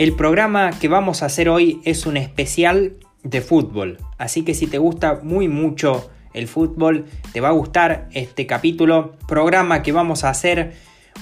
El 0.00 0.14
programa 0.14 0.70
que 0.70 0.88
vamos 0.88 1.22
a 1.22 1.26
hacer 1.26 1.50
hoy 1.50 1.82
es 1.84 2.06
un 2.06 2.16
especial 2.16 2.94
de 3.22 3.42
fútbol, 3.42 3.98
así 4.16 4.46
que 4.46 4.54
si 4.54 4.66
te 4.66 4.78
gusta 4.78 5.20
muy 5.22 5.46
mucho 5.46 6.08
el 6.32 6.48
fútbol, 6.48 7.04
te 7.34 7.42
va 7.42 7.48
a 7.48 7.52
gustar 7.52 8.08
este 8.12 8.46
capítulo, 8.46 9.12
programa 9.28 9.82
que 9.82 9.92
vamos 9.92 10.24
a 10.24 10.30
hacer 10.30 10.72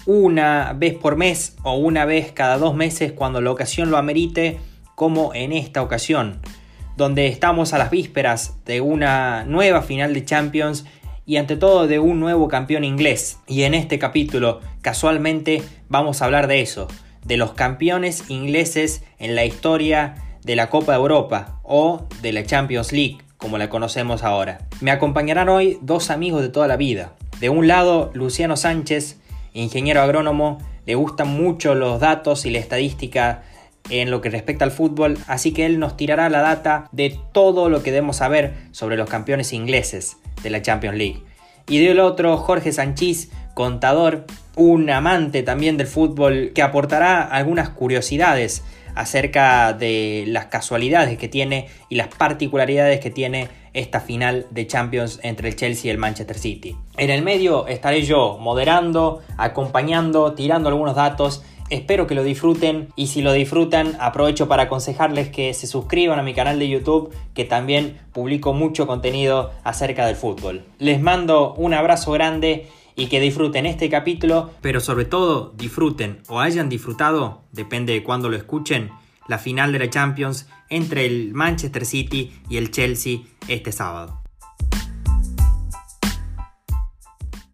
una 0.07 0.75
vez 0.75 0.95
por 0.95 1.17
mes 1.17 1.57
o 1.65 1.75
una 1.75 2.05
vez 2.05 2.31
cada 2.31 2.57
dos 2.57 2.77
meses 2.77 3.11
cuando 3.11 3.41
la 3.41 3.51
ocasión 3.51 3.91
lo 3.91 3.97
amerite, 3.97 4.61
como 4.95 5.35
en 5.35 5.53
esta 5.53 5.83
ocasión, 5.83 6.39
donde 6.97 7.27
estamos 7.27 7.73
a 7.73 7.79
las 7.79 7.91
vísperas 7.91 8.59
de 8.65 8.81
una 8.81 9.43
nueva 9.43 9.83
final 9.83 10.15
de 10.15 10.25
Champions 10.25 10.85
y 11.27 11.39
ante 11.39 11.57
todo 11.57 11.89
de 11.89 11.99
un 11.99 12.21
nuevo 12.21 12.47
campeón 12.47 12.85
inglés. 12.85 13.41
Y 13.49 13.65
en 13.65 13.75
este 13.75 13.99
capítulo, 13.99 14.61
casualmente, 14.83 15.65
vamos 15.89 16.23
a 16.23 16.27
hablar 16.27 16.47
de 16.47 16.61
eso, 16.61 16.87
de 17.25 17.37
los 17.37 17.53
campeones 17.53 18.25
ingleses 18.29 19.03
en 19.19 19.35
la 19.35 19.45
historia 19.45 20.15
de 20.45 20.57
la 20.57 20.71
Copa 20.71 20.93
de 20.93 20.99
Europa 20.99 21.61
o 21.63 22.07
de 22.23 22.33
la 22.33 22.45
Champions 22.45 22.93
League, 22.93 23.19
como 23.37 23.59
la 23.59 23.69
conocemos 23.69 24.23
ahora. 24.23 24.59
Me 24.81 24.91
acompañarán 24.91 25.49
hoy 25.49 25.79
dos 25.83 26.11
amigos 26.11 26.43
de 26.43 26.49
toda 26.49 26.69
la 26.69 26.77
vida. 26.77 27.13
De 27.41 27.49
un 27.49 27.69
lado, 27.69 28.11
Luciano 28.15 28.57
Sánchez, 28.57 29.19
ingeniero 29.53 30.01
agrónomo, 30.01 30.59
le 30.87 30.95
gustan 30.95 31.29
mucho 31.29 31.75
los 31.75 32.01
datos 32.01 32.47
y 32.47 32.51
la 32.51 32.59
estadística 32.59 33.43
en 33.91 34.11
lo 34.11 34.21
que 34.21 34.31
respecta 34.31 34.65
al 34.65 34.71
fútbol, 34.71 35.19
así 35.27 35.53
que 35.53 35.67
él 35.67 35.79
nos 35.79 35.97
tirará 35.97 36.29
la 36.29 36.41
data 36.41 36.89
de 36.93 37.19
todo 37.33 37.69
lo 37.69 37.83
que 37.83 37.93
debemos 37.93 38.17
saber 38.17 38.55
sobre 38.73 38.97
los 38.97 39.09
campeones 39.09 39.53
ingleses 39.53 40.17
de 40.43 40.51
la 40.51 40.63
Champions 40.63 40.97
League. 40.97 41.23
Y 41.69 41.85
del 41.85 42.01
otro, 42.01 42.37
Jorge 42.39 42.73
Sanchís, 42.73 43.31
contador, 43.55 44.25
un 44.59 44.91
amante 44.91 45.43
también 45.43 45.77
del 45.77 45.87
fútbol, 45.87 46.53
que 46.55 46.63
aportará 46.63 47.23
algunas 47.23 47.71
curiosidades 47.71 48.65
acerca 48.95 49.73
de 49.73 50.25
las 50.27 50.47
casualidades 50.47 51.17
que 51.17 51.29
tiene 51.29 51.69
y 51.89 51.95
las 51.95 52.09
particularidades 52.09 52.99
que 52.99 53.11
tiene 53.11 53.49
esta 53.73 54.01
final 54.01 54.47
de 54.51 54.67
Champions 54.67 55.21
entre 55.23 55.49
el 55.49 55.57
Chelsea 55.57 55.89
y 55.89 55.91
el 55.91 55.99
Manchester 55.99 56.37
City. 56.37 56.77
En 56.97 57.11
el 57.11 57.23
medio 57.23 57.69
estaré 57.69 58.03
yo 58.03 58.39
moderando, 58.41 59.23
acompañando, 59.37 60.35
tirando 60.35 60.69
algunos 60.69 60.97
datos 60.97 61.45
Espero 61.71 62.07
que 62.07 62.15
lo 62.15 62.25
disfruten 62.25 62.89
y 62.97 63.09
si 63.09 63.21
lo 63.21 63.33
disfrutan 63.35 63.95
aprovecho 64.01 64.49
para 64.49 64.65
aconsejarles 64.65 65.29
que 65.29 65.53
se 65.53 65.67
suscriban 65.67 66.19
a 66.19 66.23
mi 66.23 66.33
canal 66.33 66.59
de 66.59 66.67
YouTube 66.67 67.15
que 67.35 67.45
también 67.45 67.99
publico 68.13 68.55
mucho 68.55 68.87
contenido 68.87 69.51
acerca 69.65 70.07
del 70.07 70.17
fútbol. 70.17 70.65
Les 70.79 70.99
mando 70.99 71.53
un 71.55 71.75
abrazo 71.75 72.13
grande 72.13 72.69
y 72.99 73.07
que 73.07 73.21
disfruten 73.21 73.65
este 73.65 73.89
capítulo, 73.89 74.51
pero 74.61 74.81
sobre 74.81 75.05
todo 75.05 75.53
disfruten 75.57 76.21
o 76.27 76.41
hayan 76.41 76.69
disfrutado, 76.69 77.45
depende 77.53 77.93
de 77.93 78.03
cuándo 78.03 78.29
lo 78.29 78.37
escuchen, 78.37 78.91
la 79.29 79.39
final 79.39 79.71
de 79.71 79.79
la 79.79 79.89
Champions 79.89 80.49
entre 80.69 81.07
el 81.07 81.33
Manchester 81.33 81.87
City 81.87 82.33
y 82.51 82.57
el 82.57 82.73
Chelsea 82.73 83.21
este 83.47 83.71
sábado. 83.71 84.21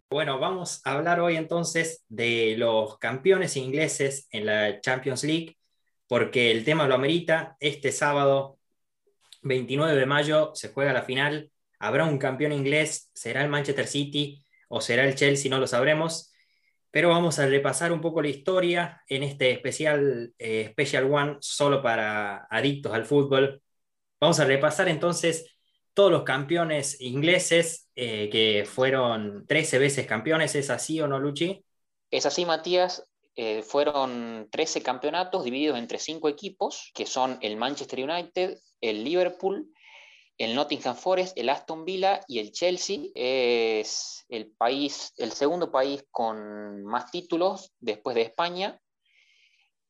Bueno, 0.09 0.39
vamos 0.39 0.81
a 0.85 0.93
hablar 0.93 1.21
hoy 1.21 1.37
entonces 1.37 2.07
de 2.09 2.55
los 2.57 2.97
campeones 2.97 3.59
ingleses 3.59 4.27
en 4.31 4.47
la 4.47 4.81
Champions 4.81 5.25
League, 5.25 5.59
porque 6.09 6.53
el 6.53 6.65
tema 6.65 6.89
lo 6.89 6.95
amerita. 6.95 7.59
Este 7.61 7.93
sábado, 7.93 8.59
29 9.43 9.95
de 9.95 10.07
mayo, 10.07 10.53
se 10.55 10.69
juega 10.71 10.95
la 10.95 11.03
final. 11.03 11.51
Habrá 11.79 12.05
un 12.05 12.17
campeón 12.17 12.53
inglés, 12.53 13.11
será 13.13 13.43
el 13.43 13.51
Manchester 13.51 13.87
City 13.87 14.44
o 14.69 14.81
será 14.81 15.05
el 15.05 15.15
Chelsea, 15.15 15.51
no 15.51 15.59
lo 15.59 15.67
sabremos. 15.67 16.33
Pero 16.91 17.09
vamos 17.09 17.39
a 17.41 17.47
repasar 17.47 17.91
un 17.91 18.01
poco 18.01 18.23
la 18.23 18.29
historia 18.29 19.03
en 19.09 19.25
este 19.25 19.51
especial 19.51 20.33
eh, 20.39 20.69
Special 20.71 21.13
One 21.13 21.37
solo 21.41 21.83
para 21.83 22.47
adictos 22.49 22.93
al 22.93 23.05
fútbol. 23.05 23.61
Vamos 24.21 24.39
a 24.39 24.45
repasar 24.45 24.89
entonces 24.89 25.55
todos 25.93 26.11
los 26.11 26.25
campeones 26.25 27.01
ingleses 27.01 27.89
eh, 27.95 28.29
que 28.31 28.65
fueron 28.65 29.47
13 29.47 29.79
veces 29.79 30.07
campeones, 30.07 30.55
¿es 30.55 30.71
así 30.71 31.01
o 31.01 31.07
no, 31.07 31.19
Luchi? 31.19 31.65
Es 32.11 32.27
así, 32.27 32.45
Matías. 32.45 33.05
Eh, 33.37 33.63
fueron 33.63 34.49
13 34.51 34.83
campeonatos 34.83 35.43
divididos 35.43 35.79
entre 35.79 35.99
5 35.99 36.29
equipos, 36.29 36.93
que 36.95 37.07
son 37.07 37.39
el 37.43 37.57
Manchester 37.57 38.09
United, 38.09 38.57
el 38.81 39.03
Liverpool, 39.03 39.69
el 40.39 40.55
Nottingham 40.55 40.97
Forest, 40.97 41.37
el 41.39 41.49
Aston 41.49 41.85
Villa 41.85 42.21
y 42.27 42.39
el 42.39 42.53
Chelsea. 42.53 43.01
Es 43.15 44.25
el 44.29 44.51
país, 44.51 45.13
el 45.17 45.33
segundo 45.33 45.71
país 45.71 46.05
con 46.11 46.85
más 46.85 47.11
títulos 47.11 47.73
después 47.81 48.15
de 48.15 48.23
España 48.23 48.79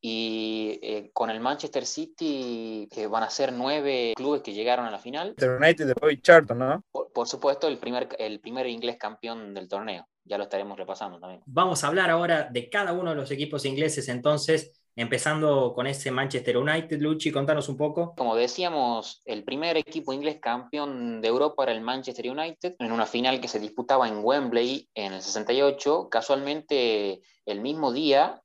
y 0.06 0.78
eh, 0.83 1.10
con 1.15 1.31
el 1.31 1.41
Manchester 1.41 1.87
City 1.87 2.87
que 2.93 3.06
van 3.06 3.22
a 3.22 3.31
ser 3.31 3.54
nueve 3.54 4.12
clubes 4.15 4.43
que 4.43 4.53
llegaron 4.53 4.84
a 4.84 4.91
la 4.91 4.99
final. 4.99 5.34
El 5.38 5.53
United 5.53 5.87
de 5.87 5.94
Bobby 5.94 6.21
Charlton, 6.21 6.59
¿no? 6.59 6.84
Por, 6.93 7.27
supuesto, 7.27 7.69
el 7.69 7.78
primer, 7.78 8.09
el 8.19 8.38
primer 8.38 8.66
inglés 8.66 8.99
campeón 8.99 9.54
del 9.54 9.66
torneo. 9.66 10.06
Ya 10.25 10.37
lo 10.37 10.44
estaremos 10.44 10.77
repasando 10.77 11.19
también. 11.19 11.41
Vamos 11.47 11.84
a 11.84 11.87
hablar 11.87 12.10
ahora 12.10 12.50
de 12.50 12.69
cada 12.69 12.93
uno 12.93 13.10
de 13.10 13.16
los 13.16 13.31
equipos 13.31 13.65
ingleses 13.65 14.06
entonces. 14.10 14.84
Empezando 14.97 15.72
con 15.75 15.87
ese 15.87 16.10
Manchester 16.10 16.56
United, 16.56 17.00
Luchi, 17.00 17.32
contanos 17.32 17.69
un 17.69 17.77
poco. 17.77 18.15
Como 18.16 18.37
decíamos, 18.37 19.22
el 19.25 19.43
primer 19.43 19.77
equipo 19.77 20.12
inglés 20.12 20.38
campeón 20.41 21.21
de 21.21 21.28
Europa 21.28 21.65
era 21.65 21.72
el 21.72 21.81
Manchester 21.81 22.31
United, 22.31 22.77
en 22.78 22.93
una 22.93 23.06
final 23.06 23.41
que 23.41 23.49
se 23.49 23.59
disputaba 23.59 24.06
en 24.06 24.25
Wembley 24.25 24.88
en 24.94 25.15
el 25.15 25.22
68. 25.22 26.09
Casualmente, 26.09 27.22
el 27.44 27.60
mismo 27.60 27.93
día 27.93 28.41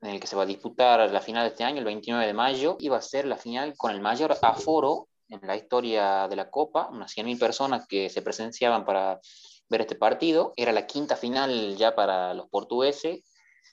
en 0.00 0.10
el 0.10 0.20
que 0.20 0.26
se 0.26 0.36
va 0.36 0.44
a 0.44 0.46
disputar 0.46 1.10
la 1.10 1.20
final 1.20 1.44
de 1.44 1.50
este 1.50 1.64
año, 1.64 1.78
el 1.78 1.84
29 1.84 2.26
de 2.26 2.32
mayo, 2.32 2.76
iba 2.80 2.96
a 2.96 3.02
ser 3.02 3.26
la 3.26 3.36
final 3.36 3.74
con 3.76 3.90
el 3.90 4.00
mayor 4.00 4.34
aforo 4.40 5.08
en 5.28 5.40
la 5.46 5.56
historia 5.56 6.26
de 6.28 6.36
la 6.36 6.50
Copa, 6.50 6.88
unas 6.90 7.14
100.000 7.14 7.38
personas 7.38 7.86
que 7.86 8.08
se 8.08 8.22
presenciaban 8.22 8.84
para 8.84 9.20
ver 9.68 9.82
este 9.82 9.94
partido. 9.94 10.52
Era 10.56 10.72
la 10.72 10.86
quinta 10.86 11.16
final 11.16 11.76
ya 11.76 11.94
para 11.94 12.34
los 12.34 12.48
portugueses, 12.48 13.22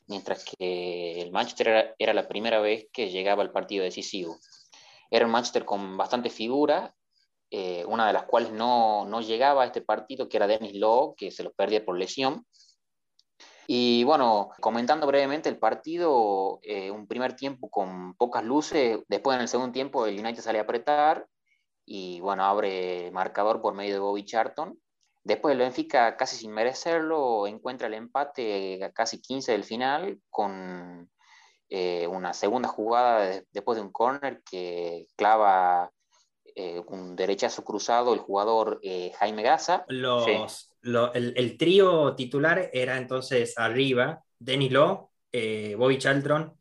mientras 0.08 0.44
que 0.46 1.22
el 1.22 1.32
Manchester 1.32 1.96
era, 1.98 2.14
la 2.14 2.28
primera 2.28 2.60
vez 2.60 2.88
que 2.92 3.10
llegaba 3.10 3.44
al 3.44 3.52
partido 3.52 3.84
decisivo. 3.84 4.38
Era 5.12 5.26
un 5.26 5.32
Manchester 5.32 5.66
con 5.66 5.98
bastante 5.98 6.30
figura, 6.30 6.94
eh, 7.50 7.86
una 7.86 8.08
de 8.08 8.14
las 8.14 8.24
cuales 8.24 8.52
no, 8.52 9.06
no, 9.06 9.22
llegaba 9.22 9.64
a 9.64 9.68
este 9.68 9.82
partido, 9.82 10.28
que 10.28 10.38
era 10.38 10.48
Dennis 10.48 10.76
Law, 10.76 11.16
que 11.16 11.32
se 11.32 11.44
lo 11.44 11.52
perdía 11.54 11.86
por 11.86 11.98
lesión. 11.98 12.46
Y 13.68 14.06
bueno, 14.06 14.50
comentando 14.62 15.06
brevemente 15.08 15.50
el 15.50 15.60
partido, 15.60 16.60
eh, 16.64 16.90
un 16.90 17.06
primer 17.06 17.36
tiempo 17.36 17.70
con 17.70 18.16
pocas 18.16 18.44
luces, 18.44 19.00
después 19.10 19.36
en 19.36 19.42
el 19.42 19.50
segundo 19.50 19.74
tiempo 19.74 20.06
el 20.06 20.18
United 20.18 20.42
sale 20.42 20.60
a 20.60 20.62
apretar 20.62 21.28
y 21.86 22.22
bueno, 22.22 22.44
abre 22.44 23.12
marcador 23.12 23.62
por 23.62 23.74
medio 23.74 23.94
de 23.94 24.00
Bobby 24.00 24.24
Charlton. 24.24 24.80
Después 25.28 25.52
el 25.52 25.60
Benfica, 25.60 26.16
casi 26.16 26.38
sin 26.38 26.54
merecerlo, 26.54 27.48
encuentra 27.48 27.88
el 27.88 27.96
empate 27.96 28.82
a 28.84 28.92
casi 28.92 29.22
15 29.22 29.52
del 29.52 29.66
final 29.66 30.22
con 30.30 31.10
eh, 31.70 32.08
una 32.08 32.34
segunda 32.34 32.70
jugada 32.70 33.44
después 33.52 33.76
de 33.76 33.82
un 33.82 33.92
corner 33.92 34.42
que 34.50 35.06
clava 35.18 35.92
eh, 36.56 36.82
un 36.88 37.18
derechazo 37.18 37.66
cruzado 37.66 38.14
el 38.14 38.20
jugador 38.20 38.80
Jaime 39.20 39.44
Gaza. 39.44 39.84
Los, 39.90 40.72
el, 41.14 41.58
trío 41.58 42.16
titular 42.16 42.70
era 42.72 42.98
entonces 42.98 43.54
arriba, 43.58 44.24
Denny 44.40 44.70
Law, 44.70 45.10
eh, 45.34 45.76
Bobby 45.78 45.98
Charlton 45.98 46.58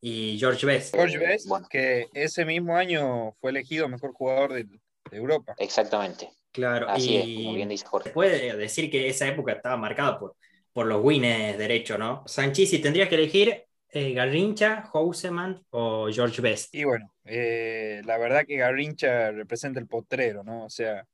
y 0.00 0.36
George 0.40 0.66
Best. 0.66 0.92
George 0.92 1.18
Best, 1.18 1.48
que 1.70 2.08
ese 2.14 2.44
mismo 2.44 2.76
año 2.76 3.36
fue 3.40 3.52
elegido 3.52 3.88
mejor 3.88 4.12
jugador 4.12 4.54
de, 4.54 4.66
Europa. 5.10 5.54
Exactamente. 5.56 6.30
Claro, 6.58 6.88
Así 6.88 7.16
es, 7.16 7.36
como 7.36 7.54
bien 7.54 7.68
dice 7.68 7.86
Jorge. 7.86 8.10
puede 8.10 8.56
decir 8.56 8.90
que 8.90 9.08
esa 9.08 9.28
época 9.28 9.52
estaba 9.52 9.76
marcada 9.76 10.18
por, 10.18 10.34
por 10.72 10.86
los 10.86 11.04
winners 11.04 11.56
derecho, 11.56 11.96
¿no? 11.96 12.24
si 12.66 12.80
tendrías 12.80 13.08
que 13.08 13.14
elegir 13.14 13.64
eh, 13.90 14.12
Garrincha, 14.12 14.82
Houseman 14.92 15.64
o 15.70 16.08
George 16.10 16.42
Best. 16.42 16.74
Y 16.74 16.82
bueno, 16.82 17.12
eh, 17.24 18.02
la 18.04 18.18
verdad 18.18 18.44
que 18.44 18.56
Garrincha 18.56 19.30
representa 19.30 19.78
el 19.78 19.86
potrero, 19.86 20.42
¿no? 20.42 20.64
O 20.64 20.70
sea, 20.70 21.06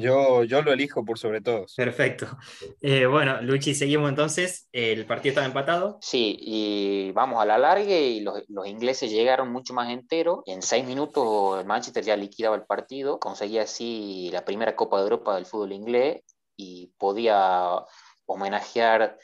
yo, 0.00 0.44
yo 0.44 0.62
lo 0.62 0.72
elijo 0.72 1.04
por 1.04 1.18
sobre 1.18 1.40
todos. 1.40 1.74
Perfecto. 1.74 2.26
Eh, 2.82 3.04
bueno, 3.04 3.42
Luchi, 3.42 3.74
seguimos 3.74 4.08
entonces. 4.08 4.68
El 4.72 5.04
partido 5.04 5.30
estaba 5.30 5.46
empatado. 5.46 5.98
Sí, 6.00 6.36
y 6.40 7.12
vamos 7.12 7.42
a 7.42 7.44
la 7.44 7.58
larga 7.58 7.94
y 7.94 8.20
los, 8.20 8.42
los 8.48 8.66
ingleses 8.66 9.10
llegaron 9.10 9.52
mucho 9.52 9.74
más 9.74 9.90
enteros. 9.90 10.40
En 10.46 10.62
seis 10.62 10.86
minutos 10.86 11.60
el 11.60 11.66
Manchester 11.66 12.02
ya 12.02 12.16
liquidaba 12.16 12.56
el 12.56 12.64
partido, 12.64 13.18
conseguía 13.18 13.62
así 13.62 14.30
la 14.32 14.44
primera 14.44 14.76
Copa 14.76 14.96
de 14.96 15.02
Europa 15.02 15.34
del 15.34 15.46
fútbol 15.46 15.72
inglés 15.72 16.22
y 16.56 16.92
podía 16.98 17.84
homenajear 18.26 19.18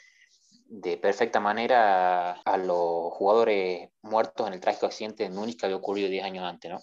de 0.69 0.97
perfecta 0.97 1.39
manera 1.39 2.33
a 2.33 2.57
los 2.57 3.13
jugadores 3.13 3.89
muertos 4.01 4.47
en 4.47 4.53
el 4.53 4.59
trágico 4.59 4.85
accidente 4.85 5.23
de 5.23 5.29
Múnich 5.29 5.57
que 5.57 5.65
había 5.65 5.77
ocurrido 5.77 6.09
10 6.09 6.25
años 6.25 6.43
antes, 6.43 6.71
¿no? 6.71 6.79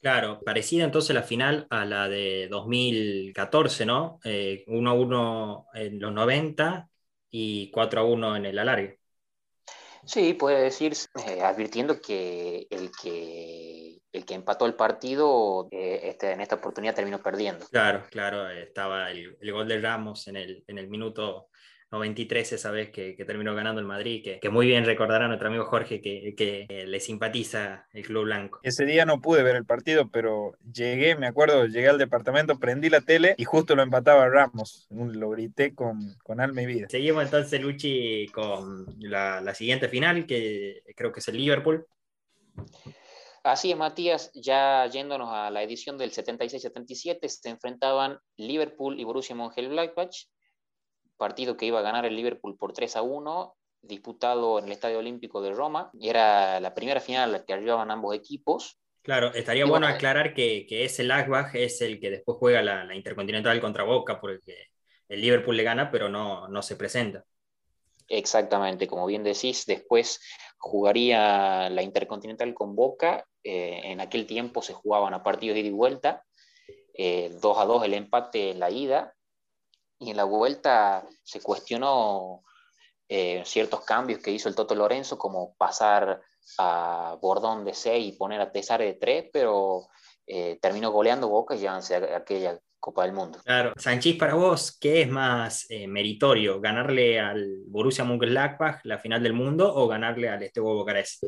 Claro, 0.00 0.40
parecida 0.44 0.84
entonces 0.84 1.14
la 1.14 1.22
final 1.22 1.66
a 1.70 1.84
la 1.84 2.08
de 2.08 2.48
2014, 2.48 3.84
¿no? 3.84 4.20
1 4.22 4.30
eh, 4.30 4.64
a 4.66 4.92
1 4.92 5.66
en 5.74 6.00
los 6.00 6.12
90 6.12 6.88
y 7.30 7.70
4 7.70 8.00
a 8.00 8.04
1 8.04 8.36
en 8.36 8.46
el 8.46 8.58
alargue. 8.58 9.00
Sí, 10.04 10.34
puede 10.34 10.62
decir, 10.62 10.94
eh, 11.26 11.42
advirtiendo 11.42 12.00
que 12.00 12.66
el 12.70 12.90
que 12.92 13.98
el 14.10 14.24
que 14.24 14.34
empató 14.34 14.64
el 14.66 14.74
partido 14.74 15.68
eh, 15.70 16.00
este, 16.04 16.32
en 16.32 16.40
esta 16.40 16.54
oportunidad 16.54 16.94
terminó 16.94 17.22
perdiendo. 17.22 17.66
Claro, 17.66 18.04
claro, 18.10 18.48
estaba 18.48 19.10
el, 19.10 19.36
el, 19.40 19.52
gol 19.52 19.68
de 19.68 19.80
Ramos 19.80 20.26
en 20.28 20.36
el, 20.36 20.64
en 20.66 20.78
el 20.78 20.88
minuto 20.88 21.47
93 21.90 22.52
esa 22.52 22.70
vez 22.70 22.90
que, 22.90 23.14
terminó 23.26 23.54
ganando 23.54 23.80
el 23.80 23.86
Madrid, 23.86 24.22
que, 24.22 24.40
que, 24.40 24.50
muy 24.50 24.66
bien 24.66 24.84
recordará 24.84 25.26
nuestro 25.26 25.48
amigo 25.48 25.64
Jorge 25.64 26.00
que, 26.00 26.34
que, 26.36 26.84
le 26.86 27.00
simpatiza 27.00 27.86
el 27.92 28.04
Club 28.04 28.24
Blanco. 28.24 28.60
Ese 28.62 28.84
día 28.84 29.06
no 29.06 29.20
pude 29.20 29.42
ver 29.42 29.56
el 29.56 29.64
partido, 29.64 30.08
pero 30.10 30.56
llegué, 30.72 31.16
me 31.16 31.26
acuerdo, 31.26 31.66
llegué 31.66 31.88
al 31.88 31.98
departamento, 31.98 32.58
prendí 32.58 32.90
la 32.90 33.00
tele 33.00 33.34
y 33.38 33.44
justo 33.44 33.74
lo 33.74 33.82
empataba 33.82 34.28
Ramos. 34.28 34.86
Lo 34.90 35.30
grité 35.30 35.74
con, 35.74 36.14
con 36.22 36.40
alma 36.40 36.62
y 36.62 36.66
vida. 36.66 36.88
Seguimos 36.90 37.24
entonces, 37.24 37.60
Luchi, 37.60 38.26
con 38.28 38.86
la, 38.98 39.40
la 39.40 39.54
siguiente 39.54 39.88
final, 39.88 40.26
que 40.26 40.82
creo 40.94 41.12
que 41.12 41.20
es 41.20 41.28
el 41.28 41.36
Liverpool. 41.36 41.86
Así 43.44 43.70
es, 43.70 43.78
Matías, 43.78 44.30
ya 44.34 44.86
yéndonos 44.86 45.30
a 45.32 45.50
la 45.50 45.62
edición 45.62 45.96
del 45.96 46.10
76-77, 46.10 47.28
se 47.28 47.48
enfrentaban 47.48 48.18
Liverpool 48.36 49.00
y 49.00 49.04
Borussia 49.04 49.34
Mönchengladbach 49.34 50.26
partido 51.18 51.56
que 51.56 51.66
iba 51.66 51.80
a 51.80 51.82
ganar 51.82 52.06
el 52.06 52.16
Liverpool 52.16 52.56
por 52.56 52.72
3 52.72 52.96
a 52.96 53.02
1, 53.02 53.54
disputado 53.82 54.58
en 54.58 54.66
el 54.66 54.72
Estadio 54.72 54.98
Olímpico 54.98 55.42
de 55.42 55.52
Roma, 55.52 55.90
y 55.92 56.08
era 56.08 56.60
la 56.60 56.74
primera 56.74 57.00
final 57.00 57.28
a 57.28 57.38
la 57.38 57.44
que 57.44 57.52
arribaban 57.52 57.90
ambos 57.90 58.14
equipos. 58.14 58.78
Claro, 59.02 59.32
estaría 59.34 59.64
bueno, 59.64 59.86
aclarar 59.86 60.34
que, 60.34 60.66
que 60.66 60.84
ese 60.84 61.04
Lagbach 61.04 61.54
es 61.54 61.80
el 61.80 62.00
que 62.00 62.10
después 62.10 62.38
juega 62.38 62.62
la, 62.62 62.94
Intercontinental 62.94 63.60
contra 63.60 63.84
Boca, 63.84 64.20
porque 64.20 64.68
el 65.08 65.20
Liverpool 65.20 65.56
le 65.56 65.62
gana, 65.62 65.90
pero 65.90 66.08
no, 66.08 66.48
no 66.48 66.62
se 66.62 66.76
presenta. 66.76 67.24
Exactamente, 68.08 68.86
como 68.86 69.06
bien 69.06 69.22
decís, 69.22 69.66
después 69.66 70.20
jugaría 70.58 71.68
la 71.70 71.82
Intercontinental 71.82 72.54
con 72.54 72.74
Boca. 72.74 73.24
Eh, 73.42 73.80
en 73.84 74.00
aquel 74.00 74.26
tiempo 74.26 74.62
se 74.62 74.72
jugaban 74.72 75.14
a 75.14 75.22
partidos 75.22 75.54
de 75.54 75.60
ida 75.60 75.68
y 75.68 75.72
vuelta, 75.72 76.24
2 76.94 76.94
eh, 76.94 77.30
a 77.56 77.64
2 77.64 77.84
el 77.84 77.94
empate 77.94 78.50
en 78.50 78.60
la 78.60 78.70
ida, 78.70 79.14
y 79.98 80.10
en 80.10 80.16
la 80.16 80.24
vuelta 80.24 81.04
se 81.22 81.40
cuestionó 81.40 82.42
eh, 83.08 83.42
ciertos 83.44 83.84
cambios 83.84 84.20
que 84.20 84.30
hizo 84.30 84.48
el 84.48 84.54
Toto 84.54 84.74
Lorenzo, 84.74 85.18
como 85.18 85.54
pasar 85.56 86.20
a 86.58 87.16
Bordón 87.20 87.64
de 87.64 87.74
6 87.74 88.14
y 88.14 88.16
poner 88.16 88.40
a 88.40 88.52
Tesare 88.52 88.84
de 88.84 88.94
3, 88.94 89.30
pero 89.32 89.88
eh, 90.26 90.58
terminó 90.60 90.90
goleando 90.90 91.28
Boca 91.28 91.54
y 91.54 91.60
llevándose 91.60 91.96
a 91.96 92.18
aquella 92.18 92.58
Copa 92.78 93.02
del 93.04 93.12
Mundo. 93.12 93.40
Claro, 93.44 93.72
Sanchís, 93.76 94.16
para 94.16 94.34
vos, 94.34 94.76
¿qué 94.78 95.02
es 95.02 95.08
más 95.08 95.66
eh, 95.70 95.88
meritorio? 95.88 96.60
¿Ganarle 96.60 97.18
al 97.18 97.64
Borussia 97.66 98.04
Mönchengladbach 98.04 98.80
la 98.84 98.98
final 98.98 99.22
del 99.22 99.32
mundo 99.32 99.74
o 99.74 99.88
ganarle 99.88 100.28
al 100.28 100.42
Estebo 100.42 100.74
Bucarest? 100.74 101.24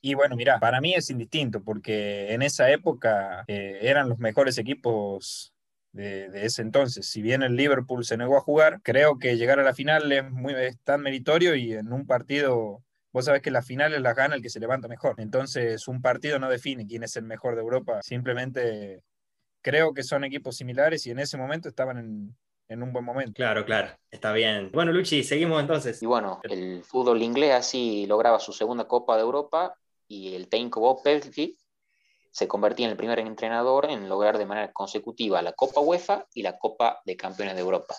Y 0.00 0.14
bueno, 0.14 0.34
mira, 0.34 0.58
para 0.58 0.80
mí 0.80 0.94
es 0.94 1.10
indistinto 1.10 1.62
porque 1.62 2.32
en 2.32 2.40
esa 2.40 2.70
época 2.70 3.44
eran 3.46 4.08
los 4.08 4.18
mejores 4.18 4.56
equipos 4.56 5.52
de, 5.92 6.30
ese 6.44 6.62
entonces. 6.62 7.06
Si 7.06 7.22
bien 7.22 7.42
el 7.42 7.56
Liverpool 7.56 8.04
se 8.04 8.16
negó 8.16 8.36
a 8.36 8.42
jugar, 8.42 8.80
creo 8.82 9.18
que 9.18 9.36
llegar 9.36 9.60
a 9.60 9.64
la 9.64 9.74
final 9.74 10.10
es, 10.12 10.30
muy, 10.30 10.54
tan 10.84 11.02
meritorio 11.02 11.54
y 11.54 11.72
en 11.72 11.92
un 11.92 12.06
partido 12.06 12.82
Vos 13.12 13.24
sabés 13.24 13.42
que 13.42 13.50
las 13.50 13.66
finales 13.66 14.00
las 14.00 14.14
gana 14.14 14.36
el 14.36 14.42
que 14.42 14.50
se 14.50 14.60
levanta 14.60 14.86
mejor. 14.86 15.16
Entonces, 15.18 15.88
un 15.88 16.00
partido 16.00 16.38
no 16.38 16.48
define 16.48 16.86
quién 16.86 17.02
es 17.02 17.16
el 17.16 17.24
mejor 17.24 17.56
de 17.56 17.60
Europa. 17.60 18.00
Simplemente 18.02 19.02
creo 19.62 19.92
que 19.92 20.04
son 20.04 20.24
equipos 20.24 20.56
similares 20.56 21.06
y 21.06 21.10
en 21.10 21.18
ese 21.18 21.36
momento 21.36 21.68
estaban 21.68 21.98
en, 21.98 22.36
en 22.68 22.82
un 22.82 22.92
buen 22.92 23.04
momento. 23.04 23.32
Claro, 23.34 23.64
claro, 23.64 23.88
está 24.10 24.32
bien. 24.32 24.70
Bueno, 24.72 24.92
Luchi, 24.92 25.24
seguimos 25.24 25.60
entonces. 25.60 26.00
Y 26.02 26.06
bueno, 26.06 26.40
el 26.44 26.84
fútbol 26.84 27.20
inglés 27.20 27.52
así 27.52 28.06
lograba 28.06 28.38
su 28.38 28.52
segunda 28.52 28.86
Copa 28.86 29.16
de 29.16 29.22
Europa 29.22 29.74
y 30.06 30.34
el 30.34 30.48
técnico 30.48 30.80
Bob 30.80 31.02
Paisley 31.02 31.56
se 32.30 32.48
convertía 32.48 32.86
en 32.86 32.92
el 32.92 32.96
primer 32.96 33.18
entrenador 33.18 33.90
en 33.90 34.08
lograr 34.08 34.38
de 34.38 34.46
manera 34.46 34.72
consecutiva 34.72 35.42
la 35.42 35.52
Copa 35.52 35.80
UEFA 35.80 36.26
y 36.34 36.42
la 36.42 36.58
Copa 36.58 37.00
de 37.04 37.16
Campeones 37.16 37.54
de 37.54 37.60
Europa. 37.60 37.96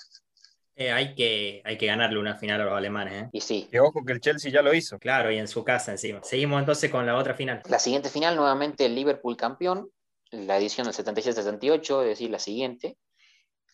Eh, 0.75 0.91
hay, 0.91 1.13
que, 1.13 1.61
hay 1.65 1.77
que 1.77 1.85
ganarle 1.85 2.17
una 2.17 2.37
final 2.37 2.61
a 2.61 2.65
los 2.65 2.73
alemanes. 2.73 3.23
¿eh? 3.23 3.29
Y 3.33 3.41
sí. 3.41 3.67
Que 3.69 3.79
ojo 3.79 4.03
que 4.05 4.13
el 4.13 4.21
Chelsea 4.21 4.51
ya 4.51 4.61
lo 4.61 4.73
hizo. 4.73 4.97
Claro, 4.97 5.31
y 5.31 5.37
en 5.37 5.47
su 5.47 5.63
casa 5.63 5.91
encima. 5.91 6.23
Seguimos 6.23 6.59
entonces 6.59 6.89
con 6.89 7.05
la 7.05 7.15
otra 7.17 7.33
final. 7.33 7.61
La 7.69 7.77
siguiente 7.77 8.09
final, 8.09 8.35
nuevamente 8.35 8.85
el 8.85 8.95
Liverpool 8.95 9.35
campeón, 9.35 9.91
la 10.31 10.57
edición 10.57 10.87
del 10.87 10.95
77-78, 10.95 12.01
es 12.01 12.07
decir, 12.07 12.29
la 12.29 12.39
siguiente. 12.39 12.97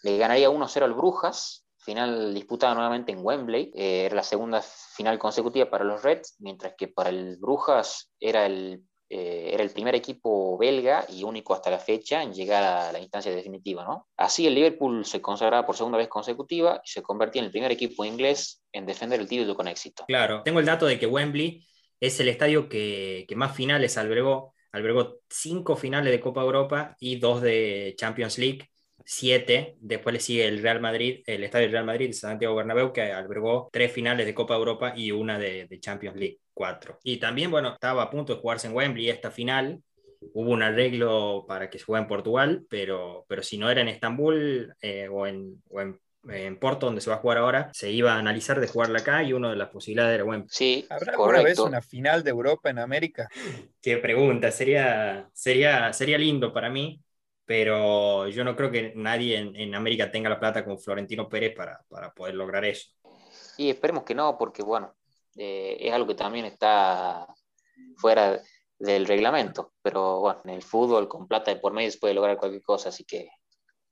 Le 0.04 0.18
ganaría 0.18 0.50
1-0 0.50 0.84
al 0.84 0.94
Brujas, 0.94 1.66
final 1.78 2.34
disputada 2.34 2.74
nuevamente 2.74 3.12
en 3.12 3.20
Wembley. 3.24 3.72
Eh, 3.76 4.06
era 4.06 4.16
la 4.16 4.24
segunda 4.24 4.62
final 4.62 5.20
consecutiva 5.20 5.70
para 5.70 5.86
los 5.86 6.04
Reds, 6.04 6.36
mientras 6.40 6.74
que 6.78 6.88
para 6.88 7.10
el 7.10 7.38
Brujas 7.38 8.12
era 8.20 8.46
el 8.46 8.84
eh, 9.10 9.52
era 9.54 9.64
el 9.64 9.70
primer 9.70 9.96
equipo 9.96 10.58
belga 10.58 11.06
y 11.10 11.24
único 11.24 11.54
hasta 11.54 11.72
la 11.72 11.80
fecha 11.80 12.22
en 12.22 12.34
llegar 12.34 12.64
a 12.64 12.92
la 12.92 13.00
instancia 13.00 13.34
definitiva. 13.34 13.86
¿no? 13.86 14.08
Así 14.18 14.46
el 14.48 14.56
Liverpool 14.56 15.06
se 15.06 15.22
consagraba 15.22 15.66
por 15.66 15.78
segunda 15.78 15.98
vez 15.98 16.08
consecutiva 16.08 16.82
y 16.84 16.90
se 16.90 17.02
convertía 17.02 17.42
en 17.42 17.46
el 17.46 17.52
primer 17.52 17.72
equipo 17.72 18.04
inglés 18.04 18.62
en 18.72 18.86
defender 18.86 19.20
el 19.20 19.28
título 19.28 19.56
con 19.56 19.68
éxito. 19.68 20.06
Claro, 20.08 20.42
tengo 20.44 20.60
el 20.60 20.66
dato 20.66 20.86
de 20.86 21.00
que 21.00 21.08
Wembley 21.08 21.66
es 22.00 22.20
el 22.20 22.28
estadio 22.28 22.68
que, 22.68 23.26
que 23.28 23.36
más 23.36 23.56
finales 23.56 23.98
albergó. 23.98 24.54
Albergó 24.74 25.22
cinco 25.30 25.76
finales 25.78 26.12
de 26.12 26.20
Copa 26.20 26.42
Europa 26.42 26.96
y 27.00 27.16
dos 27.16 27.42
de 27.42 27.96
Champions 27.98 28.38
League 28.38 28.70
siete. 29.06 29.78
Después 29.80 30.14
le 30.14 30.20
sigue 30.20 30.46
el 30.46 30.62
Real 30.62 30.82
Madrid, 30.82 31.24
el 31.26 31.44
Estadio 31.44 31.64
del 31.64 31.72
Real 31.72 31.86
Madrid, 31.86 32.12
Santiago 32.12 32.56
Bernabéu, 32.56 32.92
que 32.92 33.04
albergó 33.04 33.70
tres 33.72 33.92
finales 33.92 34.26
de 34.26 34.34
Copa 34.34 34.56
Europa 34.56 34.94
y 34.96 35.12
una 35.12 35.40
de, 35.40 35.66
de 35.66 35.80
Champions 35.80 36.18
League 36.18 36.40
cuatro. 36.58 36.98
Y 37.04 37.18
también, 37.18 37.52
bueno, 37.52 37.74
estaba 37.74 38.02
a 38.02 38.10
punto 38.10 38.34
de 38.34 38.42
jugarse 38.42 38.66
en 38.66 38.74
Wembley 38.74 39.10
esta 39.10 39.30
final. 39.30 39.84
Hubo 40.34 40.50
un 40.50 40.64
arreglo 40.64 41.46
para 41.48 41.70
que 41.70 41.78
se 41.78 41.86
juegue 41.86 42.02
en 42.02 42.08
Portugal, 42.08 42.66
pero, 42.68 43.26
pero 43.30 43.44
si 43.44 43.60
no 43.60 43.70
era 43.70 43.82
en 43.82 43.90
Estambul 43.90 44.74
eh, 44.82 45.08
o, 45.08 45.28
en, 45.28 45.62
o 45.70 45.80
en, 45.80 46.60
Porto, 46.60 46.88
donde 46.88 47.00
se 47.00 47.12
va 47.12 47.18
a 47.18 47.20
jugar 47.20 47.38
ahora, 47.38 47.70
se 47.74 47.92
iba 47.92 48.14
a 48.14 48.18
analizar 48.18 48.60
de 48.60 48.68
jugarla 48.68 49.00
acá 49.00 49.22
y 49.24 49.34
una 49.34 49.52
de 49.52 49.56
las 49.56 49.70
posibilidades 49.70 50.16
era 50.16 50.26
Wembley. 50.26 50.50
Sí, 50.52 50.86
¿Habrá 50.90 51.12
alguna 51.14 51.44
vez 51.44 51.60
una 51.60 51.82
final 51.82 52.24
de 52.24 52.32
Europa 52.32 52.72
en 52.72 52.80
América? 52.80 53.30
Qué 53.82 53.98
pregunta, 53.98 54.52
sería, 54.52 55.30
sería, 55.32 55.94
sería 55.94 56.18
lindo 56.18 56.52
para 56.52 56.72
mí, 56.72 57.00
pero 57.46 58.28
yo 58.28 58.44
no 58.44 58.56
creo 58.56 58.72
que 58.72 58.94
nadie 58.96 59.38
en, 59.38 59.56
en 59.56 59.76
América 59.76 60.12
tenga 60.12 60.30
la 60.30 60.40
plata 60.40 60.66
como 60.66 60.80
Florentino 60.80 61.30
Pérez 61.30 61.56
para, 61.56 61.80
para 61.88 62.12
poder 62.12 62.34
lograr 62.34 62.66
eso. 62.66 62.90
Y 63.58 63.70
esperemos 63.70 64.04
que 64.04 64.16
no, 64.16 64.38
porque 64.38 64.64
bueno, 64.64 64.94
eh, 65.38 65.78
es 65.80 65.94
algo 65.94 66.08
que 66.08 66.16
también 66.16 66.46
está 66.46 67.28
fuera 67.98 68.42
del 68.80 69.06
reglamento, 69.06 69.74
pero 69.82 70.20
bueno, 70.20 70.42
en 70.46 70.52
el 70.52 70.62
fútbol 70.62 71.08
con 71.08 71.28
plata 71.28 71.54
de 71.54 71.60
por 71.60 71.74
medio 71.74 71.92
se 71.92 71.98
puede 71.98 72.14
lograr 72.14 72.38
cualquier 72.38 72.62
cosa, 72.62 72.90
así 72.90 73.04
que 73.04 73.30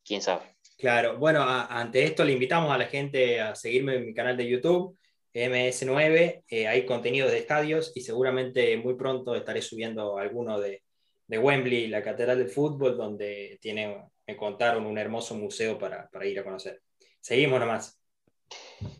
quién 0.03 0.21
sabe. 0.21 0.55
Claro, 0.77 1.17
bueno, 1.17 1.43
ante 1.43 2.03
esto 2.03 2.23
le 2.23 2.33
invitamos 2.33 2.71
a 2.71 2.77
la 2.77 2.85
gente 2.85 3.39
a 3.39 3.55
seguirme 3.55 3.95
en 3.95 4.05
mi 4.05 4.13
canal 4.13 4.37
de 4.37 4.47
YouTube, 4.47 4.97
MS9, 5.33 6.43
eh, 6.47 6.67
hay 6.67 6.85
contenidos 6.85 7.31
de 7.31 7.39
estadios 7.39 7.91
y 7.95 8.01
seguramente 8.01 8.77
muy 8.77 8.95
pronto 8.95 9.35
estaré 9.35 9.61
subiendo 9.61 10.17
alguno 10.17 10.59
de, 10.59 10.83
de 11.27 11.39
Wembley, 11.39 11.87
la 11.87 12.03
Catedral 12.03 12.37
del 12.37 12.49
Fútbol, 12.49 12.97
donde 12.97 13.57
tiene, 13.61 14.05
me 14.27 14.37
contaron 14.37 14.85
un 14.85 14.97
hermoso 14.97 15.35
museo 15.35 15.77
para, 15.77 16.09
para 16.09 16.25
ir 16.25 16.39
a 16.39 16.43
conocer. 16.43 16.81
Seguimos 17.19 17.59
nomás. 17.59 18.04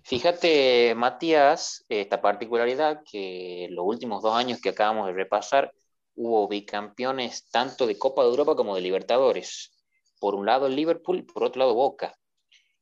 Fíjate, 0.03 0.93
Matías, 0.95 1.85
esta 1.89 2.21
particularidad 2.21 3.01
que 3.09 3.67
los 3.71 3.85
últimos 3.85 4.21
dos 4.21 4.35
años 4.35 4.59
que 4.61 4.69
acabamos 4.69 5.07
de 5.07 5.13
repasar 5.13 5.73
hubo 6.15 6.47
bicampeones 6.47 7.49
tanto 7.49 7.85
de 7.87 7.97
Copa 7.97 8.23
de 8.23 8.29
Europa 8.29 8.55
como 8.55 8.75
de 8.75 8.81
Libertadores. 8.81 9.71
Por 10.19 10.35
un 10.35 10.45
lado 10.45 10.67
el 10.67 10.75
Liverpool, 10.75 11.25
por 11.25 11.43
otro 11.43 11.59
lado 11.59 11.73
Boca. 11.73 12.15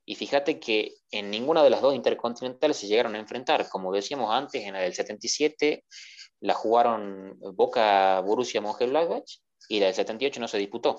Y 0.06 0.16
fíjate 0.16 0.60
que 0.60 0.94
en 1.12 1.32
ninguna 1.32 1.64
de 1.64 1.70
las 1.70 1.82
dos 1.82 1.96
intercontinentales 1.96 2.78
se 2.78 2.88
llegaron 2.88 3.16
a 3.16 3.20
enfrentar. 3.20 3.70
Como 3.70 3.94
decíamos 3.94 4.32
antes, 4.32 4.64
en 4.64 4.74
la 4.74 4.82
del 4.82 4.94
77 4.94 5.86
la 6.42 6.54
jugaron 6.54 7.38
Boca 7.40 8.20
Borussia 8.20 8.60
Mönchengladbach 8.60 9.40
y 9.70 9.80
la 9.80 9.88
del 9.88 9.96
78 9.96 10.42
no 10.42 10.48
se 10.48 10.58
disputó. 10.58 10.98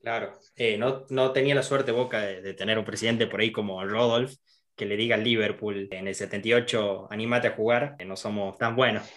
Claro, 0.00 0.38
eh, 0.54 0.78
no, 0.78 1.04
no, 1.10 1.32
tenía 1.32 1.54
la 1.54 1.62
suerte 1.62 1.92
Boca 1.92 2.20
de, 2.20 2.54
tener 2.54 2.78
un 2.78 2.84
presidente 2.84 3.26
por 3.26 3.40
ahí 3.40 3.52
como 3.52 3.84
Rodolf, 3.84 4.34
que 4.76 4.86
le 4.86 4.96
diga 4.96 5.16
al 5.16 5.24
Liverpool 5.24 5.88
en 5.90 6.06
el 6.06 6.14
78, 6.14 7.08
anímate 7.10 7.48
a 7.48 7.56
jugar, 7.56 7.96
que 7.96 8.04
no 8.04 8.16
somos 8.16 8.56
tan 8.58 8.76
buenos. 8.76 9.08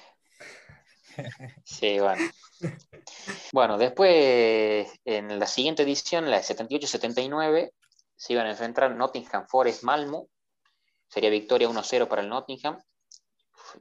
Sí, 1.65 1.99
bueno. 1.99 2.29
Bueno, 3.51 3.77
después 3.77 4.87
en 5.05 5.39
la 5.39 5.47
siguiente 5.47 5.83
edición, 5.83 6.29
la 6.29 6.37
de 6.37 6.43
78-79, 6.43 7.71
se 8.15 8.33
iban 8.33 8.47
a 8.47 8.51
enfrentar 8.51 8.95
Nottingham 8.95 9.45
Forest 9.47 9.83
Malmo. 9.83 10.29
Sería 11.07 11.29
victoria 11.29 11.69
1-0 11.69 12.07
para 12.07 12.21
el 12.21 12.29
Nottingham. 12.29 12.81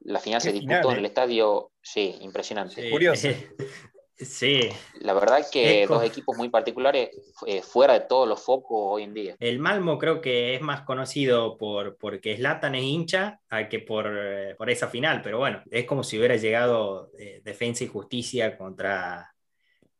La 0.03 0.21
final 0.21 0.41
se 0.41 0.53
disputó 0.53 0.93
en 0.93 0.99
el 0.99 1.05
¿eh? 1.05 1.09
estadio, 1.09 1.73
sí, 1.81 2.17
impresionante. 2.21 2.91
Curioso. 2.91 3.29
Sí. 4.19 4.69
La 5.01 5.15
verdad 5.15 5.47
que 5.51 5.87
dos 5.87 6.03
equipos 6.03 6.37
muy 6.37 6.49
particulares 6.49 7.11
eh, 7.47 7.63
fuera 7.63 7.95
de 7.95 8.01
todos 8.01 8.29
los 8.29 8.43
focos 8.43 8.79
hoy 8.81 9.05
en 9.05 9.15
día. 9.15 9.37
El 9.39 9.61
Malmo 9.61 9.99
creo 9.99 10.21
que 10.21 10.55
es 10.55 10.61
más 10.61 10.83
conocido 10.83 11.57
por 11.57 11.97
porque 11.97 12.37
Zlatan 12.37 12.75
es 12.75 12.83
hincha 12.83 13.41
que 13.71 13.79
por, 13.79 14.07
eh, 14.11 14.55
por 14.57 14.71
esa 14.71 14.89
final, 14.89 15.23
pero 15.23 15.39
bueno, 15.39 15.63
es 15.71 15.85
como 15.85 16.03
si 16.03 16.19
hubiera 16.19 16.37
llegado 16.37 17.11
eh, 17.19 17.41
Defensa 17.45 17.85
y 17.85 17.89
Justicia 17.89 18.57
contra 18.57 19.33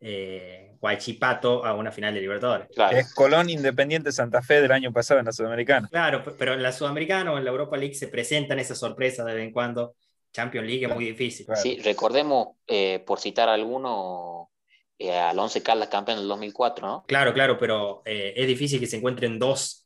eh, 0.01 0.77
Guachipato 0.81 1.65
a 1.65 1.75
una 1.75 1.91
final 1.91 2.15
de 2.15 2.21
Libertadores. 2.21 2.69
Es 2.93 3.13
Colón 3.15 3.51
Independiente 3.51 4.13
Santa 4.13 4.43
Fe 4.43 4.61
del 4.61 4.73
año 4.73 4.93
pasado 4.93 5.19
en 5.21 5.27
la 5.27 5.33
Sudamericana. 5.33 5.89
Claro, 5.91 6.23
pero 6.39 6.55
en 6.55 6.63
la 6.63 6.73
Sudamericana 6.73 7.33
o 7.33 7.39
en 7.39 7.45
la 7.45 7.51
Europa 7.51 7.77
League 7.77 7.95
se 7.95 8.09
presentan 8.09 8.59
esas 8.59 8.79
sorpresas 8.79 9.27
de 9.27 9.35
vez 9.35 9.45
en 9.45 9.53
cuando. 9.53 9.95
Champions 10.39 10.67
League 10.69 10.87
es 10.87 10.95
muy 10.95 11.07
difícil. 11.07 11.47
Sí, 11.57 11.79
recordemos, 11.83 12.57
eh, 12.67 13.03
por 13.05 13.19
citar 13.19 13.49
alguno, 13.49 14.51
eh, 14.99 15.13
al 15.13 15.39
11 15.39 15.63
Caldas 15.63 15.89
campeón 15.89 16.19
del 16.19 16.29
2004, 16.29 16.87
¿no? 16.87 17.05
Claro, 17.09 17.35
claro, 17.35 17.59
pero 17.59 18.03
eh, 18.05 18.35
es 18.37 18.47
difícil 18.47 18.79
que 18.79 18.87
se 18.87 18.99
encuentren 18.99 19.39
dos 19.39 19.85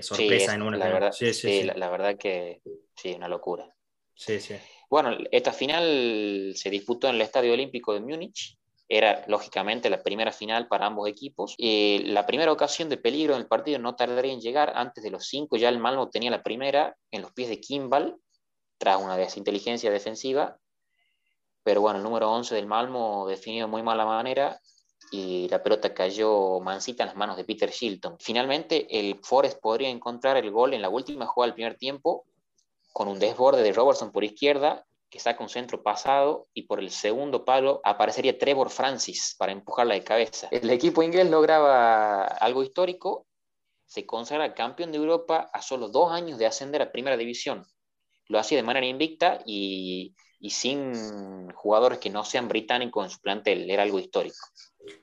sorpresas 0.00 0.54
en 0.54 0.62
una 0.62 0.76
la 0.76 0.88
verdad, 0.88 1.12
sí, 1.12 1.32
sí, 1.32 1.62
la, 1.62 1.88
verdad 1.88 2.16
que 2.16 2.62
sí, 2.96 3.12
una 3.12 3.28
locura. 3.28 3.72
Sí, 4.14 4.40
sí. 4.40 4.54
Bueno, 4.90 5.16
esta 5.30 5.52
final 5.52 6.52
se 6.56 6.68
disputó 6.68 7.08
en 7.08 7.14
el 7.16 7.20
Estadio 7.20 7.52
Olímpico 7.52 7.94
de 7.94 8.00
Múnich 8.00 8.58
era 8.92 9.24
lógicamente 9.26 9.88
la 9.88 10.02
primera 10.02 10.32
final 10.32 10.68
para 10.68 10.86
ambos 10.86 11.08
equipos. 11.08 11.54
Eh, 11.56 12.02
la 12.04 12.26
primera 12.26 12.52
ocasión 12.52 12.90
de 12.90 12.98
peligro 12.98 13.34
en 13.34 13.40
el 13.40 13.46
partido 13.46 13.78
no 13.78 13.96
tardaría 13.96 14.34
en 14.34 14.40
llegar 14.42 14.72
antes 14.76 15.02
de 15.02 15.10
los 15.10 15.28
cinco. 15.28 15.56
Ya 15.56 15.70
el 15.70 15.78
Malmo 15.78 16.10
tenía 16.10 16.30
la 16.30 16.42
primera 16.42 16.94
en 17.10 17.22
los 17.22 17.32
pies 17.32 17.48
de 17.48 17.58
Kimball, 17.58 18.16
tras 18.82 19.00
una 19.00 19.16
desinteligencia 19.16 19.92
defensiva. 19.92 20.58
Pero 21.62 21.82
bueno, 21.82 21.98
el 21.98 22.02
número 22.02 22.32
11 22.32 22.56
del 22.56 22.66
Malmo 22.66 23.28
definió 23.28 23.66
de 23.66 23.70
muy 23.70 23.80
mala 23.80 24.04
manera 24.04 24.60
y 25.12 25.48
la 25.50 25.62
pelota 25.62 25.94
cayó 25.94 26.58
mansita 26.58 27.04
en 27.04 27.10
las 27.10 27.16
manos 27.16 27.36
de 27.36 27.44
Peter 27.44 27.70
Shilton. 27.70 28.16
Finalmente, 28.18 28.98
el 28.98 29.20
Forest 29.22 29.60
podría 29.60 29.88
encontrar 29.88 30.36
el 30.36 30.50
gol 30.50 30.74
en 30.74 30.82
la 30.82 30.88
última 30.88 31.26
jugada 31.26 31.50
del 31.50 31.54
primer 31.54 31.76
tiempo 31.76 32.24
con 32.92 33.06
un 33.06 33.20
desborde 33.20 33.62
de 33.62 33.72
Robertson 33.72 34.10
por 34.10 34.24
izquierda 34.24 34.84
que 35.08 35.20
saca 35.20 35.44
un 35.44 35.48
centro 35.48 35.84
pasado 35.84 36.48
y 36.52 36.62
por 36.62 36.80
el 36.80 36.90
segundo 36.90 37.44
palo 37.44 37.80
aparecería 37.84 38.36
Trevor 38.36 38.68
Francis 38.68 39.36
para 39.38 39.52
empujarla 39.52 39.94
de 39.94 40.02
cabeza. 40.02 40.48
El 40.50 40.68
equipo 40.70 41.04
inglés 41.04 41.30
lograba 41.30 42.24
algo 42.24 42.64
histórico, 42.64 43.28
se 43.86 44.04
consagra 44.06 44.54
campeón 44.54 44.90
de 44.90 44.98
Europa 44.98 45.48
a 45.52 45.62
solo 45.62 45.88
dos 45.88 46.10
años 46.10 46.36
de 46.36 46.46
ascender 46.46 46.82
a 46.82 46.90
Primera 46.90 47.16
División. 47.16 47.64
Lo 48.32 48.38
hacía 48.38 48.56
de 48.56 48.62
manera 48.62 48.86
invicta 48.86 49.42
y, 49.44 50.14
y 50.40 50.48
sin 50.48 51.50
jugadores 51.52 51.98
que 51.98 52.08
no 52.08 52.24
sean 52.24 52.48
británicos 52.48 53.04
en 53.04 53.10
su 53.10 53.20
plantel, 53.20 53.70
era 53.70 53.82
algo 53.82 53.98
histórico. 53.98 54.38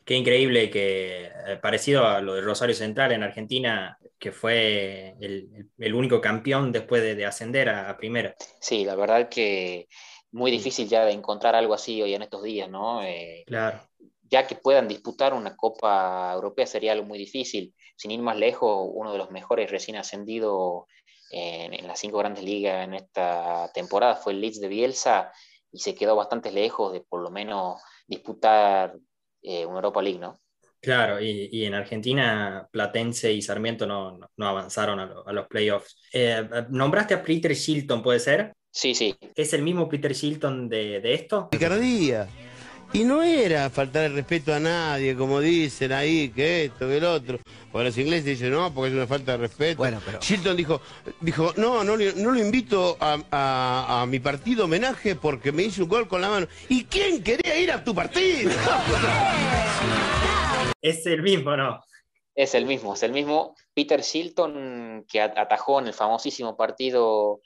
Qué 0.03 0.15
increíble 0.15 0.71
que, 0.71 1.27
eh, 1.27 1.59
parecido 1.61 2.07
a 2.07 2.21
lo 2.21 2.33
de 2.33 2.41
Rosario 2.41 2.73
Central 2.73 3.11
en 3.11 3.21
Argentina, 3.21 3.99
que 4.17 4.31
fue 4.31 5.13
el, 5.21 5.69
el 5.77 5.93
único 5.93 6.19
campeón 6.19 6.71
después 6.71 7.03
de, 7.03 7.13
de 7.13 7.27
ascender 7.27 7.69
a, 7.69 7.95
primera. 7.97 8.35
Sí, 8.59 8.83
la 8.83 8.95
verdad 8.95 9.29
que 9.29 9.87
muy 10.31 10.49
difícil 10.49 10.89
ya 10.89 11.05
de 11.05 11.11
encontrar 11.11 11.53
algo 11.53 11.75
así 11.75 12.01
hoy 12.01 12.15
en 12.15 12.23
estos 12.23 12.41
días, 12.41 12.67
¿no? 12.67 13.03
Eh, 13.03 13.43
claro. 13.45 13.79
Ya 14.23 14.47
que 14.47 14.55
puedan 14.55 14.87
disputar 14.87 15.35
una 15.35 15.55
Copa 15.55 16.31
Europea 16.33 16.65
sería 16.65 16.93
algo 16.93 17.05
muy 17.05 17.19
difícil. 17.19 17.75
Sin 17.95 18.09
ir 18.09 18.21
más 18.21 18.37
lejos, 18.37 18.89
uno 18.91 19.11
de 19.11 19.19
los 19.19 19.29
mejores 19.29 19.69
recién 19.69 19.97
ascendido 19.97 20.87
en, 21.29 21.73
en 21.73 21.87
las 21.87 21.99
cinco 21.99 22.17
grandes 22.17 22.43
ligas 22.43 22.83
en 22.83 22.93
esta 22.95 23.71
temporada 23.73 24.15
fue 24.15 24.33
el 24.33 24.41
Leeds 24.41 24.59
de 24.59 24.67
Bielsa 24.67 25.31
y 25.71 25.79
se 25.79 25.95
quedó 25.95 26.15
bastante 26.15 26.51
lejos 26.51 26.93
de 26.93 27.01
por 27.01 27.21
lo 27.21 27.29
menos 27.29 27.81
disputar 28.07 28.95
eh, 29.41 29.65
una 29.65 29.77
Europa 29.77 30.01
League, 30.01 30.19
¿no? 30.19 30.41
Claro, 30.81 31.19
y, 31.21 31.49
y, 31.51 31.65
en 31.65 31.73
Argentina 31.73 32.67
Platense 32.71 33.33
y 33.33 33.41
Sarmiento 33.41 33.85
no, 33.85 34.17
no, 34.37 34.47
avanzaron 34.47 34.99
a, 34.99 35.13
a, 35.25 35.33
los 35.33 35.47
playoffs. 35.47 35.97
Eh, 36.13 36.41
nombraste 36.69 37.13
a 37.13 37.21
Peter 37.21 37.53
Shilton, 37.53 38.01
¿puede 38.01 38.19
ser? 38.19 38.53
Sí, 38.71 38.95
sí. 38.95 39.13
¿Es 39.35 39.53
el 39.53 39.61
mismo 39.61 39.89
Peter 39.89 40.13
Shilton 40.13 40.69
de, 40.69 41.01
de 41.01 41.13
esto? 41.13 41.49
Picardía. 41.49 42.29
Y 42.91 43.03
no 43.03 43.21
era 43.21 43.69
faltar 43.69 44.05
el 44.05 44.15
respeto 44.15 44.53
a 44.53 44.59
nadie, 44.59 45.15
como 45.15 45.39
dicen 45.39 45.91
ahí, 45.91 46.29
que 46.29 46.65
esto, 46.65 46.87
que 46.87 46.97
el 46.97 47.05
otro. 47.05 47.39
O 47.71 47.83
los 47.83 47.95
ingleses 47.97 48.25
dicen, 48.25 48.51
no, 48.51 48.73
porque 48.73 48.89
es 48.89 48.95
una 48.95 49.05
falta 49.05 49.33
de 49.33 49.37
respeto. 49.37 49.77
Bueno, 49.77 50.01
pero... 50.03 50.19
Shilton 50.19 50.57
dijo, 50.57 50.81
dijo 51.21 51.53
no, 51.57 51.83
no, 51.83 51.95
no 51.97 52.31
lo 52.31 52.39
invito 52.39 52.97
a, 52.99 53.19
a, 53.29 54.01
a, 54.01 54.05
mi 54.07 54.19
partido 54.19 54.65
homenaje 54.65 55.15
porque 55.15 55.51
me 55.51 55.63
hizo 55.63 55.83
un 55.83 55.89
gol 55.89 56.07
con 56.07 56.21
la 56.21 56.29
mano. 56.29 56.47
¿Y 56.67 56.85
quién 56.85 57.21
quería 57.21 57.59
ir 57.59 57.71
a 57.71 57.83
tu 57.83 57.93
partido? 57.93 58.49
es 60.81 61.05
el 61.05 61.21
mismo, 61.21 61.55
¿no? 61.55 61.83
Es 62.33 62.55
el 62.55 62.65
mismo, 62.65 62.95
es 62.95 63.03
el 63.03 63.11
mismo 63.11 63.55
Peter 63.73 64.01
Shilton 64.01 65.05
que 65.07 65.21
atajó 65.21 65.79
en 65.79 65.87
el 65.87 65.93
famosísimo 65.93 66.57
partido 66.57 67.41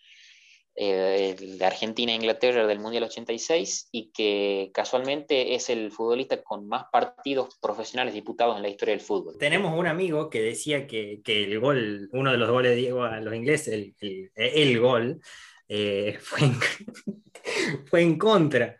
eh, 0.76 1.36
de 1.40 1.66
Argentina 1.66 2.12
e 2.12 2.16
Inglaterra 2.16 2.66
del 2.66 2.80
Mundial 2.80 3.04
86 3.04 3.90
y 3.92 4.12
que 4.12 4.72
casualmente 4.74 5.54
es 5.54 5.70
el 5.70 5.92
futbolista 5.92 6.42
con 6.42 6.68
más 6.68 6.86
partidos 6.92 7.60
profesionales 7.62 8.16
disputados 8.16 8.56
en 8.56 8.64
la 8.64 8.70
historia 8.70 8.96
del 8.96 9.06
fútbol. 9.06 9.38
Tenemos 9.38 9.78
un 9.78 9.86
amigo 9.86 10.32
que 10.32 10.42
decía 10.42 10.88
que, 10.88 11.22
que 11.24 11.44
el 11.44 11.60
gol, 11.60 12.10
uno 12.12 12.32
de 12.32 12.38
los 12.38 12.50
goles 12.50 12.72
de 12.72 12.78
Diego 12.78 13.04
a 13.04 13.20
los 13.22 13.36
ingleses, 13.36 13.74
el, 13.74 13.96
el, 14.00 14.32
el 14.36 14.80
gol, 14.80 15.22
eh, 15.68 16.18
fue, 16.20 16.48
en, 16.48 16.56
fue 17.86 18.02
en 18.02 18.18
contra. 18.18 18.76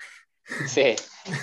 Sí, 0.68 0.96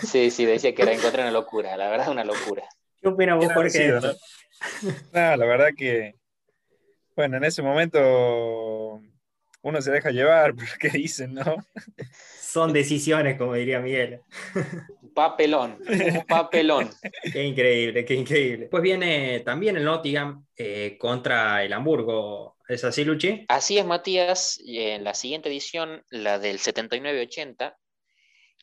sí, 0.05 0.33
sí, 0.33 0.45
decía 0.45 0.75
que 0.75 0.83
era 0.83 0.93
en 0.93 1.01
contra 1.01 1.23
una 1.23 1.31
locura, 1.31 1.77
la 1.77 1.91
verdad 1.91 2.11
una 2.11 2.25
locura. 2.25 2.65
¿Qué 3.01 3.09
opinas 3.09 3.39
vos, 3.39 3.53
Jorge? 3.53 3.89
¿no? 3.89 4.01
no, 4.01 5.37
la 5.37 5.47
verdad 5.47 5.69
que, 5.77 6.17
bueno, 7.15 7.37
en 7.37 7.45
ese 7.45 7.63
momento 7.63 9.01
uno 9.63 9.81
se 9.81 9.91
deja 9.91 10.11
llevar 10.11 10.55
por 10.55 10.69
lo 10.69 10.77
que 10.79 10.89
dicen, 10.91 11.35
¿no? 11.35 11.57
Son 12.41 12.73
decisiones, 12.73 13.39
como 13.39 13.55
diría 13.55 13.81
Miguel. 13.81 14.21
Papelón, 15.15 15.79
un 15.89 16.27
papelón. 16.27 16.91
Qué 17.33 17.45
increíble, 17.45 18.05
qué 18.05 18.15
increíble. 18.15 18.67
Pues 18.67 18.83
viene 18.83 19.41
también 19.41 19.77
el 19.77 19.85
Nottingham 19.85 20.47
eh, 20.57 20.97
contra 20.99 21.65
el 21.65 21.73
Hamburgo. 21.73 22.57
¿Es 22.69 22.85
así, 22.85 23.05
Luchi? 23.05 23.45
Así 23.49 23.79
es, 23.79 23.85
Matías. 23.85 24.61
En 24.65 25.05
la 25.05 25.15
siguiente 25.15 25.49
edición, 25.49 26.05
la 26.11 26.39
del 26.39 26.59
79-80, 26.59 27.75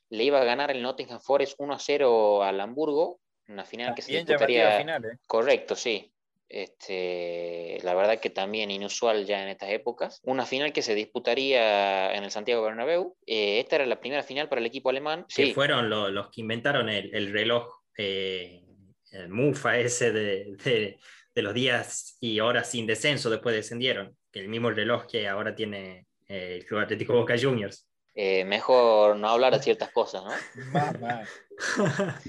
le 0.09 0.23
iba 0.23 0.41
a 0.41 0.45
ganar 0.45 0.71
el 0.71 0.81
Nottingham 0.81 1.19
Forest 1.19 1.59
1-0 1.59 2.45
al 2.45 2.61
Hamburgo, 2.61 3.19
una 3.47 3.65
final 3.65 3.93
que 3.93 4.01
se 4.01 4.13
disputaría... 4.13 4.79
Final, 4.79 5.05
¿eh? 5.05 5.17
Correcto, 5.27 5.75
sí. 5.75 6.13
Este, 6.49 7.77
la 7.83 7.93
verdad 7.93 8.19
que 8.19 8.29
también 8.29 8.71
inusual 8.71 9.25
ya 9.25 9.43
en 9.43 9.49
estas 9.49 9.69
épocas. 9.71 10.21
Una 10.23 10.45
final 10.45 10.71
que 10.71 10.81
se 10.81 10.95
disputaría 10.95 12.13
en 12.13 12.23
el 12.23 12.31
Santiago 12.31 12.63
Bernabéu. 12.63 13.15
Eh, 13.25 13.59
esta 13.59 13.75
era 13.75 13.85
la 13.85 13.99
primera 13.99 14.23
final 14.23 14.47
para 14.47 14.61
el 14.61 14.67
equipo 14.67 14.89
alemán. 14.89 15.25
Que 15.27 15.47
sí. 15.47 15.53
fueron 15.53 15.89
lo, 15.89 16.09
los 16.09 16.29
que 16.29 16.41
inventaron 16.41 16.89
el, 16.89 17.13
el 17.13 17.33
reloj, 17.33 17.81
eh, 17.97 18.63
el 19.11 19.29
MUFA 19.29 19.79
ese 19.79 20.11
de, 20.11 20.55
de, 20.63 20.97
de, 21.35 21.41
los 21.41 21.53
días 21.53 22.17
y 22.19 22.39
horas 22.39 22.71
sin 22.71 22.87
descenso, 22.87 23.29
después 23.29 23.55
descendieron. 23.55 24.15
El 24.31 24.49
mismo 24.49 24.69
reloj 24.69 25.07
que 25.07 25.27
ahora 25.27 25.55
tiene 25.55 26.05
eh, 26.27 26.57
el 26.57 26.65
Club 26.65 26.81
Atlético 26.81 27.13
Boca 27.13 27.35
Juniors. 27.39 27.86
Eh, 28.19 28.45
mejor 28.45 29.15
no 29.17 29.29
hablar 29.29 29.53
de 29.53 29.61
ciertas 29.61 29.91
cosas, 29.91 30.23
¿no? 30.23 30.31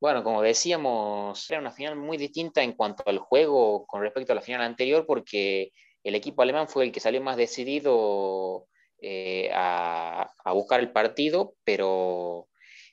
bueno, 0.00 0.24
como 0.24 0.42
decíamos, 0.42 1.48
era 1.48 1.60
una 1.60 1.70
final 1.70 1.94
muy 1.94 2.16
distinta 2.16 2.64
en 2.64 2.72
cuanto 2.72 3.04
al 3.06 3.20
juego 3.20 3.86
con 3.86 4.02
respecto 4.02 4.32
a 4.32 4.34
la 4.34 4.42
final 4.42 4.62
anterior, 4.62 5.06
porque 5.06 5.70
el 6.02 6.16
equipo 6.16 6.42
alemán 6.42 6.66
fue 6.66 6.82
el 6.82 6.90
que 6.90 6.98
salió 6.98 7.20
más 7.20 7.36
decidido 7.36 8.66
eh, 9.00 9.48
a, 9.54 10.28
a, 10.44 10.52
buscar 10.52 10.80
el 10.80 10.90
partido, 10.90 11.54
pero 11.62 12.48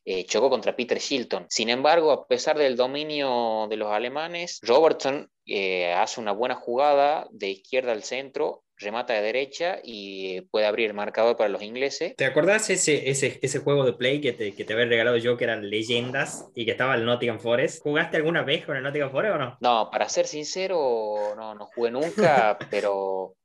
eh, 0.06 0.26
chocó 0.26 0.50
contra 0.50 0.76
Peter 0.76 1.00
Shilton. 1.00 1.48
Sin 1.50 1.70
embargo, 1.70 2.12
a 2.12 2.28
pesar 2.28 2.58
del 2.58 2.76
dominio 2.76 3.68
de 3.70 3.78
los 3.78 3.90
alemanes, 3.90 4.60
Robertson 4.62 5.28
eh, 5.46 5.94
hace 5.94 6.20
una 6.20 6.34
buena 6.34 6.56
jugada 6.56 7.28
de 7.32 7.50
izquierda 7.50 7.94
al 7.94 8.04
centro 8.04 8.64
remata 8.84 9.14
de 9.14 9.22
derecha 9.22 9.80
y 9.84 10.42
puede 10.52 10.66
abrir 10.66 10.88
el 10.88 10.94
marcador 10.94 11.36
para 11.36 11.50
los 11.50 11.62
ingleses. 11.62 12.16
¿Te 12.16 12.26
acordás 12.26 12.70
ese, 12.70 13.10
ese, 13.10 13.40
ese 13.42 13.60
juego 13.60 13.86
de 13.86 13.94
play 13.94 14.22
que 14.22 14.34
te, 14.34 14.54
que 14.54 14.64
te 14.64 14.74
había 14.74 14.86
regalado 14.86 15.18
yo 15.18 15.38
que 15.38 15.46
eran 15.46 15.70
leyendas 15.70 16.50
y 16.56 16.66
que 16.66 16.72
estaba 16.72 16.96
el 16.96 17.06
Nottingham 17.06 17.40
Forest? 17.40 17.82
¿Jugaste 17.82 18.18
alguna 18.18 18.44
vez 18.44 18.66
con 18.66 18.78
el 18.78 18.84
Nottingham 18.84 19.12
Forest 19.12 19.36
o 19.36 19.38
no? 19.38 19.58
No, 19.62 19.90
para 19.90 20.10
ser 20.10 20.28
sincero, 20.28 21.34
no, 21.36 21.56
no 21.56 21.66
jugué 21.66 21.92
nunca, 21.92 22.58
pero, 22.70 23.36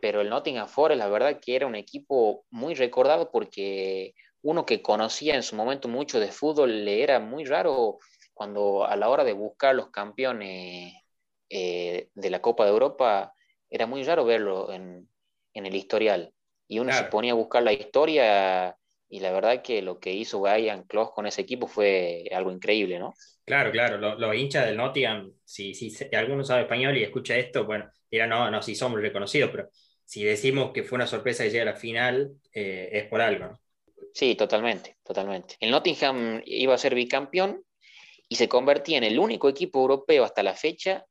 pero 0.00 0.20
el 0.20 0.30
Nottingham 0.30 0.68
Forest 0.68 0.98
la 0.98 1.08
verdad 1.08 1.40
que 1.40 1.56
era 1.56 1.66
un 1.66 1.74
equipo 1.74 2.44
muy 2.50 2.74
recordado 2.74 3.30
porque 3.30 4.14
uno 4.42 4.66
que 4.66 4.82
conocía 4.82 5.34
en 5.34 5.42
su 5.42 5.56
momento 5.56 5.88
mucho 5.88 6.20
de 6.20 6.30
fútbol 6.30 6.84
le 6.84 7.02
era 7.02 7.18
muy 7.18 7.44
raro 7.44 7.98
cuando 8.34 8.84
a 8.84 8.96
la 8.96 9.08
hora 9.08 9.24
de 9.24 9.32
buscar 9.32 9.74
los 9.74 9.90
campeones 9.90 10.94
eh, 11.48 12.08
de 12.14 12.30
la 12.30 12.42
Copa 12.42 12.64
de 12.64 12.70
Europa 12.70 13.33
era 13.74 13.86
muy 13.86 14.04
raro 14.04 14.24
verlo 14.24 14.72
en, 14.72 15.08
en 15.52 15.66
el 15.66 15.74
historial. 15.74 16.32
Y 16.68 16.78
uno 16.78 16.90
claro. 16.90 17.06
se 17.06 17.10
ponía 17.10 17.32
a 17.32 17.34
buscar 17.34 17.64
la 17.64 17.72
historia 17.72 18.76
y 19.08 19.18
la 19.18 19.32
verdad 19.32 19.62
que 19.62 19.82
lo 19.82 19.98
que 19.98 20.12
hizo 20.12 20.40
Brian 20.40 20.84
Clough 20.84 21.12
con 21.12 21.26
ese 21.26 21.42
equipo 21.42 21.66
fue 21.66 22.24
algo 22.32 22.52
increíble, 22.52 23.00
¿no? 23.00 23.14
Claro, 23.44 23.72
claro, 23.72 23.98
los, 23.98 24.36
hinchas 24.36 24.66
del 24.66 24.76
Nottingham, 24.76 25.32
si, 25.44 25.74
si, 25.74 25.92
alguno 26.14 26.44
sabe 26.44 26.62
español 26.62 26.96
y 26.96 27.02
escucha 27.02 27.36
esto, 27.36 27.66
bueno, 27.66 27.90
dirá, 28.08 28.28
no, 28.28 28.48
no, 28.48 28.62
si 28.62 28.76
somos 28.76 29.00
reconocidos, 29.00 29.50
pero 29.50 29.68
si 30.04 30.22
decimos 30.22 30.70
que 30.72 30.84
fue 30.84 30.96
una 30.96 31.08
sorpresa 31.08 31.42
que 31.42 31.50
llega 31.50 31.62
a 31.62 31.72
la 31.72 31.76
final, 31.76 32.30
eh, 32.52 32.90
es 32.92 33.06
por 33.08 33.20
algo, 33.20 33.46
¿no? 33.46 33.60
Sí, 34.12 34.36
totalmente, 34.36 34.98
totalmente. 35.02 35.56
El 35.58 35.72
Nottingham 35.72 36.40
iba 36.46 36.74
a 36.74 36.78
ser 36.78 36.94
bicampeón 36.94 37.64
y 38.28 38.36
se 38.36 38.48
convertía 38.48 38.98
en 38.98 39.04
el 39.04 39.18
único 39.18 39.48
equipo 39.48 39.80
europeo 39.80 40.24
hasta 40.24 40.44
la 40.44 40.54
fecha 40.54 41.04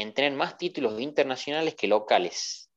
en 0.00 0.14
tener 0.14 0.32
más 0.32 0.56
títulos 0.56 1.00
internacionales 1.00 1.74
que 1.74 1.88
locales. 1.88 2.70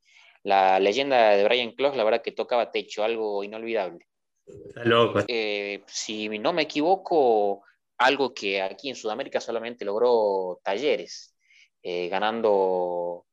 La 0.43 0.79
leyenda 0.79 1.31
de 1.31 1.43
Brian 1.43 1.71
Clough, 1.73 1.95
la 1.95 2.03
verdad 2.03 2.23
que 2.23 2.31
tocaba 2.31 2.71
techo, 2.71 3.03
algo 3.03 3.43
inolvidable. 3.43 4.07
Está 4.45 4.83
loco. 4.85 5.19
Eh, 5.27 5.83
si 5.85 6.29
no 6.39 6.51
me 6.51 6.63
equivoco, 6.63 7.63
algo 7.99 8.33
que 8.33 8.59
aquí 8.59 8.89
en 8.89 8.95
Sudamérica 8.95 9.39
solamente 9.39 9.85
logró 9.85 10.59
Talleres, 10.63 11.35
eh, 11.83 12.09
ganando 12.09 13.27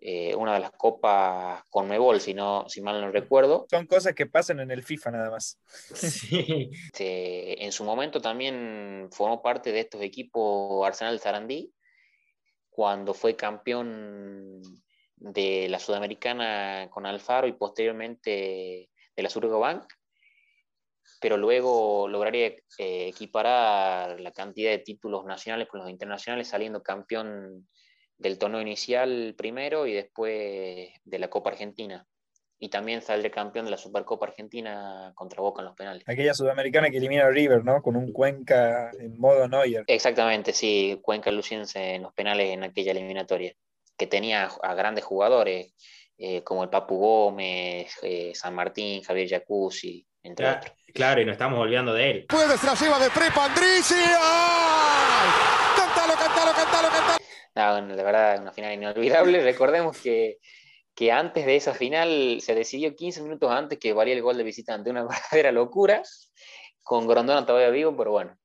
eh, 0.00 0.34
una 0.34 0.54
de 0.54 0.60
las 0.60 0.70
copas 0.70 1.62
con 1.68 1.86
Mebol, 1.86 2.22
si, 2.22 2.32
no, 2.32 2.66
si 2.66 2.80
mal 2.80 2.98
no 2.98 3.10
recuerdo. 3.10 3.66
Son 3.68 3.86
cosas 3.86 4.14
que 4.14 4.24
pasan 4.24 4.60
en 4.60 4.70
el 4.70 4.82
FIFA 4.82 5.10
nada 5.10 5.30
más. 5.30 5.58
Sí. 5.94 6.70
Este, 6.86 7.62
en 7.62 7.72
su 7.72 7.84
momento 7.84 8.22
también 8.22 9.10
formó 9.12 9.42
parte 9.42 9.70
de 9.70 9.80
estos 9.80 10.00
equipos 10.00 10.86
Arsenal 10.86 11.20
Sarandí, 11.20 11.70
cuando 12.74 13.14
fue 13.14 13.36
campeón 13.36 14.60
de 15.14 15.68
la 15.68 15.78
Sudamericana 15.78 16.88
con 16.90 17.06
Alfaro 17.06 17.46
y 17.46 17.52
posteriormente 17.52 18.90
de 19.16 19.22
la 19.22 19.30
Bank 19.58 19.86
pero 21.20 21.36
luego 21.36 22.08
lograría 22.08 22.48
eh, 22.48 23.08
equiparar 23.08 24.20
la 24.20 24.32
cantidad 24.32 24.72
de 24.72 24.78
títulos 24.78 25.24
nacionales 25.24 25.68
con 25.68 25.80
los 25.80 25.88
internacionales, 25.88 26.48
saliendo 26.48 26.82
campeón 26.82 27.66
del 28.18 28.38
torneo 28.38 28.60
inicial 28.60 29.34
primero 29.36 29.86
y 29.86 29.94
después 29.94 30.90
de 31.04 31.18
la 31.18 31.30
Copa 31.30 31.50
Argentina. 31.50 32.06
Y 32.58 32.68
también 32.68 33.02
saldré 33.02 33.30
campeón 33.30 33.66
de 33.66 33.72
la 33.72 33.76
Supercopa 33.76 34.26
Argentina 34.26 35.12
contra 35.14 35.42
Boca 35.42 35.60
en 35.60 35.66
los 35.66 35.76
penales. 35.76 36.04
Aquella 36.06 36.34
sudamericana 36.34 36.88
que 36.88 36.98
elimina 36.98 37.24
a 37.24 37.30
River, 37.30 37.64
¿no? 37.64 37.82
Con 37.82 37.96
un 37.96 38.12
Cuenca 38.12 38.90
en 38.98 39.18
modo 39.18 39.48
Neuer. 39.48 39.84
Exactamente, 39.86 40.52
sí, 40.52 40.98
Cuenca 41.02 41.30
luciense 41.30 41.94
en 41.94 42.02
los 42.02 42.14
penales 42.14 42.50
en 42.50 42.62
aquella 42.62 42.92
eliminatoria, 42.92 43.52
que 43.98 44.06
tenía 44.06 44.44
a 44.62 44.74
grandes 44.74 45.04
jugadores 45.04 45.74
eh, 46.16 46.44
como 46.44 46.62
el 46.62 46.70
Papu 46.70 46.96
Gómez, 46.96 47.92
eh, 48.02 48.32
San 48.34 48.54
Martín, 48.54 49.02
Javier 49.02 49.28
Jacuzzi, 49.28 50.06
entre 50.22 50.44
claro, 50.44 50.60
otros. 50.60 50.76
Claro, 50.94 51.20
y 51.20 51.24
nos 51.24 51.32
estamos 51.32 51.58
olvidando 51.58 51.92
de 51.92 52.10
él. 52.10 52.26
Puede 52.28 52.56
ser 52.56 52.70
la 52.70 52.74
lleva 52.76 52.98
de 53.00 53.10
prepa 53.10 53.46
Andrisi. 53.46 53.94
¡Cántalo, 55.76 56.14
cántalo, 56.14 56.52
cántalo, 56.54 56.88
cántalo! 56.88 57.18
No, 57.56 57.96
de 57.96 58.02
verdad, 58.02 58.42
una 58.42 58.52
final 58.52 58.74
inolvidable. 58.74 59.42
Recordemos 59.44 60.00
que, 60.00 60.38
que 60.94 61.12
antes 61.12 61.44
de 61.44 61.56
esa 61.56 61.74
final 61.74 62.38
se 62.40 62.54
decidió 62.54 62.94
15 62.94 63.22
minutos 63.22 63.50
antes 63.50 63.78
que 63.78 63.92
valía 63.92 64.14
el 64.14 64.22
gol 64.22 64.36
de 64.36 64.44
visitante. 64.44 64.90
Una 64.90 65.04
verdadera 65.08 65.52
locura, 65.52 66.02
con 66.82 67.06
Grondona 67.06 67.46
todavía 67.46 67.70
vivo, 67.70 67.96
pero 67.96 68.12
bueno. 68.12 68.36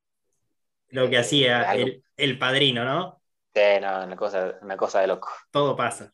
Lo 0.89 1.09
que 1.09 1.19
hacía 1.19 1.73
el, 1.73 2.03
el, 2.17 2.39
padrino, 2.39 2.83
¿no? 2.83 3.21
Sí, 3.53 3.61
no, 3.79 4.03
una 4.03 4.15
cosa, 4.15 4.57
una 4.61 4.75
cosa 4.75 5.01
de 5.01 5.07
loco. 5.07 5.29
Todo 5.51 5.75
pasa. 5.75 6.11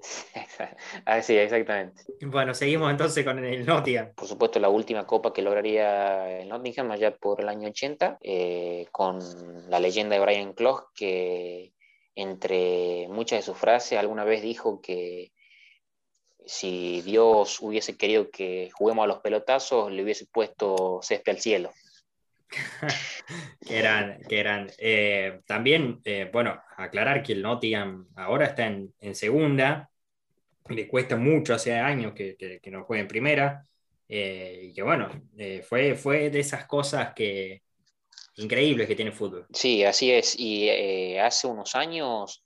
ah, 1.04 1.20
sí, 1.22 1.36
exactamente. 1.36 2.04
Bueno, 2.22 2.54
seguimos 2.54 2.90
entonces 2.90 3.24
con 3.24 3.44
el 3.44 3.66
Nottingham. 3.66 4.14
Por 4.14 4.28
supuesto, 4.28 4.60
la 4.60 4.68
última 4.68 5.06
copa 5.06 5.32
que 5.32 5.42
lograría 5.42 6.40
el 6.40 6.48
Nottingham 6.48 6.90
allá 6.90 7.16
por 7.16 7.40
el 7.40 7.48
año 7.48 7.68
80, 7.68 8.18
eh, 8.22 8.86
con 8.92 9.18
la 9.68 9.80
leyenda 9.80 10.14
de 10.14 10.22
Brian 10.22 10.52
Clough, 10.52 10.92
que 10.94 11.72
entre 12.14 13.08
muchas 13.08 13.40
de 13.40 13.42
sus 13.42 13.56
frases 13.56 13.98
alguna 13.98 14.24
vez 14.24 14.42
dijo 14.42 14.80
que 14.80 15.32
si 16.46 17.02
Dios 17.02 17.60
hubiese 17.60 17.96
querido 17.96 18.30
que 18.30 18.70
juguemos 18.72 19.04
a 19.04 19.08
los 19.08 19.18
pelotazos, 19.18 19.92
le 19.92 20.02
hubiese 20.02 20.26
puesto 20.26 21.00
césped 21.02 21.32
al 21.32 21.40
cielo. 21.40 21.70
que 23.66 23.78
eran, 23.78 24.20
que 24.28 24.40
eran. 24.40 24.70
Eh, 24.78 25.40
también, 25.46 26.00
eh, 26.04 26.28
bueno, 26.32 26.60
aclarar 26.76 27.22
que 27.22 27.32
el 27.34 27.42
Nottingham 27.42 28.08
ahora 28.16 28.46
está 28.46 28.66
en, 28.66 29.14
segunda, 29.14 29.88
le 30.68 30.88
cuesta 30.88 31.16
mucho, 31.16 31.54
hace 31.54 31.74
años 31.74 32.12
que, 32.14 32.36
que, 32.36 32.70
no 32.70 32.84
juega 32.84 33.02
en 33.02 33.08
primera, 33.08 33.66
eh, 34.08 34.62
y 34.64 34.72
que 34.72 34.82
bueno, 34.82 35.08
fue, 35.68 35.94
fue 35.94 36.30
de 36.30 36.40
esas 36.40 36.66
cosas 36.66 37.12
que, 37.14 37.62
increíbles 38.40 38.88
que 38.88 38.96
tiene 38.96 39.12
fútbol. 39.12 39.46
Sí, 39.52 39.84
así 39.84 40.10
es. 40.10 40.38
Y 40.38 40.68
eh, 40.68 41.20
hace 41.20 41.46
unos 41.46 41.74
años 41.74 42.44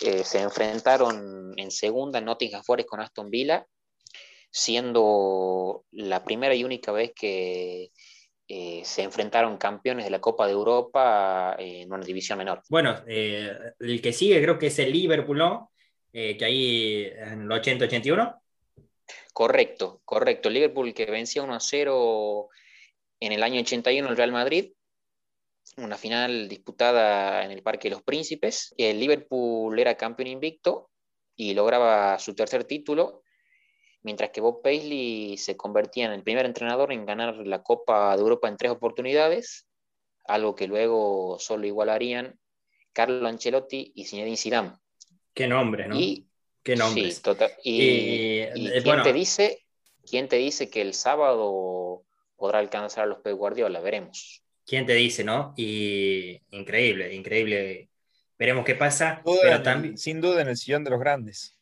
eh, 0.00 0.24
se 0.24 0.40
enfrentaron 0.40 1.54
en 1.56 1.70
segunda 1.70 2.20
Nottingham 2.20 2.62
Forest 2.62 2.88
con 2.88 3.00
Aston 3.00 3.30
Villa, 3.30 3.66
siendo 4.50 5.84
la 5.92 6.24
primera 6.24 6.54
y 6.54 6.64
única 6.64 6.92
vez 6.92 7.12
que 7.14 7.90
eh, 8.48 8.82
se 8.84 9.02
enfrentaron 9.02 9.58
campeones 9.58 10.04
de 10.04 10.10
la 10.10 10.20
Copa 10.20 10.46
de 10.46 10.52
Europa 10.52 11.54
en 11.58 11.92
una 11.92 12.04
división 12.04 12.38
menor. 12.38 12.62
Bueno, 12.68 13.02
el 13.06 14.00
que 14.02 14.12
sigue 14.12 14.42
creo 14.42 14.58
que 14.58 14.68
es 14.68 14.78
el 14.78 14.92
Liverpool, 14.92 15.38
¿no? 15.38 15.70
que 16.12 16.44
ahí 16.44 17.04
en 17.04 17.42
el 17.42 17.48
80-81. 17.48 18.40
Correcto, 19.32 20.00
correcto. 20.04 20.50
Liverpool 20.50 20.92
que 20.92 21.06
vencía 21.06 21.42
1 21.42 21.60
0 21.60 22.48
en 23.20 23.32
el 23.32 23.42
año 23.42 23.60
81 23.60 24.08
el 24.08 24.16
Real 24.16 24.32
Madrid 24.32 24.72
una 25.76 25.96
final 25.96 26.48
disputada 26.48 27.44
en 27.44 27.50
el 27.50 27.62
Parque 27.62 27.88
de 27.88 27.94
los 27.94 28.02
Príncipes. 28.02 28.74
El 28.76 29.00
Liverpool 29.00 29.78
era 29.78 29.96
campeón 29.96 30.28
invicto 30.28 30.90
y 31.36 31.54
lograba 31.54 32.18
su 32.18 32.34
tercer 32.34 32.64
título, 32.64 33.22
mientras 34.02 34.30
que 34.30 34.40
Bob 34.40 34.62
Paisley 34.62 35.36
se 35.38 35.56
convertía 35.56 36.06
en 36.06 36.12
el 36.12 36.22
primer 36.22 36.46
entrenador 36.46 36.92
en 36.92 37.06
ganar 37.06 37.36
la 37.46 37.62
Copa 37.62 38.14
de 38.16 38.22
Europa 38.22 38.48
en 38.48 38.56
tres 38.56 38.72
oportunidades, 38.72 39.66
algo 40.26 40.54
que 40.54 40.66
luego 40.66 41.38
solo 41.38 41.66
igualarían 41.66 42.38
Carlo 42.92 43.26
Ancelotti 43.28 43.92
y 43.94 44.04
Zinedine 44.04 44.36
Zidane. 44.36 44.72
Qué 45.32 45.46
nombre, 45.46 45.86
¿no? 45.86 45.98
Y, 45.98 46.26
Qué 46.62 46.76
nombre. 46.76 47.10
Sí. 47.10 47.22
Y, 47.62 48.38
eh, 48.40 48.80
¿quién, 48.82 49.02
te 49.02 49.12
dice, 49.12 49.64
¿quién 50.08 50.28
te 50.28 50.36
dice 50.36 50.68
que 50.68 50.82
el 50.82 50.94
sábado 50.94 52.02
podrá 52.36 52.58
alcanzar 52.58 53.04
a 53.04 53.06
los 53.06 53.18
Pep 53.20 53.36
Guardiola? 53.36 53.80
Veremos. 53.80 54.42
¿Quién 54.70 54.86
te 54.86 54.94
dice, 54.94 55.24
no? 55.24 55.52
Y 55.56 56.40
increíble, 56.52 57.12
increíble. 57.12 57.88
Veremos 58.38 58.64
qué 58.64 58.76
pasa. 58.76 59.20
Sin 59.96 60.20
duda 60.20 60.42
en 60.42 60.48
el 60.48 60.56
sillón 60.56 60.84
de 60.84 60.90
los 60.90 61.00
grandes. 61.00 61.58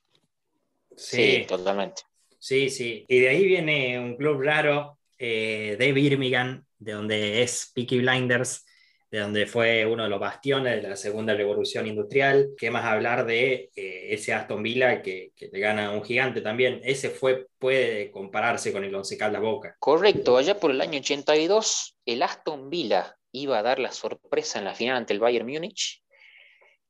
Sí, 0.94 1.46
totalmente. 1.48 2.02
Sí, 2.38 2.68
sí. 2.68 3.06
Y 3.08 3.20
de 3.20 3.30
ahí 3.30 3.46
viene 3.46 3.98
un 3.98 4.14
club 4.14 4.42
raro, 4.42 4.98
eh, 5.16 5.78
David 5.80 6.10
Birmingham, 6.10 6.62
de 6.78 6.92
donde 6.92 7.42
es 7.42 7.72
Peaky 7.74 8.00
Blinders, 8.00 8.66
de 9.10 9.20
donde 9.20 9.46
fue 9.46 9.86
uno 9.86 10.02
de 10.02 10.08
los 10.10 10.20
bastiones 10.20 10.82
de 10.82 10.88
la 10.88 10.96
segunda 10.96 11.34
revolución 11.34 11.86
industrial. 11.86 12.50
¿Qué 12.56 12.70
más 12.70 12.84
hablar 12.84 13.24
de 13.24 13.70
eh, 13.74 14.08
ese 14.10 14.34
Aston 14.34 14.62
Villa 14.62 15.00
que, 15.02 15.32
que, 15.34 15.48
le 15.48 15.58
gana 15.60 15.92
un 15.92 16.04
gigante 16.04 16.40
también? 16.40 16.80
Ese 16.84 17.08
fue, 17.08 17.46
puede 17.58 18.10
compararse 18.10 18.72
con 18.72 18.84
el 18.84 18.94
Once 18.94 19.16
Caldas 19.16 19.40
Boca. 19.40 19.76
Correcto, 19.78 20.36
allá 20.36 20.60
por 20.60 20.70
el 20.70 20.80
año 20.80 20.98
82, 20.98 21.96
el 22.04 22.22
Aston 22.22 22.68
Villa 22.68 23.16
iba 23.32 23.58
a 23.58 23.62
dar 23.62 23.78
la 23.78 23.92
sorpresa 23.92 24.58
en 24.58 24.66
la 24.66 24.74
final 24.74 24.96
ante 24.96 25.14
el 25.14 25.20
Bayern 25.20 25.46
Múnich, 25.46 26.02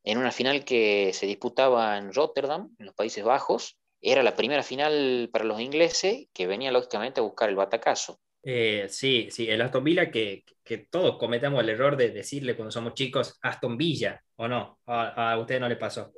en 0.03 0.19
una 0.19 0.33
final 0.33 0.65
que 0.65 1.13
se 1.13 1.27
disputaba 1.27 1.99
en 1.99 2.13
Rotterdam, 2.13 2.75
en 2.79 2.87
los 2.87 2.95
Países 2.95 3.25
Bajos. 3.25 3.77
Era 4.01 4.23
la 4.23 4.37
primera 4.37 4.63
final 4.63 5.29
para 5.33 5.45
los 5.45 5.61
ingleses 5.61 6.29
que 6.33 6.47
venía 6.47 6.73
lógicamente 6.73 7.21
a 7.21 7.25
buscar 7.25 7.49
el 7.49 7.57
batacazo. 7.57 8.21
Eh, 8.51 8.87
sí, 8.89 9.29
sí, 9.31 9.51
el 9.51 9.61
Aston 9.61 9.85
Villa 9.85 10.11
que, 10.11 10.43
que, 10.65 10.79
todos 10.79 11.19
cometemos 11.19 11.63
el 11.63 11.69
error 11.69 11.99
de 11.99 12.09
decirle 12.09 12.57
cuando 12.57 12.71
somos 12.71 12.95
chicos 12.95 13.39
Aston 13.43 13.77
Villa, 13.77 14.25
¿o 14.37 14.49
no? 14.49 14.81
¿A, 14.87 15.33
a 15.33 15.39
usted 15.39 15.61
no 15.61 15.69
le 15.69 15.77
pasó? 15.77 16.15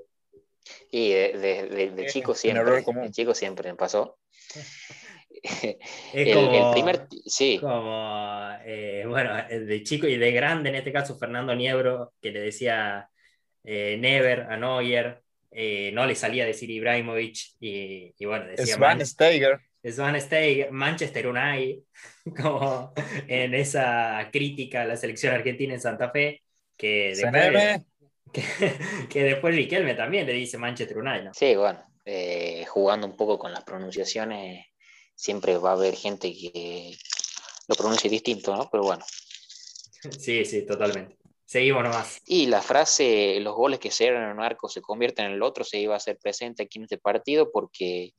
Y 0.93 1.11
de, 1.11 1.91
de, 1.93 2.07
chico 2.07 2.33
siempre, 2.33 2.85
de 2.85 3.11
chico 3.11 3.35
siempre 3.35 3.73
me 3.73 3.77
pasó. 3.77 4.17
Es 5.43 5.75
como, 6.37 6.69
el, 6.69 6.73
primer, 6.73 7.09
sí. 7.27 7.59
Como, 7.61 8.49
eh, 8.65 9.05
bueno, 9.09 9.35
de 9.49 9.83
chico 9.83 10.07
y 10.07 10.17
de 10.17 10.31
grande, 10.31 10.69
en 10.69 10.77
este 10.77 10.93
caso, 10.93 11.19
Fernando 11.19 11.53
Niebro, 11.57 12.13
que 12.23 12.31
le 12.31 12.43
decía 12.43 13.11
eh, 13.65 13.97
Never 13.99 14.43
a 14.43 14.57
Neuer, 14.57 15.21
no 15.95 16.07
le 16.07 16.15
salía 16.15 16.45
a 16.45 16.47
decir 16.47 16.71
Ibrahimovic, 16.71 17.57
y, 17.59 18.15
y 18.17 18.25
bueno, 18.25 18.47
decía. 18.47 18.77
Svan 18.77 19.05
Steiger. 19.05 19.59
Svan 19.85 20.21
Steiger, 20.21 20.71
Manchester 20.73 21.27
United, 21.27 21.83
como 22.43 22.93
en 23.29 23.55
esa 23.55 24.29
crítica 24.33 24.83
a 24.83 24.87
la 24.87 24.97
selección 24.97 25.35
argentina 25.35 25.75
en 25.75 25.81
Santa 25.81 26.11
Fe, 26.11 26.43
que 26.77 27.15
después, 27.17 27.83
que, 29.11 29.23
después 29.23 29.55
Riquelme 29.55 29.95
también 29.95 30.27
le 30.27 30.33
dice 30.33 30.59
Manchester 30.59 30.99
United. 30.99 31.31
Sí, 31.33 31.55
bueno, 31.57 31.83
eh, 32.05 32.65
jugando 32.67 33.07
un 33.07 33.17
poco 33.17 33.39
con 33.39 33.53
las 33.53 33.65
pronunciaciones, 33.65 34.67
siempre 35.15 35.57
va 35.59 35.71
a 35.71 35.75
haber 35.75 35.95
gente 35.95 36.33
que, 36.33 36.97
lo 37.71 37.77
pronuncie 37.77 38.11
distinto, 38.11 38.55
¿no? 38.55 38.69
Pero 38.71 38.85
bueno. 38.85 39.05
Sí, 40.19 40.47
sí, 40.47 40.65
totalmente. 40.65 41.19
Seguimos 41.45 41.83
nomás. 41.83 42.23
Y 42.25 42.47
la 42.47 42.63
frase, 42.63 43.39
los 43.41 43.55
goles 43.55 43.79
que 43.79 43.91
se 43.91 44.07
eran 44.07 44.31
en 44.31 44.39
un 44.39 44.43
arco 44.43 44.67
se 44.67 44.81
convierten 44.81 45.27
en 45.27 45.33
el 45.33 45.43
otro, 45.43 45.63
se 45.63 45.79
iba 45.79 45.93
a 45.93 45.99
hacer 45.99 46.17
presente 46.17 46.63
aquí 46.63 46.79
en 46.79 46.85
este 46.85 46.97
partido 46.97 47.53
porque 47.53 48.15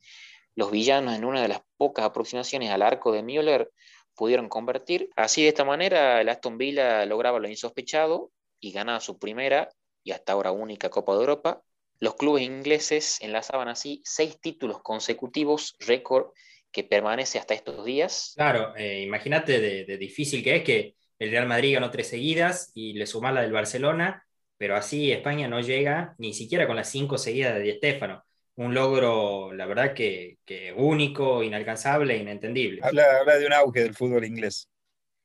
los 0.54 0.70
villanos 0.70 1.14
en 1.14 1.24
una 1.24 1.42
de 1.42 1.48
las 1.48 1.62
pocas 1.76 2.04
aproximaciones 2.04 2.70
al 2.70 2.82
arco 2.82 3.12
de 3.12 3.22
Müller 3.22 3.70
pudieron 4.14 4.48
convertir. 4.48 5.10
Así 5.16 5.42
de 5.42 5.48
esta 5.48 5.64
manera 5.64 6.20
el 6.20 6.28
Aston 6.28 6.58
Villa 6.58 7.04
lograba 7.06 7.38
lo 7.38 7.48
insospechado 7.48 8.30
y 8.60 8.72
ganaba 8.72 9.00
su 9.00 9.18
primera 9.18 9.70
y 10.04 10.12
hasta 10.12 10.32
ahora 10.32 10.52
única 10.52 10.90
Copa 10.90 11.12
de 11.14 11.20
Europa. 11.20 11.62
Los 11.98 12.16
clubes 12.16 12.42
ingleses 12.42 13.18
enlazaban 13.20 13.68
así 13.68 14.02
seis 14.04 14.38
títulos 14.40 14.82
consecutivos, 14.82 15.76
récord 15.78 16.32
que 16.72 16.82
permanece 16.82 17.38
hasta 17.38 17.54
estos 17.54 17.84
días. 17.84 18.32
Claro, 18.34 18.74
eh, 18.76 19.02
imagínate 19.02 19.60
de, 19.60 19.98
difícil 19.98 20.42
que 20.42 20.56
es 20.56 20.64
que 20.64 20.96
el 21.18 21.30
Real 21.30 21.46
Madrid 21.46 21.74
ganó 21.74 21.90
tres 21.90 22.08
seguidas 22.08 22.72
y 22.74 22.94
le 22.94 23.06
suma 23.06 23.30
la 23.30 23.42
del 23.42 23.52
Barcelona, 23.52 24.26
pero 24.56 24.74
así 24.74 25.12
España 25.12 25.46
no 25.48 25.60
llega 25.60 26.14
ni 26.18 26.32
siquiera 26.34 26.66
con 26.66 26.76
las 26.76 26.90
cinco 26.90 27.18
seguidas 27.18 27.54
de 27.54 27.60
Di 27.60 27.72
Stéfano. 27.74 28.24
Un 28.56 28.74
logro, 28.74 29.52
la 29.52 29.66
verdad, 29.66 29.94
que, 29.94 30.38
único, 30.76 31.42
inalcanzable, 31.42 32.16
inentendible. 32.16 32.80
Habla, 32.82 33.04
habla 33.20 33.36
de 33.38 33.46
un 33.46 33.52
auge 33.52 33.80
del 33.82 33.94
fútbol 33.94 34.24
inglés. 34.24 34.68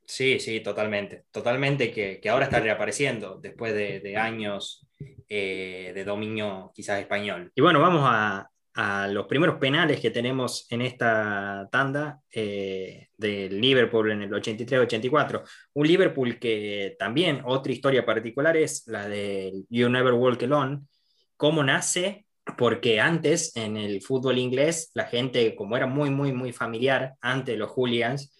Sí, 0.05 0.39
sí, 0.39 0.61
totalmente. 0.61 1.25
Totalmente 1.31 1.91
que, 1.91 2.21
ahora 2.29 2.45
está 2.45 2.59
reapareciendo 2.59 3.37
después 3.41 3.73
de, 3.73 4.15
años 4.15 4.87
eh, 5.27 5.91
de 5.93 6.03
dominio 6.05 6.71
quizás 6.73 6.99
español. 6.99 7.51
Y 7.53 7.61
bueno, 7.61 7.81
vamos 7.81 8.03
a, 8.05 8.49
a 8.77 9.07
los 9.07 9.25
primeros 9.25 9.57
penales 9.57 9.99
que 9.99 10.11
tenemos 10.11 10.67
en 10.69 10.83
esta 10.83 11.67
tanda 11.71 12.21
eh, 12.31 13.07
del 13.17 13.59
Liverpool 13.59 14.11
en 14.11 14.21
el 14.21 14.31
83-84. 14.31 15.41
Un 15.73 15.87
Liverpool 15.87 16.37
que 16.37 16.95
también 16.99 17.41
otra 17.43 17.73
historia 17.73 18.05
particular 18.05 18.55
es 18.55 18.85
la 18.85 19.09
de 19.09 19.51
You 19.69 19.89
Never 19.89 20.13
Walk 20.13 20.43
Alone. 20.43 20.81
¿Cómo 21.35 21.63
nace? 21.63 22.26
Porque 22.57 22.99
antes 22.99 23.55
en 23.55 23.77
el 23.77 24.01
fútbol 24.01 24.38
inglés 24.38 24.91
la 24.93 25.05
gente, 25.05 25.55
como 25.55 25.75
era 25.75 25.88
muy, 25.88 26.10
muy, 26.10 26.31
muy 26.33 26.53
familiar 26.53 27.15
antes 27.21 27.57
los 27.57 27.71
hooligans, 27.71 28.33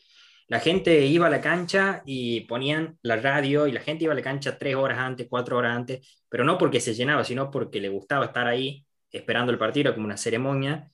la 0.48 0.60
gente 0.60 1.06
iba 1.06 1.28
a 1.28 1.30
la 1.30 1.41
cancha 1.41 2.02
y 2.06 2.41
ponían 2.41 2.98
la 3.02 3.17
radio 3.17 3.67
y 3.67 3.74
la 3.74 3.82
gente 3.82 4.06
iba 4.06 4.13
a 4.13 4.15
la 4.15 4.22
cancha 4.22 4.58
tres 4.58 4.76
horas 4.76 4.98
antes, 5.00 5.28
cuatro 5.30 5.58
horas 5.58 5.76
antes, 5.76 6.24
pero 6.30 6.46
no 6.46 6.58
porque 6.58 6.80
se 6.80 6.93
llenaba, 6.93 7.24
sino 7.26 7.52
porque 7.52 7.82
le 7.82 7.89
gustaba 7.89 8.26
estar 8.26 8.48
ahí 8.48 8.86
esperando 9.12 9.52
el 9.52 9.58
partido, 9.58 9.93
como 9.93 10.06
una 10.06 10.17
ceremonia, 10.17 10.89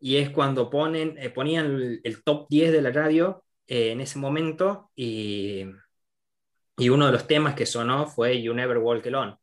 y 0.00 0.16
es 0.16 0.30
cuando 0.30 0.70
ponen, 0.70 1.16
eh, 1.18 1.30
ponían 1.30 2.00
el, 2.02 2.22
top 2.24 2.46
10 2.48 2.72
de 2.72 2.82
la 2.82 2.90
radio 2.90 3.44
eh, 3.66 3.92
en 3.92 4.00
ese 4.00 4.18
momento, 4.18 4.90
y, 4.94 5.64
y, 6.76 6.88
uno 6.88 7.06
de 7.06 7.12
los 7.12 7.26
temas 7.26 7.54
que 7.54 7.66
sonó 7.66 8.06
fue 8.06 8.42
You 8.42 8.54
Never 8.54 8.78
Walk 8.78 9.06
Alone. 9.06 9.36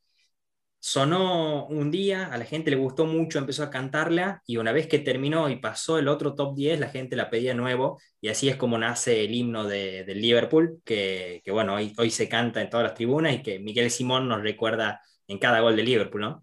Sonó 0.86 1.66
un 1.68 1.92
día, 1.92 2.26
a 2.26 2.38
la 2.38 2.44
gente 2.44 2.70
le 2.70 2.76
gustó 2.76 3.06
mucho, 3.06 3.40
empezó 3.40 3.64
a 3.64 3.70
cantarla, 3.70 4.44
y 4.46 4.58
una 4.58 4.74
vez 4.74 4.86
que 4.86 5.00
terminó 5.00 5.48
y 5.48 5.56
pasó 5.56 5.98
el 5.98 6.10
otro 6.10 6.36
top 6.36 6.56
10, 6.56 6.78
la 6.78 6.90
gente 6.90 7.16
la 7.16 7.30
pedía 7.30 7.54
nuevo, 7.54 8.02
y 8.20 8.28
así 8.28 8.50
es 8.50 8.58
como 8.58 8.78
nace 8.78 9.24
el 9.24 9.34
himno 9.34 9.64
de, 9.64 10.04
del 10.04 10.22
Liverpool, 10.22 10.82
que, 10.84 11.42
que 11.46 11.52
bueno, 11.52 11.76
hoy, 11.76 11.94
hoy 11.98 12.10
se 12.12 12.28
canta 12.28 12.62
en 12.62 12.70
todas 12.70 12.84
las 12.84 12.96
tribunas 12.96 13.34
y 13.34 13.42
que 13.42 13.60
Miguel 13.60 13.92
Simón 13.92 14.28
nos 14.28 14.44
recuerda 14.44 15.02
en 15.30 15.38
cada 15.38 15.62
gol 15.62 15.78
de 15.78 15.84
Liverpool, 15.84 16.20
¿no? 16.20 16.42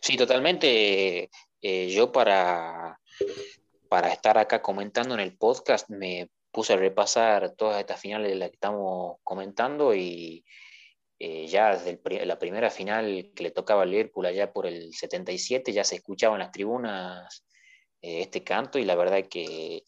Sí, 0.00 0.16
totalmente. 0.16 1.28
Eh, 1.60 1.90
yo 1.90 2.12
para, 2.12 3.00
para 3.88 4.12
estar 4.12 4.38
acá 4.38 4.62
comentando 4.62 5.14
en 5.14 5.20
el 5.20 5.36
podcast 5.36 5.90
me 5.90 6.30
puse 6.52 6.74
a 6.74 6.76
repasar 6.76 7.56
todas 7.56 7.80
estas 7.80 8.00
finales 8.00 8.30
de 8.30 8.36
las 8.36 8.50
que 8.50 8.54
estamos 8.54 9.16
comentando 9.24 9.96
y 9.96 10.44
eh, 11.18 11.46
ya 11.46 11.76
desde 11.76 12.26
la 12.26 12.38
primera 12.38 12.70
final 12.70 13.32
que 13.34 13.42
le 13.42 13.50
tocaba 13.50 13.82
al 13.82 13.90
Liverpool 13.90 14.26
allá 14.26 14.52
por 14.52 14.66
el 14.66 14.94
77 14.94 15.72
ya 15.72 15.84
se 15.84 15.96
escuchaba 15.96 16.36
en 16.36 16.40
las 16.40 16.52
tribunas 16.52 17.44
eh, 18.00 18.20
este 18.20 18.44
canto 18.44 18.78
y 18.78 18.84
la 18.84 18.94
verdad 18.94 19.24
que 19.28 19.82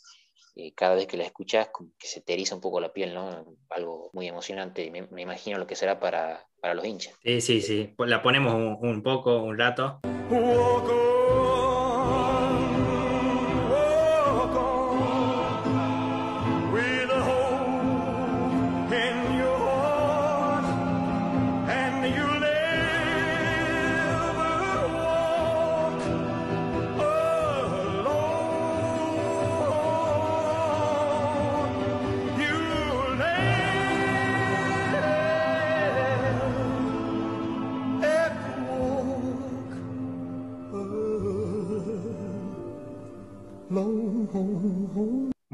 cada 0.74 0.94
vez 0.94 1.06
que 1.06 1.16
la 1.16 1.24
escuchas 1.24 1.68
como 1.72 1.90
que 1.98 2.06
se 2.06 2.20
te 2.20 2.34
eriza 2.34 2.54
un 2.54 2.60
poco 2.60 2.80
la 2.80 2.92
piel, 2.92 3.14
¿no? 3.14 3.56
Algo 3.70 4.10
muy 4.12 4.28
emocionante 4.28 4.90
me, 4.90 5.06
me 5.06 5.22
imagino 5.22 5.58
lo 5.58 5.66
que 5.66 5.76
será 5.76 5.98
para, 5.98 6.46
para 6.60 6.74
los 6.74 6.84
hinchas. 6.84 7.14
Sí, 7.22 7.40
sí, 7.40 7.60
sí. 7.62 7.94
La 7.98 8.22
ponemos 8.22 8.54
un, 8.54 8.78
un 8.80 9.02
poco, 9.02 9.42
un 9.42 9.58
rato. 9.58 10.00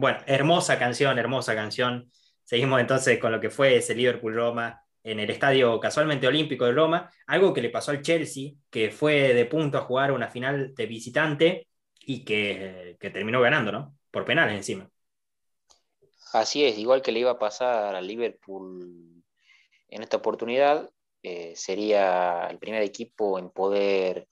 Bueno, 0.07 0.21
hermosa 0.27 0.79
canción, 0.79 1.19
hermosa 1.19 1.57
canción. 1.57 2.13
Seguimos 2.45 2.81
entonces 2.81 3.19
con 3.19 3.33
lo 3.33 3.41
que 3.41 3.51
fue 3.51 3.75
ese 3.75 3.93
Liverpool-Roma 3.93 4.81
en 5.03 5.19
el 5.19 5.29
estadio 5.31 5.81
casualmente 5.81 6.29
olímpico 6.29 6.65
de 6.65 6.71
Roma, 6.71 7.11
algo 7.27 7.53
que 7.53 7.61
le 7.61 7.71
pasó 7.71 7.91
al 7.91 8.03
Chelsea, 8.03 8.53
que 8.71 8.93
fue 8.93 9.35
de 9.35 9.47
punto 9.47 9.79
a 9.79 9.81
jugar 9.81 10.13
una 10.13 10.29
final 10.29 10.77
de 10.77 10.87
visitante 10.87 11.67
y 11.99 12.25
que, 12.25 12.97
terminó 13.01 13.41
ganando, 13.41 13.73
¿no? 13.73 13.97
Por 14.13 14.25
penales 14.25 14.55
encima. 14.55 14.89
Así 16.33 16.65
es, 16.65 16.79
igual 16.79 17.03
que 17.03 17.11
le 17.11 17.19
iba 17.19 17.33
a 17.33 17.41
pasar 17.41 17.97
al 17.97 18.07
Liverpool 18.07 19.25
en 19.89 20.03
esta 20.05 20.19
oportunidad, 20.19 20.89
eh, 21.25 21.55
sería 21.57 22.47
el 22.49 22.61
primer 22.61 22.85
equipo 22.85 23.41
en 23.41 23.51
poder 23.51 24.29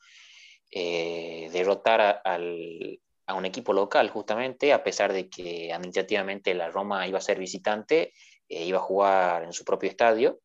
eh, 0.71 1.51
derrotar 1.53 2.21
al, 2.23 3.01
a 3.27 3.35
un 3.35 3.45
equipo 3.45 3.73
local, 3.73 4.11
justamente, 4.11 4.73
a 4.73 4.83
pesar 4.83 5.13
de 5.13 5.29
que 5.29 5.73
administrativamente 5.73 6.55
la 6.55 6.71
Roma 6.71 7.07
iba 7.07 7.19
a 7.19 7.23
ser 7.23 7.39
visitante, 7.39 8.13
eh, 8.49 8.65
iba 8.65 8.79
a 8.79 8.83
jugar 8.83 9.45
en 9.45 9.53
su 9.53 9.65
propio 9.65 9.89
estadio. 9.89 10.41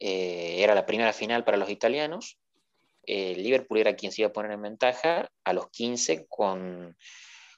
Eh, 0.00 0.62
era 0.62 0.74
la 0.74 0.86
primera 0.86 1.12
final 1.12 1.44
para 1.44 1.56
los 1.56 1.70
italianos. 1.70 2.38
El 3.02 3.42
Liverpool 3.42 3.78
era 3.78 3.96
quien 3.96 4.12
se 4.12 4.22
iba 4.22 4.30
a 4.30 4.32
poner 4.32 4.52
en 4.52 4.62
ventaja 4.62 5.28
a 5.44 5.52
los 5.52 5.68
15 5.70 6.26
con 6.28 6.96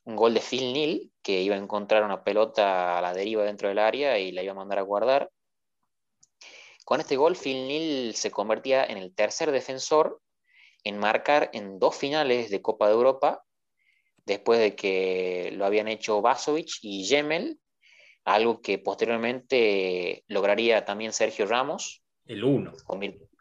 un 0.05 0.17
gol 0.17 0.35
de 0.35 0.41
Phil 0.41 0.73
Neal, 0.73 1.11
que 1.23 1.41
iba 1.41 1.55
a 1.55 1.59
encontrar 1.59 2.05
una 2.05 2.25
pelota 2.25 2.99
a 2.99 3.01
la 3.01 3.15
deriva 3.15 3.45
dentro 3.45 3.69
del 3.69 3.79
área 3.79 4.19
y 4.19 4.33
la 4.33 4.43
iba 4.43 4.53
a 4.53 4.57
mandar 4.57 4.79
a 4.79 4.83
guardar. 4.83 5.31
Con 6.85 7.01
este 7.01 7.17
gol, 7.17 7.37
Phil 7.37 7.67
Neal 7.67 8.15
se 8.15 8.31
convertía 8.31 8.85
en 8.85 8.99
el 8.99 9.15
tercer 9.15 9.51
defensor 9.51 10.21
en 10.87 10.99
marcar 10.99 11.51
en 11.53 11.81
dos 11.81 11.97
finales 11.97 12.49
de 12.49 12.63
Copa 12.63 12.87
de 12.87 12.95
Europa, 12.95 13.43
después 14.25 14.61
de 14.61 14.77
que 14.77 15.53
lo 15.57 15.67
habían 15.67 15.89
hecho 15.89 16.23
Vasovic 16.23 16.79
y 16.81 17.05
Yemel, 17.05 17.59
algo 18.25 18.61
que 18.61 18.79
posteriormente 18.79 20.23
lograría 20.29 20.85
también 20.85 21.13
Sergio 21.13 21.47
Ramos. 21.47 22.03
El 22.25 22.45
uno. 22.45 22.73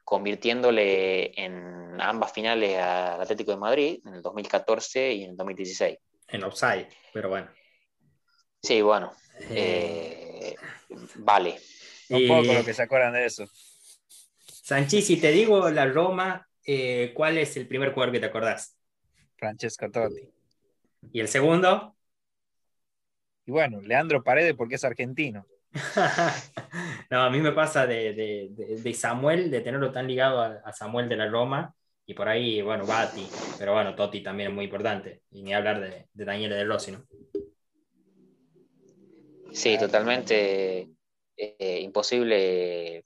convirtiéndole 0.03 1.39
en 1.39 1.99
ambas 1.99 2.33
finales 2.33 2.77
al 2.79 3.21
Atlético 3.21 3.51
de 3.51 3.57
Madrid, 3.57 3.99
en 4.05 4.15
el 4.15 4.21
2014 4.23 5.13
y 5.13 5.23
en 5.23 5.31
el 5.31 5.37
2016. 5.37 5.97
En 6.27 6.43
offside, 6.43 6.87
pero 7.13 7.29
bueno. 7.29 7.49
Sí, 8.61 8.81
bueno. 8.81 9.13
Eh, 9.51 10.55
vale. 11.15 11.59
Un 12.09 12.27
poco 12.27 12.53
lo 12.53 12.65
que 12.65 12.73
se 12.73 12.81
acuerdan 12.81 13.13
de 13.13 13.25
eso. 13.25 13.47
Sanchi, 14.47 15.03
si 15.03 15.17
te 15.17 15.31
digo 15.31 15.69
la 15.69 15.85
Roma 15.85 16.47
eh, 16.65 17.11
¿cuál 17.13 17.37
es 17.37 17.55
el 17.57 17.67
primer 17.67 17.93
jugador 17.93 18.13
que 18.13 18.19
te 18.19 18.25
acordás? 18.25 18.77
Francesco 19.37 19.89
Totti. 19.91 20.29
¿Y 21.11 21.19
el 21.19 21.27
segundo? 21.27 21.95
Y 23.45 23.51
bueno, 23.51 23.79
Leandro 23.81 24.23
Paredes 24.23 24.55
porque 24.55 24.75
es 24.75 24.83
argentino. 24.83 25.45
no, 27.11 27.21
a 27.21 27.29
mí 27.29 27.39
me 27.39 27.51
pasa 27.51 27.85
de, 27.85 28.93
Samuel, 28.95 29.51
de 29.51 29.61
tenerlo 29.61 29.91
tan 29.91 30.07
ligado 30.07 30.41
a, 30.41 30.71
Samuel 30.73 31.09
de 31.09 31.17
la 31.17 31.27
Roma, 31.27 31.75
y 32.07 32.13
por 32.13 32.27
ahí, 32.27 32.61
bueno, 32.61 32.85
Bati, 32.85 33.27
pero 33.59 33.73
bueno, 33.73 33.95
Totti 33.95 34.21
también 34.21 34.49
es 34.49 34.55
muy 34.55 34.65
importante, 34.65 35.21
y 35.31 35.43
ni 35.43 35.53
hablar 35.53 35.81
de, 35.81 36.07
Daniele 36.13 36.55
De 36.55 36.63
Rossi, 36.63 36.91
¿no? 36.91 37.03
Sí, 39.51 39.77
totalmente 39.77 40.89
eh, 41.37 41.79
imposible 41.81 43.05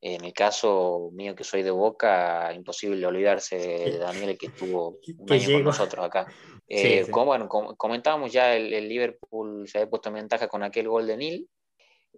en 0.00 0.24
el 0.24 0.32
caso 0.32 1.10
mío 1.12 1.34
que 1.34 1.44
soy 1.44 1.62
de 1.62 1.70
Boca, 1.70 2.52
imposible 2.54 3.04
olvidarse 3.04 3.56
de 3.56 3.98
Daniel 3.98 4.38
que 4.38 4.46
estuvo 4.46 4.98
un 5.18 5.32
año 5.32 5.52
con 5.52 5.64
nosotros 5.64 6.04
acá. 6.04 6.26
Eh, 6.70 7.06
como, 7.10 7.24
bueno, 7.24 7.48
comentábamos 7.48 8.30
ya, 8.30 8.54
el, 8.54 8.90
Liverpool 8.90 9.66
se 9.66 9.78
había 9.78 9.88
puesto 9.88 10.10
en 10.10 10.16
ventaja 10.16 10.48
con 10.48 10.62
aquel 10.62 10.86
gol 10.86 11.06
de 11.06 11.16
Nil. 11.16 11.48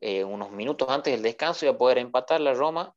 Eh, 0.00 0.24
unos 0.24 0.50
minutos 0.50 0.88
antes 0.88 1.12
del 1.12 1.22
descanso 1.22 1.66
iba 1.66 1.74
a 1.76 1.78
poder 1.78 1.98
empatar 1.98 2.40
la 2.40 2.52
Roma. 2.52 2.92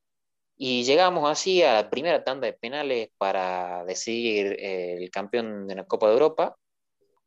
Y 0.57 0.83
llegamos 0.83 1.29
así 1.29 1.61
a 1.61 1.73
la 1.73 1.89
primera 1.91 2.23
tanda 2.23 2.47
de 2.47 2.53
penales 2.53 3.09
para 3.19 3.85
decidir 3.85 4.55
eh, 4.59 4.97
el 4.97 5.11
campeón 5.11 5.67
de 5.67 5.75
la 5.75 5.85
Copa 5.85 6.07
de 6.07 6.13
Europa. 6.13 6.57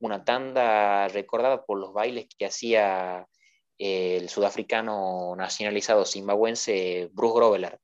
Una 0.01 0.25
tanda 0.25 1.07
recordada 1.07 1.65
por 1.65 1.79
los 1.79 1.93
bailes 1.93 2.27
que 2.37 2.47
hacía 2.47 3.29
el 3.79 4.29
sudafricano 4.29 5.35
nacionalizado 5.37 6.05
zimbabuense 6.05 7.11
Bruce 7.13 7.35
Groveler. 7.35 7.79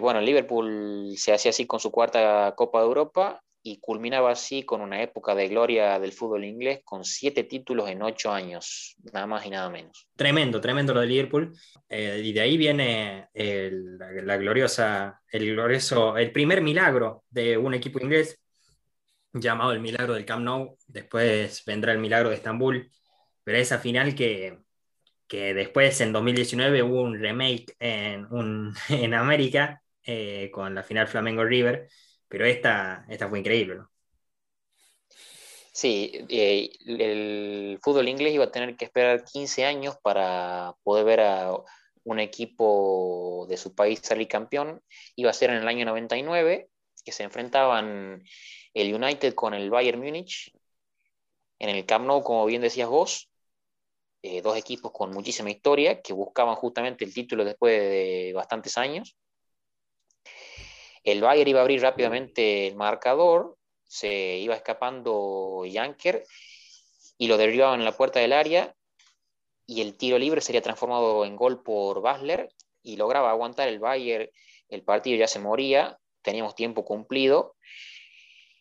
bueno, 0.00 0.20
el 0.20 0.26
Liverpool 0.26 1.14
se 1.16 1.32
hacía 1.32 1.50
así 1.50 1.66
con 1.66 1.80
su 1.80 1.90
cuarta 1.90 2.54
Copa 2.56 2.80
de 2.80 2.86
Europa 2.86 3.44
y 3.66 3.78
culminaba 3.78 4.30
así 4.30 4.62
con 4.62 4.82
una 4.82 5.02
época 5.02 5.34
de 5.34 5.48
gloria 5.48 5.98
del 5.98 6.12
fútbol 6.12 6.44
inglés 6.44 6.82
con 6.84 7.02
siete 7.02 7.44
títulos 7.44 7.88
en 7.88 8.02
ocho 8.02 8.30
años, 8.30 8.94
nada 9.10 9.26
más 9.26 9.46
y 9.46 9.50
nada 9.50 9.70
menos. 9.70 10.06
Tremendo, 10.14 10.60
tremendo 10.60 10.92
lo 10.92 11.00
de 11.00 11.06
Liverpool. 11.06 11.56
Eh, 11.88 12.20
y 12.22 12.34
de 12.34 12.40
ahí 12.42 12.58
viene 12.58 13.28
la, 13.32 14.36
gloriosa, 14.36 15.18
el 15.32 15.58
el 15.58 16.32
primer 16.32 16.60
milagro 16.60 17.24
de 17.30 17.56
un 17.56 17.72
equipo 17.72 17.98
inglés 17.98 18.38
llamado 19.32 19.72
el 19.72 19.80
milagro 19.80 20.12
del 20.12 20.26
Camp 20.26 20.44
Nou. 20.44 20.76
Después 20.86 21.62
vendrá 21.64 21.92
el 21.92 21.98
milagro 22.00 22.28
de 22.28 22.36
Estambul, 22.36 22.90
pero 23.42 23.56
esa 23.56 23.78
final 23.78 24.14
que, 24.14 24.58
que 25.28 25.54
después 25.54 26.00
en 26.00 26.12
2019 26.12 26.82
hubo 26.82 27.02
un 27.02 27.18
remake 27.18 27.76
en, 27.80 28.26
en 28.90 29.14
América 29.14 29.82
eh, 30.02 30.50
con 30.52 30.74
la 30.74 30.82
final 30.82 31.08
Flamengo 31.08 31.44
River 31.44 31.88
pero 32.28 32.46
esta, 32.46 33.06
esta 33.08 33.28
fue 33.28 33.38
increíble. 33.38 33.82
Sí, 35.72 36.12
eh, 36.28 36.70
el 36.86 37.78
fútbol 37.82 38.08
inglés 38.08 38.34
iba 38.34 38.44
a 38.44 38.50
tener 38.52 38.76
que 38.76 38.84
esperar 38.84 39.24
15 39.24 39.64
años 39.64 39.96
para 40.02 40.74
poder 40.84 41.04
ver 41.04 41.20
a 41.20 41.56
un 42.04 42.20
equipo 42.20 43.46
de 43.48 43.56
su 43.56 43.74
país 43.74 44.00
salir 44.02 44.28
campeón. 44.28 44.82
Iba 45.16 45.30
a 45.30 45.32
ser 45.32 45.50
en 45.50 45.56
el 45.56 45.68
año 45.68 45.84
99, 45.84 46.68
que 47.04 47.12
se 47.12 47.24
enfrentaban 47.24 48.22
el 48.74 48.94
United 48.94 49.34
con 49.34 49.54
el 49.54 49.70
Bayern 49.70 50.00
Múnich 50.00 50.52
en 51.58 51.68
el 51.70 51.86
Camp 51.86 52.06
Nou, 52.06 52.22
como 52.22 52.46
bien 52.46 52.62
decías 52.62 52.88
vos. 52.88 53.30
Eh, 54.26 54.40
dos 54.40 54.56
equipos 54.56 54.90
con 54.90 55.10
muchísima 55.10 55.50
historia 55.50 56.00
que 56.00 56.14
buscaban 56.14 56.54
justamente 56.54 57.04
el 57.04 57.12
título 57.12 57.44
después 57.44 57.78
de 57.78 58.32
bastantes 58.34 58.78
años. 58.78 59.18
El 61.02 61.20
Bayern 61.20 61.50
iba 61.50 61.58
a 61.58 61.62
abrir 61.62 61.82
rápidamente 61.82 62.66
el 62.66 62.74
marcador, 62.74 63.58
se 63.84 64.38
iba 64.38 64.54
escapando 64.54 65.64
Janker 65.70 66.24
y 67.18 67.26
lo 67.26 67.36
derribaban 67.36 67.80
en 67.80 67.84
la 67.84 67.98
puerta 67.98 68.18
del 68.18 68.32
área 68.32 68.74
y 69.66 69.82
el 69.82 69.94
tiro 69.98 70.18
libre 70.18 70.40
sería 70.40 70.62
transformado 70.62 71.26
en 71.26 71.36
gol 71.36 71.62
por 71.62 72.00
Basler 72.00 72.48
y 72.82 72.96
lograba 72.96 73.28
aguantar 73.28 73.68
el 73.68 73.78
Bayern, 73.78 74.30
el 74.70 74.82
partido 74.84 75.18
ya 75.18 75.28
se 75.28 75.38
moría, 75.38 75.98
teníamos 76.22 76.54
tiempo 76.54 76.86
cumplido. 76.86 77.56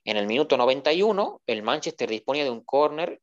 En 0.03 0.17
el 0.17 0.27
minuto 0.27 0.57
91, 0.57 1.41
el 1.47 1.63
Manchester 1.63 2.09
disponía 2.09 2.43
de 2.43 2.49
un 2.49 2.65
córner 2.65 3.21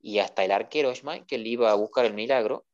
y 0.00 0.18
hasta 0.18 0.44
el 0.44 0.52
arquero 0.52 0.94
Schmeichel 0.94 1.46
iba 1.46 1.70
a 1.70 1.74
buscar 1.74 2.04
el 2.04 2.14
milagro. 2.14 2.64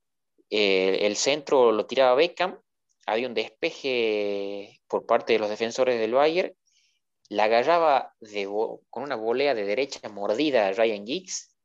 El, 0.50 0.96
el 1.02 1.16
centro 1.16 1.72
lo 1.72 1.86
tiraba 1.86 2.14
Beckham 2.14 2.58
había 3.06 3.28
un 3.28 3.34
despeje 3.34 4.80
por 4.88 5.06
parte 5.06 5.32
de 5.32 5.38
los 5.38 5.48
defensores 5.48 5.98
del 5.98 6.12
Bayern, 6.12 6.54
la 7.28 7.44
agarraba 7.44 8.14
con 8.90 9.02
una 9.02 9.16
volea 9.16 9.54
de 9.54 9.64
derecha 9.64 10.08
mordida 10.08 10.68
a 10.68 10.72
Ryan 10.72 11.06
Giggs 11.06 11.56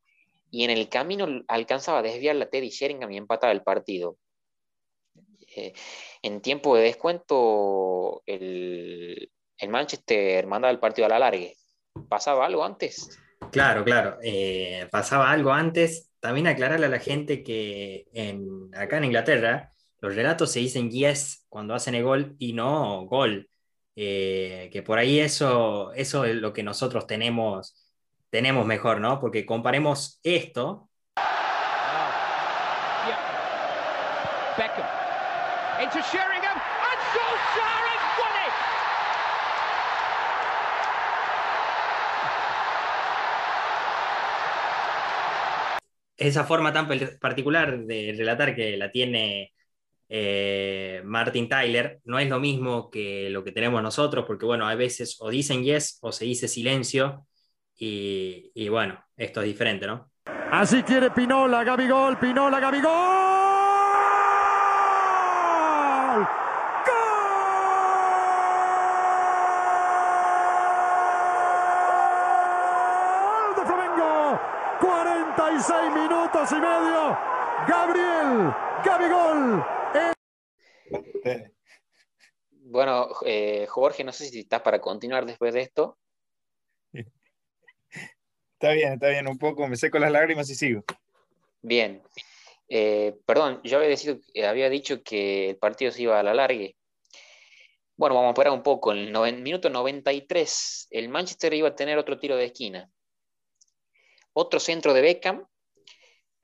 y 0.50 0.64
en 0.64 0.70
el 0.70 0.88
camino 0.90 1.28
alcanzaba 1.48 2.00
a 2.00 2.04
desviar 2.04 2.36
la 2.38 2.50
Teddy 2.50 2.70
Sheringham 2.70 3.12
y 3.12 3.18
empataba 3.18 3.52
el 3.52 3.64
partido. 3.64 4.18
Eh, 5.56 5.74
en 6.22 6.42
tiempo 6.42 6.76
de 6.76 6.84
descuento, 6.84 8.24
el, 8.26 9.32
Manchester 9.68 10.46
mandaba 10.48 10.72
el 10.72 10.80
partido 10.80 11.06
a 11.06 11.10
la 11.10 11.20
largue. 11.20 11.58
¿Pasaba 12.08 12.46
algo 12.46 12.64
antes? 12.64 13.20
Claro, 13.52 13.84
claro. 13.84 14.18
Eh, 14.24 14.88
pasaba 14.92 15.32
algo 15.32 15.52
antes. 15.52 16.12
También 16.20 16.48
aclararle 16.48 16.86
a 16.88 16.90
la 16.90 17.00
gente 17.00 17.44
que 17.44 18.08
en, 18.14 18.70
acá 18.76 18.98
en 18.98 19.06
Inglaterra 19.06 19.72
los 20.02 20.16
relatos 20.16 20.52
se 20.52 20.60
dicen 20.60 20.92
yes 20.92 21.46
cuando 21.50 21.74
hacen 21.74 21.96
el 21.96 22.04
gol 22.04 22.36
y 22.40 22.54
no 22.54 23.06
gol. 23.06 23.50
Eh, 23.96 24.70
que 24.72 24.84
por 24.84 25.00
ahí 25.00 25.20
eso, 25.20 25.92
eso 25.94 26.26
es 26.26 26.36
lo 26.36 26.54
que 26.54 26.62
nosotros 26.64 27.08
tenemos, 27.08 27.76
tenemos 28.30 28.66
mejor, 28.66 29.00
¿no? 29.00 29.20
Porque 29.20 29.46
comparemos 29.46 30.20
esto. 30.24 30.87
Esa 46.28 46.44
forma 46.44 46.74
tan 46.74 46.90
particular 47.22 47.80
de 47.86 48.14
relatar 48.18 48.54
que 48.54 48.76
la 48.76 48.92
tiene 48.92 49.54
eh, 50.10 51.02
Martin 51.06 51.48
Tyler, 51.48 52.02
no 52.04 52.20
es 52.20 52.28
lo 52.28 52.40
mismo 52.42 52.90
que 52.90 53.30
lo 53.30 53.46
que 53.46 53.54
tenemos 53.54 53.82
nosotros, 53.82 54.26
porque 54.28 54.46
bueno, 54.46 54.68
a 54.68 54.76
veces 54.76 55.16
o 55.22 55.30
dicen 55.30 55.64
yes 55.64 56.00
o 56.02 56.12
se 56.12 56.26
dice 56.26 56.50
silencio, 56.50 57.26
y, 57.80 58.68
bueno, 58.70 59.02
esto 59.16 59.42
es 59.42 59.48
diferente, 59.48 59.88
¿no? 59.88 60.12
Así 60.52 60.84
quiere 60.84 61.12
Pinola, 61.12 61.64
Gabigol, 61.64 62.18
Pinola, 62.18 62.60
Gabigol. 62.60 62.88
¡Gol 73.22 73.56
de 73.56 73.66
Flamengo! 73.66 74.42
46 74.82 75.94
y 76.52 76.56
medio. 76.56 77.18
Gabriel, 77.68 78.54
Gabigol, 78.86 79.66
bueno, 82.70 83.10
eh, 83.26 83.66
Jorge, 83.68 84.04
no 84.04 84.12
sé 84.12 84.28
si 84.28 84.40
estás 84.42 84.62
para 84.62 84.80
continuar 84.80 85.26
después 85.26 85.54
de 85.54 85.62
esto. 85.62 85.98
Está 86.92 88.72
bien, 88.72 88.94
está 88.94 89.10
bien, 89.10 89.28
un 89.28 89.38
poco, 89.38 89.68
me 89.68 89.76
seco 89.76 90.00
las 90.00 90.12
lágrimas 90.12 90.50
y 90.50 90.56
sigo. 90.56 90.84
Bien. 91.62 92.02
Eh, 92.70 93.16
perdón, 93.26 93.62
yo 93.64 93.78
había, 93.78 93.96
había 94.50 94.70
dicho 94.70 95.04
que 95.04 95.52
el 95.52 95.58
partido 95.58 95.92
se 95.92 96.04
iba 96.04 96.20
a 96.20 96.24
la 96.24 96.34
largue. 96.34 96.76
Bueno, 97.96 98.16
vamos 98.16 98.30
a 98.30 98.32
esperar 98.32 98.54
un 98.54 98.64
poco. 98.64 98.92
En 98.92 99.16
el 99.16 99.42
minuto 99.42 99.70
93, 99.70 100.88
el 100.92 101.10
Manchester 101.10 101.54
iba 101.54 101.70
a 101.70 101.76
tener 101.76 101.98
otro 101.98 102.20
tiro 102.20 102.36
de 102.36 102.46
esquina. 102.46 102.92
Otro 104.34 104.60
centro 104.60 104.94
de 104.94 105.02
Beckham. 105.02 105.46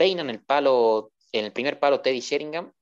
Peinan 0.03 0.29
el 0.29 0.43
palo, 0.43 1.13
en 1.31 1.45
el 1.45 1.53
primer 1.53 1.79
palo 1.79 2.01
Teddy 2.01 2.19
Sheringham 2.19 2.73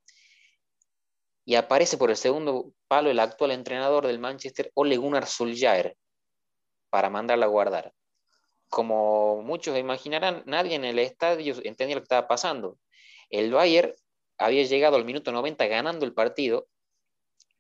y 1.45 1.53
aparece 1.53 1.95
por 1.95 2.09
el 2.09 2.17
segundo 2.17 2.73
palo 2.87 3.11
el 3.11 3.19
actual 3.19 3.51
entrenador 3.51 4.07
del 4.07 4.17
Manchester, 4.17 4.71
Ole 4.73 4.97
Gunnar 4.97 5.27
Solskjaer, 5.27 5.95
para 6.89 7.11
mandarla 7.11 7.45
a 7.45 7.49
guardar. 7.49 7.93
Como 8.69 9.43
muchos 9.43 9.77
imaginarán, 9.77 10.41
nadie 10.47 10.73
en 10.73 10.83
el 10.83 10.97
estadio 10.97 11.53
entendía 11.63 11.97
lo 11.97 12.01
que 12.01 12.05
estaba 12.05 12.27
pasando. 12.27 12.79
El 13.29 13.51
Bayern 13.51 13.93
había 14.39 14.63
llegado 14.63 14.95
al 14.95 15.05
minuto 15.05 15.31
90 15.31 15.67
ganando 15.67 16.07
el 16.07 16.15
partido 16.15 16.69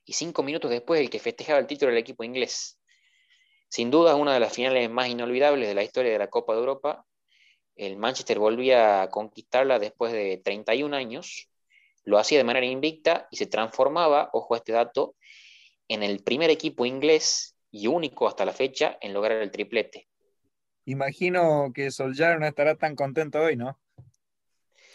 y 0.05 0.13
cinco 0.13 0.41
minutos 0.41 0.71
después 0.71 0.99
el 0.99 1.11
que 1.11 1.19
festejaba 1.19 1.59
el 1.59 1.67
título 1.67 1.91
del 1.91 1.99
equipo 1.99 2.23
inglés. 2.23 2.79
Sin 3.69 3.91
duda, 3.91 4.15
una 4.15 4.33
de 4.33 4.39
las 4.39 4.55
finales 4.55 4.89
más 4.89 5.07
inolvidables 5.07 5.67
de 5.67 5.75
la 5.75 5.83
historia 5.83 6.11
de 6.13 6.17
la 6.17 6.31
Copa 6.31 6.53
de 6.53 6.61
Europa. 6.61 7.05
El 7.75 7.97
Manchester 7.97 8.39
volvía 8.39 9.01
a 9.01 9.09
conquistarla 9.09 9.79
después 9.79 10.13
de 10.13 10.41
31 10.43 10.95
años 10.95 11.51
lo 12.03 12.17
hacía 12.17 12.37
de 12.37 12.43
manera 12.43 12.65
invicta 12.65 13.27
y 13.31 13.37
se 13.37 13.47
transformaba, 13.47 14.29
ojo 14.33 14.53
a 14.53 14.57
este 14.57 14.71
dato, 14.71 15.15
en 15.87 16.03
el 16.03 16.23
primer 16.23 16.49
equipo 16.49 16.85
inglés 16.85 17.55
y 17.69 17.87
único 17.87 18.27
hasta 18.27 18.45
la 18.45 18.53
fecha 18.53 18.97
en 19.01 19.13
lograr 19.13 19.41
el 19.41 19.51
triplete. 19.51 20.07
Imagino 20.85 21.71
que 21.73 21.91
Solskjaer 21.91 22.39
no 22.39 22.47
estará 22.47 22.75
tan 22.75 22.95
contento 22.95 23.39
hoy, 23.39 23.55
¿no? 23.55 23.79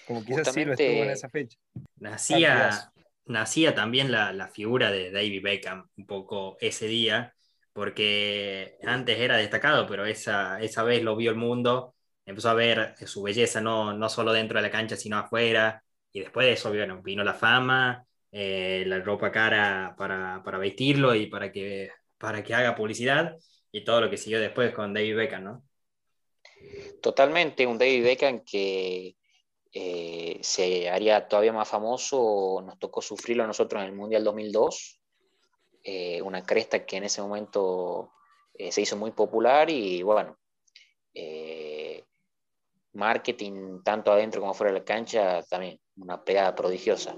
Como 0.07 0.25
quizás 0.25 0.53
sí 0.53 0.65
lo 0.65 0.73
estuvo 0.73 1.05
en 1.05 1.11
esa 1.11 1.29
fecha. 1.29 1.59
Nacía, 1.97 2.93
nacía 3.25 3.75
también 3.75 4.11
la, 4.11 4.49
figura 4.49 4.91
de 4.91 5.11
David 5.11 5.43
Beckham 5.43 5.89
un 5.97 6.07
poco 6.07 6.57
ese 6.61 6.87
día, 6.87 7.35
porque 7.73 8.79
antes 8.85 9.19
era 9.19 9.37
destacado, 9.37 9.87
pero 9.87 10.07
esa, 10.07 10.61
esa 10.61 10.83
vez 10.83 11.03
lo 11.03 11.17
vio 11.17 11.31
el 11.31 11.37
mundo, 11.37 11.95
empezó 12.27 12.51
a 12.51 12.55
ver 12.55 12.95
su 13.07 13.23
belleza 13.23 13.61
no, 13.61 13.95
no 13.95 14.09
solo 14.09 14.33
dentro 14.33 14.59
de 14.59 14.63
la 14.63 14.71
cancha, 14.71 14.97
sino 14.97 15.17
afuera, 15.19 15.83
y 16.13 16.21
después 16.21 16.47
de 16.47 16.53
eso, 16.53 16.71
bueno, 16.71 17.01
vino 17.03 17.25
la 17.25 17.35
fama, 17.35 18.05
eh, 18.33 18.85
la 18.87 19.01
ropa 19.01 19.31
cara 19.33 19.95
para, 19.97 20.43
para, 20.45 20.59
vestirlo 20.59 21.15
y 21.15 21.27
para 21.27 21.51
que, 21.51 21.91
para 22.19 22.43
que 22.43 22.55
haga 22.55 22.75
publicidad 22.75 23.37
y 23.73 23.85
todo 23.85 24.03
lo 24.03 24.11
que 24.11 24.17
siguió 24.17 24.41
después 24.41 24.75
con 24.75 24.93
David 24.93 25.17
Beckham, 25.17 25.45
¿no? 25.45 25.63
Totalmente, 27.01 27.67
un 27.67 27.79
David 27.79 28.03
Beckham 28.03 28.45
que 28.45 29.17
eh, 29.73 30.39
se 30.41 30.89
haría 30.89 31.29
todavía 31.29 31.53
más 31.53 31.69
famoso, 31.69 32.63
nos 32.65 32.79
tocó 32.79 33.03
sufrirlo 33.03 33.45
a 33.45 33.47
nosotros 33.47 33.83
en 33.83 33.89
el 33.89 33.95
Mundial 33.95 34.25
2002, 34.25 35.01
eh, 35.85 36.23
una 36.23 36.43
cresta 36.43 36.87
que 36.87 36.97
en 36.97 37.05
ese 37.05 37.21
momento 37.21 38.13
eh, 38.55 38.73
se 38.73 38.81
hizo 38.81 38.97
muy 38.97 39.11
popular 39.11 39.69
y 39.69 40.03
bueno, 40.03 40.39
marketing 42.97 43.83
tanto 43.85 44.13
adentro 44.13 44.41
como 44.41 44.55
fuera 44.55 44.73
de 44.73 44.81
la 44.81 44.85
cancha 44.85 45.43
también, 45.45 45.79
una 45.97 46.23
pegada 46.25 46.55
prodigiosa. 46.55 47.17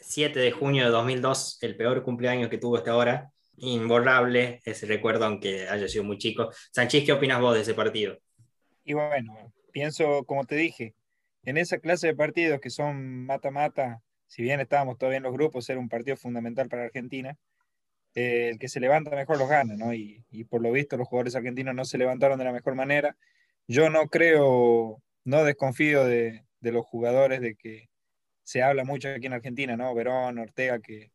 7 0.00 0.38
de 0.38 0.52
junio 0.52 0.84
de 0.84 0.90
2002, 0.90 1.58
el 1.62 1.76
peor 1.76 2.02
cumpleaños 2.02 2.50
que 2.50 2.58
tuvo 2.58 2.76
hasta 2.76 2.92
ahora, 2.92 3.32
imborrable 3.56 4.60
ese 4.64 4.86
recuerdo 4.86 5.24
aunque 5.24 5.68
haya 5.68 5.88
sido 5.88 6.04
muy 6.04 6.18
chico. 6.18 6.50
Sanchís, 6.70 7.04
¿qué 7.04 7.12
opinas 7.12 7.40
vos 7.40 7.54
de 7.54 7.62
ese 7.62 7.74
partido? 7.74 8.18
Y 8.84 8.92
bueno, 8.92 9.52
pienso, 9.72 10.24
como 10.24 10.44
te 10.44 10.56
dije, 10.56 10.94
en 11.44 11.56
esa 11.56 11.78
clase 11.78 12.08
de 12.08 12.14
partidos 12.14 12.60
que 12.60 12.70
son 12.70 13.26
mata-mata, 13.26 14.02
si 14.26 14.42
bien 14.42 14.60
estábamos 14.60 14.98
todavía 14.98 15.18
en 15.18 15.22
los 15.22 15.32
grupos, 15.32 15.68
era 15.68 15.78
un 15.78 15.88
partido 15.88 16.16
fundamental 16.16 16.68
para 16.68 16.84
Argentina, 16.84 17.36
eh, 18.14 18.50
el 18.50 18.58
que 18.58 18.68
se 18.68 18.80
levanta 18.80 19.10
mejor 19.10 19.38
los 19.38 19.48
gana, 19.48 19.74
¿no? 19.76 19.92
Y, 19.92 20.24
por 20.48 20.62
lo 20.62 20.70
visto 20.72 20.96
los 20.96 21.08
jugadores 21.08 21.34
argentinos 21.34 21.74
no 21.74 21.84
se 21.84 21.98
levantaron 21.98 22.38
de 22.38 22.44
la 22.44 22.52
mejor 22.52 22.74
manera. 22.74 23.16
Yo 23.66 23.90
no 23.90 24.08
creo, 24.08 25.02
no 25.24 25.44
desconfío 25.44 26.04
de, 26.04 26.44
los 26.60 26.86
jugadores 26.86 27.40
de 27.40 27.56
que 27.56 27.90
se 28.42 28.62
habla 28.62 28.84
mucho 28.84 29.08
aquí 29.08 29.26
en 29.26 29.32
Argentina, 29.34 29.76
¿no? 29.76 29.94
Verón, 29.94 30.38
Ortega, 30.38 30.80
que, 30.80 31.10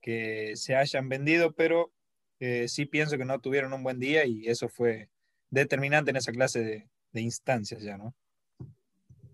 que 0.00 0.52
se 0.56 0.76
hayan 0.76 1.08
vendido, 1.08 1.52
pero 1.52 1.92
eh, 2.40 2.68
sí 2.68 2.86
pienso 2.86 3.16
que 3.16 3.24
no 3.24 3.40
tuvieron 3.40 3.72
un 3.72 3.82
buen 3.82 3.98
día 3.98 4.24
y 4.26 4.48
eso 4.48 4.68
fue 4.68 5.08
determinante 5.50 6.10
en 6.10 6.16
esa 6.16 6.32
clase 6.32 6.62
de, 6.62 6.88
de 7.12 7.20
instancias 7.20 7.82
ya, 7.82 7.96
¿no? 7.96 8.14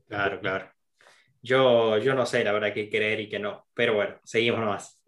Claro, 0.08 0.40
claro. 0.40 0.70
Yo, 1.42 1.98
yo 1.98 2.14
no 2.14 2.26
sé 2.26 2.42
la 2.44 2.52
verdad 2.52 2.74
qué 2.74 2.90
creer 2.90 3.20
y 3.20 3.28
qué 3.28 3.38
no, 3.38 3.66
pero 3.74 3.94
bueno, 3.94 4.18
seguimos 4.24 4.60
nomás. 4.60 5.00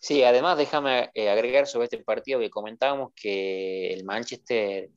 Sí, 0.00 0.22
además 0.22 0.58
déjame 0.58 1.10
eh, 1.14 1.30
agregar 1.30 1.66
sobre 1.66 1.84
este 1.84 1.98
partido 1.98 2.38
que 2.38 2.50
comentábamos 2.50 3.12
que 3.14 3.94
el 3.94 4.04
Manchester 4.04 4.90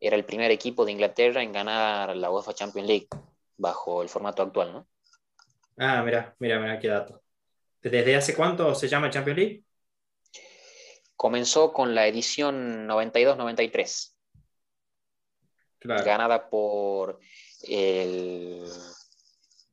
era 0.00 0.16
el 0.16 0.24
primer 0.24 0.50
equipo 0.50 0.84
de 0.84 0.92
Inglaterra 0.92 1.42
en 1.42 1.52
ganar 1.52 2.16
la 2.16 2.30
UEFA 2.30 2.54
Champions 2.54 2.88
League 2.88 3.08
bajo 3.56 4.02
el 4.02 4.08
formato 4.08 4.42
actual, 4.42 4.72
¿no? 4.72 4.88
Ah, 5.78 6.02
mira, 6.02 6.34
mira, 6.38 6.58
mira 6.58 6.78
qué 6.78 6.88
dato. 6.88 7.22
¿Desde 7.82 8.16
hace 8.16 8.34
cuánto 8.34 8.74
se 8.74 8.88
llama 8.88 9.10
Champions 9.10 9.38
League? 9.38 9.64
Comenzó 11.16 11.72
con 11.72 11.94
la 11.94 12.06
edición 12.06 12.88
92-93 12.88 14.14
ganada 15.84 16.48
por 16.48 17.20
el 17.62 18.64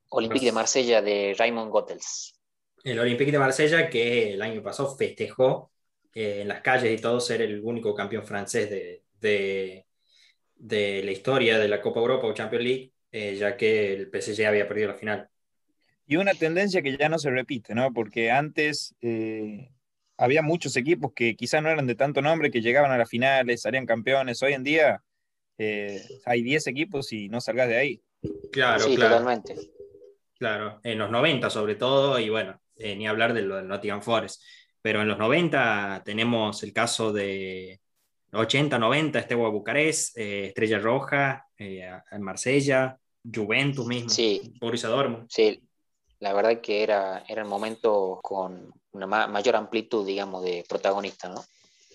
Olympique 0.10 0.46
de 0.46 0.52
Marsella 0.52 1.02
de 1.02 1.36
Raymond 1.38 1.72
Gottels. 1.72 2.40
El 2.84 3.00
Olympique 3.00 3.32
de 3.32 3.40
Marsella 3.40 3.90
que 3.90 4.34
el 4.34 4.42
año 4.42 4.62
pasado 4.62 4.96
festejó 4.96 5.72
eh, 6.14 6.42
en 6.42 6.48
las 6.48 6.62
calles 6.62 6.98
y 6.98 7.02
todo 7.02 7.20
ser 7.20 7.42
el 7.42 7.62
único 7.64 7.94
campeón 7.94 8.26
francés 8.26 8.70
de, 8.70 9.04
de, 9.20 9.86
la 10.68 11.12
historia 11.12 11.58
de 11.60 11.68
la 11.68 11.82
Copa 11.82 12.00
Europa 12.00 12.28
o 12.28 12.34
Champions 12.34 12.64
League, 12.64 12.92
eh, 13.12 13.36
ya 13.36 13.58
que 13.58 13.94
el 13.94 14.10
PSG 14.10 14.46
había 14.46 14.68
perdido 14.68 14.90
la 14.90 14.96
final. 14.96 15.30
Y 16.06 16.18
una 16.18 16.34
tendencia 16.34 16.82
que 16.82 16.98
ya 16.98 17.10
no 17.10 17.20
se 17.20 17.30
repite, 17.30 17.74
¿no? 17.74 17.94
Porque 17.94 18.32
antes 18.32 18.96
eh, 19.02 19.70
había 20.18 20.42
muchos 20.42 20.76
equipos 20.76 21.14
que 21.16 21.36
quizás 21.36 21.64
no 21.64 21.70
eran 21.70 21.88
de 21.88 21.96
tanto 21.96 22.22
nombre, 22.22 22.52
que 22.52 22.62
llegaban 22.62 22.92
a 22.92 22.98
las 22.98 23.10
finales, 23.10 23.62
salían 23.62 23.86
campeones. 23.86 24.44
Hoy 24.44 24.54
en 24.54 24.64
día 24.64 25.02
eh, 25.58 26.02
hay 26.26 26.44
10 26.44 26.68
equipos 26.68 27.12
y 27.14 27.30
no 27.30 27.42
salgas 27.42 27.70
de 27.70 27.78
ahí. 27.78 28.02
Claro, 28.52 28.86
claro. 28.86 29.18
Totalmente. 29.18 29.56
Claro, 30.38 30.80
en 30.84 30.98
los 30.98 31.12
90 31.12 31.50
sobre 31.50 31.76
todo, 31.76 32.20
y 32.20 32.30
bueno, 32.30 32.60
eh, 32.76 32.96
ni 32.96 33.08
hablar 33.08 33.34
de 33.34 33.44
lo 33.44 33.58
del 33.58 33.68
Nottingham 33.68 34.02
Forest. 34.02 34.42
Pero 34.82 35.02
en 35.02 35.08
los 35.08 35.18
90 35.18 36.02
tenemos 36.04 36.64
el 36.64 36.74
caso 36.74 37.14
de 37.14 37.80
80, 38.34 38.80
90, 38.80 39.20
Estegua 39.20 39.50
Bucarest, 39.50 40.18
eh, 40.18 40.48
Estrella 40.48 40.80
Roja, 40.80 41.48
Marsella, 42.20 42.98
Juventus 43.24 43.86
mismo, 43.86 44.10
sí. 44.10 44.54
Borussia 44.60 44.90
Dortmund. 44.90 45.28
Sí, 45.30 45.62
la 46.20 46.34
verdad 46.34 46.62
que 46.62 46.84
era, 46.84 47.24
era 47.28 47.42
el 47.42 47.48
momento 47.48 48.20
con 48.22 48.74
una 48.94 49.08
mayor 49.08 49.56
amplitud, 49.56 50.06
digamos, 50.06 50.44
de 50.44 50.64
protagonista, 50.68 51.30
¿no? 51.30 51.44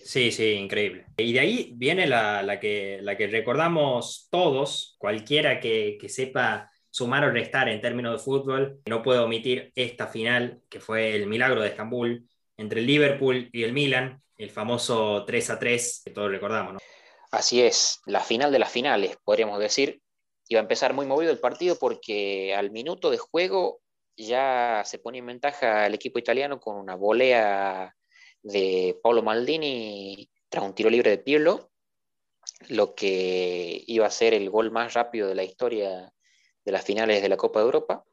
Sí, 0.03 0.31
sí, 0.31 0.51
increíble. 0.51 1.05
Y 1.17 1.33
de 1.33 1.39
ahí 1.39 1.73
viene 1.75 2.07
la, 2.07 2.41
la, 2.41 2.59
que, 2.59 2.99
la 3.01 3.17
que 3.17 3.27
recordamos 3.27 4.27
todos, 4.31 4.95
cualquiera 4.99 5.59
que, 5.59 5.97
que, 5.99 6.07
sepa 6.07 6.71
sumar 6.89 7.25
o 7.25 7.31
restar 7.31 7.67
en 7.67 7.81
términos 7.81 8.13
de 8.13 8.23
fútbol. 8.23 8.79
No 8.85 9.03
puedo 9.03 9.25
omitir 9.25 9.71
esta 9.75 10.07
final, 10.07 10.61
que 10.69 10.79
fue 10.79 11.13
el 11.15 11.27
milagro 11.27 11.61
de 11.61 11.69
Estambul, 11.69 12.27
entre 12.57 12.81
el 12.81 12.87
Liverpool 12.87 13.49
y 13.53 13.63
el 13.63 13.73
Milan, 13.73 14.21
el 14.37 14.49
famoso 14.49 15.23
3 15.25 15.49
a 15.51 15.59
3 15.59 16.01
que 16.05 16.11
todos 16.11 16.31
recordamos. 16.31 16.73
¿no? 16.73 16.79
Así 17.31 17.61
es, 17.61 18.01
la 18.05 18.21
final 18.21 18.51
de 18.51 18.59
las 18.59 18.71
finales, 18.71 19.17
podríamos 19.23 19.59
decir. 19.59 20.01
Iba 20.49 20.61
a 20.61 20.63
empezar 20.63 20.93
muy 20.93 21.05
movido 21.05 21.31
el 21.31 21.39
partido 21.39 21.77
porque 21.77 22.55
al 22.55 22.71
minuto 22.71 23.09
de 23.09 23.17
juego 23.17 23.81
ya 24.15 24.81
se 24.85 24.97
pone 24.97 25.19
en 25.19 25.25
ventaja 25.25 25.85
el 25.85 25.93
equipo 25.93 26.19
italiano 26.19 26.59
con 26.59 26.77
una 26.77 26.95
volea 26.95 27.93
de 28.41 28.97
Paulo 29.03 29.21
Maldini 29.21 30.29
tras 30.49 30.63
un 30.63 30.73
tiro 30.73 30.89
libre 30.89 31.11
de 31.11 31.17
Pirlo, 31.17 31.69
lo 32.69 32.95
que 32.95 33.83
iba 33.87 34.07
a 34.07 34.11
ser 34.11 34.33
el 34.33 34.49
gol 34.49 34.71
más 34.71 34.93
rápido 34.93 35.27
de 35.27 35.35
la 35.35 35.43
historia 35.43 36.13
de 36.63 36.71
las 36.71 36.83
finales 36.83 37.21
de 37.21 37.29
la 37.29 37.37
Copa 37.37 37.59
de 37.59 37.65
Europa. 37.65 38.05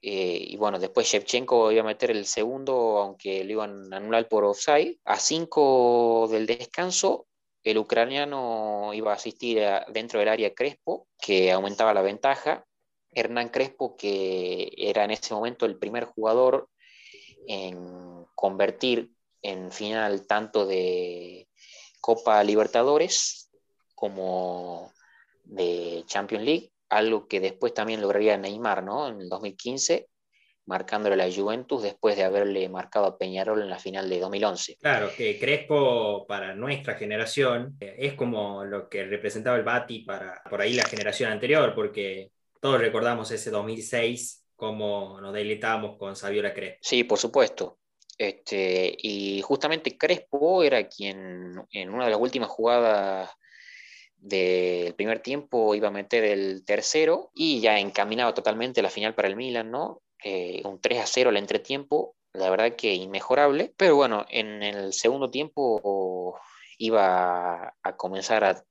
Eh, 0.00 0.46
y 0.50 0.56
bueno, 0.56 0.78
después 0.78 1.06
Shevchenko 1.08 1.72
iba 1.72 1.82
a 1.82 1.86
meter 1.86 2.10
el 2.10 2.24
segundo, 2.26 2.98
aunque 2.98 3.44
lo 3.44 3.52
iban 3.52 3.92
a 3.92 3.96
anular 3.96 4.28
por 4.28 4.44
offside. 4.44 4.98
A 5.04 5.18
cinco 5.18 6.28
del 6.30 6.46
descanso, 6.46 7.26
el 7.62 7.78
ucraniano 7.78 8.92
iba 8.94 9.12
a 9.12 9.16
asistir 9.16 9.62
dentro 9.88 10.20
del 10.20 10.28
área 10.28 10.54
Crespo, 10.54 11.08
que 11.20 11.50
aumentaba 11.50 11.94
la 11.94 12.02
ventaja. 12.02 12.64
Hernán 13.10 13.48
Crespo, 13.48 13.96
que 13.96 14.72
era 14.76 15.04
en 15.04 15.10
ese 15.10 15.34
momento 15.34 15.66
el 15.66 15.78
primer 15.78 16.04
jugador 16.04 16.68
en 17.46 18.24
convertir 18.34 19.10
en 19.42 19.72
final 19.72 20.26
tanto 20.26 20.66
de 20.66 21.48
Copa 22.00 22.42
Libertadores 22.44 23.50
como 23.94 24.92
de 25.44 26.04
Champions 26.06 26.44
League, 26.44 26.72
algo 26.88 27.28
que 27.28 27.40
después 27.40 27.74
también 27.74 28.00
lograría 28.00 28.36
Neymar, 28.36 28.82
¿no? 28.82 29.08
En 29.08 29.20
el 29.20 29.28
2015, 29.28 30.08
marcándole 30.66 31.14
a 31.14 31.26
la 31.26 31.34
Juventus 31.34 31.82
después 31.82 32.16
de 32.16 32.24
haberle 32.24 32.68
marcado 32.68 33.06
a 33.06 33.18
Peñarol 33.18 33.62
en 33.62 33.70
la 33.70 33.78
final 33.78 34.08
de 34.08 34.20
2011. 34.20 34.76
Claro, 34.80 35.10
que 35.16 35.38
Crespo 35.38 36.26
para 36.26 36.54
nuestra 36.54 36.94
generación 36.94 37.76
eh, 37.80 37.96
es 37.98 38.14
como 38.14 38.64
lo 38.64 38.88
que 38.88 39.04
representaba 39.04 39.56
el 39.56 39.64
Bati 39.64 40.00
para 40.00 40.42
por 40.48 40.60
ahí 40.60 40.74
la 40.74 40.84
generación 40.84 41.32
anterior, 41.32 41.74
porque 41.74 42.30
todos 42.60 42.80
recordamos 42.80 43.30
ese 43.30 43.50
2006 43.50 44.44
como 44.56 45.20
nos 45.20 45.32
deleitábamos 45.32 45.96
con 45.96 46.16
Saviola 46.16 46.52
Crespo. 46.52 46.78
Sí, 46.82 47.04
por 47.04 47.18
supuesto. 47.18 47.78
Este, 48.18 48.94
y 48.98 49.40
justamente 49.42 49.96
Crespo 49.96 50.64
era 50.64 50.88
quien 50.88 51.54
en 51.70 51.90
una 51.90 52.06
de 52.06 52.10
las 52.10 52.20
últimas 52.20 52.48
jugadas 52.48 53.30
del 54.18 54.94
primer 54.94 55.20
tiempo 55.20 55.74
iba 55.74 55.88
a 55.88 55.92
meter 55.92 56.24
el 56.24 56.64
tercero 56.64 57.30
y 57.34 57.60
ya 57.60 57.78
encaminado 57.78 58.34
totalmente 58.34 58.82
la 58.82 58.90
final 58.90 59.14
para 59.14 59.28
el 59.28 59.36
Milan, 59.36 59.70
¿no? 59.70 60.02
Eh, 60.22 60.62
un 60.64 60.80
3 60.80 61.00
a 61.00 61.06
0 61.06 61.30
al 61.30 61.36
entretiempo, 61.36 62.16
la 62.32 62.50
verdad 62.50 62.74
que 62.76 62.94
inmejorable, 62.94 63.72
pero 63.76 63.96
bueno, 63.96 64.26
en 64.28 64.62
el 64.62 64.92
segundo 64.92 65.30
tiempo 65.30 66.38
iba 66.78 67.74
a, 67.82 67.96
comenzar 67.96 68.44
a, 68.44 68.64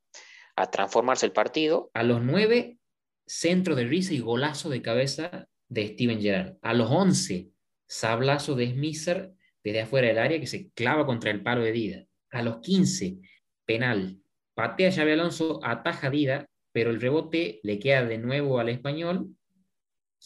transformarse 0.71 1.25
el 1.25 1.31
partido. 1.31 1.91
A 1.93 2.03
los 2.03 2.21
9, 2.21 2.77
centro 3.25 3.75
de 3.75 3.85
risa 3.85 4.13
y 4.13 4.19
golazo 4.19 4.69
de 4.69 4.81
cabeza 4.81 5.47
de 5.69 5.87
Steven 5.87 6.21
Gerrard. 6.21 6.57
A 6.61 6.73
los 6.73 6.89
11, 6.89 7.49
sablazo 7.85 8.55
de 8.55 8.71
Smisser 8.71 9.33
desde 9.63 9.81
afuera 9.81 10.07
del 10.07 10.19
área 10.19 10.39
que 10.39 10.47
se 10.47 10.69
clava 10.71 11.05
contra 11.05 11.31
el 11.31 11.43
palo 11.43 11.61
de 11.61 11.71
Dida. 11.71 12.05
A 12.31 12.41
los 12.41 12.59
15, 12.59 13.17
penal. 13.65 14.19
Patea 14.57 14.91
Xavi 14.91 15.11
Alonso, 15.11 15.59
ataja 15.61 16.09
Dida, 16.09 16.49
pero 16.71 16.89
el 16.89 16.99
rebote 16.99 17.59
le 17.61 17.77
queda 17.77 18.03
de 18.03 18.17
nuevo 18.17 18.57
al 18.57 18.69
español, 18.69 19.35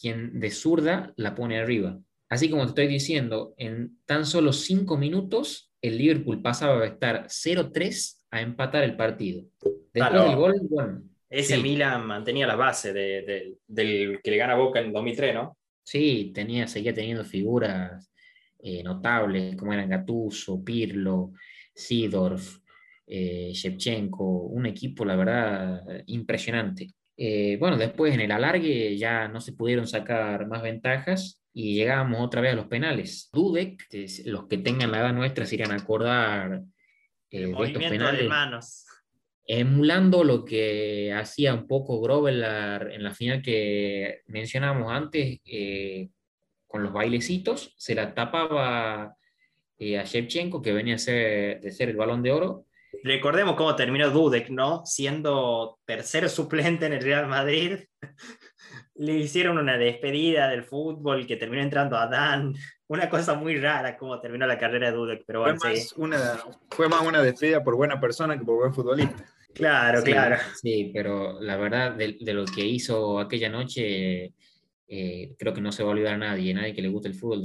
quien 0.00 0.40
de 0.40 0.50
zurda 0.50 1.12
la 1.16 1.34
pone 1.34 1.60
arriba. 1.60 2.00
Así 2.30 2.48
como 2.48 2.62
te 2.62 2.68
estoy 2.70 2.86
diciendo, 2.86 3.52
en 3.58 3.98
tan 4.06 4.24
solo 4.24 4.54
5 4.54 4.96
minutos 4.96 5.70
el 5.82 5.98
Liverpool 5.98 6.40
pasaba 6.40 6.82
a 6.82 6.86
estar 6.86 7.26
0-3 7.26 8.22
a 8.30 8.40
empatar 8.40 8.84
el 8.84 8.96
partido. 8.96 9.44
Después 9.92 10.24
del 10.24 10.36
gol, 10.36 10.54
bueno, 10.70 11.02
Ese 11.28 11.58
Milan 11.58 12.06
mantenía 12.06 12.46
la 12.46 12.56
base 12.56 12.94
del 12.94 14.20
que 14.24 14.30
le 14.30 14.36
gana 14.38 14.54
Boca 14.54 14.80
en 14.80 14.94
2003, 14.94 15.34
¿no? 15.34 15.58
Sí, 15.82 16.32
tenía, 16.34 16.66
seguía 16.66 16.94
teniendo 16.94 17.22
figuras 17.22 18.10
eh, 18.60 18.82
notables 18.82 19.56
como 19.56 19.74
eran 19.74 19.90
Gattuso, 19.90 20.64
Pirlo, 20.64 21.32
Sidorf, 21.74 22.61
eh, 23.06 23.50
Shevchenko, 23.52 24.24
un 24.24 24.66
equipo, 24.66 25.04
la 25.04 25.16
verdad, 25.16 25.82
impresionante. 26.06 26.94
Eh, 27.16 27.56
bueno, 27.58 27.76
después 27.76 28.14
en 28.14 28.20
el 28.20 28.32
alargue 28.32 28.96
ya 28.96 29.28
no 29.28 29.40
se 29.40 29.52
pudieron 29.52 29.86
sacar 29.86 30.46
más 30.46 30.62
ventajas 30.62 31.42
y 31.52 31.74
llegábamos 31.74 32.20
otra 32.20 32.40
vez 32.40 32.52
a 32.52 32.56
los 32.56 32.66
penales. 32.66 33.28
Dudek, 33.32 33.86
los 34.24 34.46
que 34.48 34.58
tengan 34.58 34.90
la 34.90 35.00
edad 35.00 35.12
nuestra 35.12 35.46
se 35.46 35.56
irán 35.56 35.72
a 35.72 35.76
acordar 35.76 36.62
eh, 37.30 37.46
de 37.46 37.64
estos 37.64 37.84
penales. 37.84 38.22
De 38.22 38.28
manos. 38.28 38.86
Emulando 39.44 40.24
lo 40.24 40.44
que 40.44 41.12
hacía 41.12 41.52
un 41.52 41.66
poco 41.66 42.00
Grovelar 42.00 42.90
en 42.92 43.02
la 43.02 43.12
final 43.12 43.42
que 43.42 44.22
mencionábamos 44.26 44.92
antes, 44.92 45.40
eh, 45.44 46.08
con 46.66 46.82
los 46.82 46.92
bailecitos, 46.92 47.74
se 47.76 47.94
la 47.94 48.14
tapaba 48.14 49.14
eh, 49.78 49.98
a 49.98 50.04
Shevchenko, 50.04 50.62
que 50.62 50.72
venía 50.72 50.94
a 50.94 50.98
ser, 50.98 51.60
de 51.60 51.70
ser 51.70 51.90
el 51.90 51.96
balón 51.96 52.22
de 52.22 52.32
oro. 52.32 52.66
Recordemos 53.04 53.56
cómo 53.56 53.74
terminó 53.74 54.10
Dudek, 54.10 54.50
¿no? 54.50 54.84
Siendo 54.84 55.78
tercer 55.84 56.28
suplente 56.28 56.86
en 56.86 56.92
el 56.92 57.02
Real 57.02 57.26
Madrid, 57.26 57.78
le 58.94 59.14
hicieron 59.14 59.58
una 59.58 59.78
despedida 59.78 60.48
del 60.48 60.64
fútbol 60.64 61.26
que 61.26 61.36
terminó 61.36 61.62
entrando 61.62 61.96
a 61.96 62.06
Dan. 62.06 62.54
Una 62.86 63.08
cosa 63.08 63.34
muy 63.34 63.58
rara 63.58 63.96
cómo 63.96 64.20
terminó 64.20 64.46
la 64.46 64.58
carrera 64.58 64.90
de 64.90 64.96
Dudek, 64.96 65.24
pero 65.26 65.42
fue, 65.42 65.54
más 65.54 65.94
una, 65.96 66.38
fue 66.70 66.88
más 66.88 67.00
una 67.02 67.22
despedida 67.22 67.64
por 67.64 67.74
buena 67.74 67.98
persona 67.98 68.38
que 68.38 68.44
por 68.44 68.56
buen 68.56 68.74
futbolista. 68.74 69.24
Claro, 69.54 70.02
claro. 70.02 70.36
Sí, 70.54 70.90
pero 70.94 71.40
la 71.40 71.56
verdad 71.56 71.92
de, 71.92 72.16
lo 72.32 72.44
que 72.44 72.64
hizo 72.64 73.18
aquella 73.18 73.48
noche, 73.48 74.32
eh, 74.94 75.34
creo 75.38 75.54
que 75.54 75.62
no 75.62 75.72
se 75.72 75.82
va 75.82 75.88
a 75.88 75.92
olvidar 75.92 76.12
a 76.12 76.18
nadie. 76.18 76.52
Nadie 76.52 76.74
que 76.74 76.82
le 76.82 76.88
guste 76.88 77.08
el 77.08 77.14
fútbol 77.14 77.40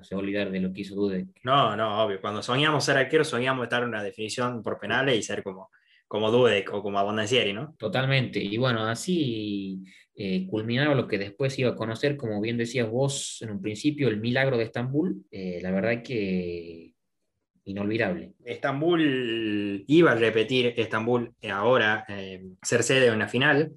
se 0.00 0.14
va 0.14 0.20
a 0.20 0.22
olvidar 0.22 0.52
de 0.52 0.60
lo 0.60 0.72
que 0.72 0.82
hizo 0.82 0.94
Dudek. 0.94 1.26
No, 1.42 1.74
no, 1.74 2.04
obvio. 2.04 2.20
Cuando 2.20 2.40
soñamos 2.40 2.84
ser 2.84 2.96
arquero, 2.96 3.24
soñamos 3.24 3.64
estar 3.64 3.82
en 3.82 3.88
una 3.88 4.00
definición 4.00 4.62
por 4.62 4.78
penales 4.78 5.18
y 5.18 5.22
ser 5.22 5.42
como, 5.42 5.70
como 6.06 6.30
Dudek 6.30 6.72
o 6.72 6.84
como 6.84 7.00
Abondancieri, 7.00 7.52
¿no? 7.52 7.74
Totalmente. 7.80 8.38
Y 8.38 8.56
bueno, 8.58 8.86
así 8.86 9.82
eh, 10.14 10.46
culminaba 10.46 10.94
lo 10.94 11.08
que 11.08 11.18
después 11.18 11.58
iba 11.58 11.70
a 11.70 11.74
conocer, 11.74 12.16
como 12.16 12.40
bien 12.40 12.58
decías 12.58 12.88
vos 12.88 13.42
en 13.42 13.50
un 13.50 13.60
principio, 13.60 14.06
el 14.06 14.20
milagro 14.20 14.56
de 14.56 14.62
Estambul. 14.62 15.24
Eh, 15.32 15.58
la 15.62 15.72
verdad 15.72 16.00
que 16.00 16.92
inolvidable. 17.64 18.34
Estambul 18.44 19.84
iba 19.88 20.12
a 20.12 20.14
repetir 20.14 20.74
Estambul 20.76 21.34
ahora, 21.50 22.04
eh, 22.08 22.44
ser 22.62 22.84
sede 22.84 23.06
de 23.06 23.16
una 23.16 23.26
final. 23.26 23.72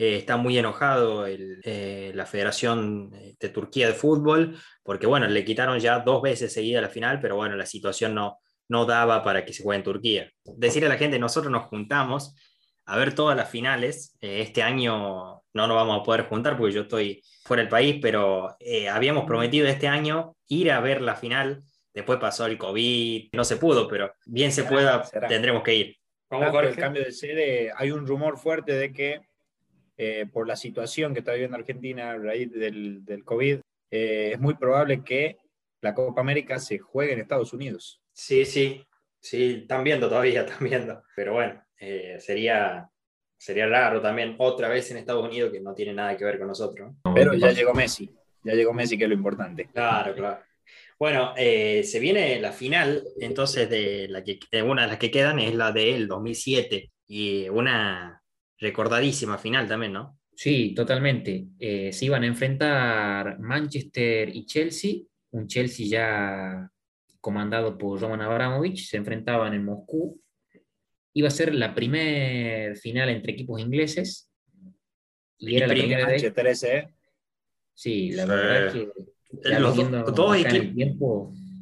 Está 0.00 0.36
muy 0.38 0.56
enojado 0.56 1.26
la 1.26 2.26
Federación 2.26 3.10
de 3.10 3.48
Turquía 3.50 3.86
de 3.86 3.94
Fútbol, 3.94 4.56
porque 4.82 5.06
bueno, 5.06 5.26
le 5.28 5.44
quitaron 5.44 5.78
ya 5.78 5.98
dos 5.98 6.22
veces 6.22 6.52
seguida 6.52 6.80
la 6.80 6.88
final, 6.88 7.20
pero 7.20 7.36
bueno, 7.36 7.54
la 7.54 7.66
situación 7.66 8.14
no, 8.14 8.38
no 8.68 8.86
daba 8.86 9.22
para 9.22 9.44
que 9.44 9.52
se 9.52 9.62
juegue 9.62 9.78
en 9.78 9.84
Turquía. 9.84 10.30
Decirle 10.44 10.86
a 10.86 10.92
la 10.92 10.98
gente, 10.98 11.18
nosotros 11.18 11.52
nos 11.52 11.66
juntamos 11.66 12.34
a 12.86 12.96
ver 12.96 13.14
todas 13.14 13.36
las 13.36 13.50
finales. 13.50 14.16
este 14.20 14.62
año 14.62 15.42
no 15.52 15.66
nos 15.66 15.76
vamos 15.76 16.00
a 16.00 16.02
poder 16.02 16.22
juntar 16.22 16.56
porque 16.56 16.74
yo 16.74 16.82
estoy 16.82 17.22
fuera 17.44 17.62
del 17.62 17.70
país, 17.70 17.98
pero 18.00 18.56
eh, 18.60 18.88
habíamos 18.88 19.24
prometido 19.24 19.66
este 19.66 19.88
año 19.88 20.36
ir 20.48 20.70
a 20.70 20.80
ver 20.80 21.02
la 21.02 21.16
final. 21.16 21.62
Después 21.92 22.18
pasó 22.18 22.46
el 22.46 22.56
COVID, 22.56 23.30
no 23.32 23.44
se 23.44 23.56
pudo, 23.56 23.88
pero 23.88 24.12
bien 24.26 24.52
se 24.52 24.64
pueda, 24.64 25.02
tendremos 25.28 25.62
que 25.62 25.74
ir. 25.74 25.96
Por 26.28 26.64
el 26.64 26.76
cambio 26.76 27.04
de 27.04 27.10
sede, 27.10 27.72
hay 27.76 27.90
un 27.90 28.06
rumor 28.06 28.38
fuerte 28.38 28.74
de 28.74 28.92
que 28.92 29.20
eh, 30.02 30.24
por 30.32 30.48
la 30.48 30.56
situación 30.56 31.12
que 31.12 31.18
está 31.18 31.32
viviendo 31.32 31.58
Argentina 31.58 32.12
a 32.12 32.16
raíz 32.16 32.50
del, 32.50 33.04
del 33.04 33.22
COVID, 33.22 33.58
eh, 33.90 34.30
es 34.32 34.40
muy 34.40 34.54
probable 34.54 35.04
que 35.04 35.36
la 35.82 35.94
Copa 35.94 36.22
América 36.22 36.58
se 36.58 36.78
juegue 36.78 37.12
en 37.12 37.20
Estados 37.20 37.52
Unidos. 37.52 38.00
Sí, 38.10 38.46
sí, 38.46 38.82
sí, 39.20 39.60
están 39.62 39.84
viendo 39.84 40.08
todavía, 40.08 40.40
están 40.46 40.66
viendo. 40.66 41.02
Pero 41.14 41.34
bueno, 41.34 41.62
sería, 42.18 42.88
sería 43.36 43.66
raro 43.66 44.00
también 44.00 44.36
otra 44.38 44.68
vez 44.68 44.90
en 44.90 44.96
Estados 44.96 45.26
Unidos 45.26 45.52
que 45.52 45.60
no 45.60 45.74
tiene 45.74 45.92
nada 45.92 46.16
que 46.16 46.24
ver 46.24 46.38
con 46.38 46.48
nosotros. 46.48 46.94
Pero 47.14 47.34
ya 47.34 47.50
llegó 47.52 47.74
Messi, 47.74 48.10
ya 48.42 48.54
llegó 48.54 48.72
Messi 48.72 48.96
que 48.96 49.04
es 49.04 49.10
lo 49.10 49.16
importante. 49.16 49.68
Claro, 49.72 50.14
claro. 50.14 50.42
Bueno, 50.98 51.34
eh, 51.36 51.82
se 51.84 51.98
viene 51.98 52.40
la 52.40 52.52
final, 52.52 53.04
entonces 53.20 53.68
de 53.68 54.08
la 54.08 54.24
que 54.24 54.38
una 54.62 54.82
de 54.82 54.88
las 54.88 54.98
que 54.98 55.10
quedan 55.10 55.38
es 55.38 55.54
la 55.54 55.72
del 55.72 56.08
2007 56.08 56.90
y 57.06 57.48
una 57.48 58.19
recordadísima 58.60 59.38
final 59.38 59.66
también, 59.66 59.92
¿no? 59.92 60.18
Sí, 60.34 60.74
totalmente. 60.74 61.46
Eh, 61.58 61.92
se 61.92 62.04
iban 62.04 62.22
a 62.22 62.26
enfrentar 62.26 63.38
Manchester 63.40 64.34
y 64.34 64.46
Chelsea, 64.46 65.02
un 65.32 65.46
Chelsea 65.48 65.86
ya 65.86 66.70
comandado 67.20 67.76
por 67.76 68.00
Roman 68.00 68.22
Abramovich, 68.22 68.88
se 68.88 68.96
enfrentaban 68.96 69.54
en 69.54 69.64
Moscú 69.64 70.20
iba 71.12 71.28
a 71.28 71.30
ser 71.30 71.54
la 71.54 71.74
primera 71.74 72.74
final 72.76 73.08
entre 73.08 73.32
equipos 73.32 73.60
ingleses. 73.60 74.30
Y, 75.38 75.56
era 75.56 75.66
la 75.66 75.74
primera 75.74 76.06
de... 76.06 76.88
Sí, 77.74 78.10
la 78.10 78.26
verdad 78.26 78.66
es 78.66 78.72
que 78.74 78.88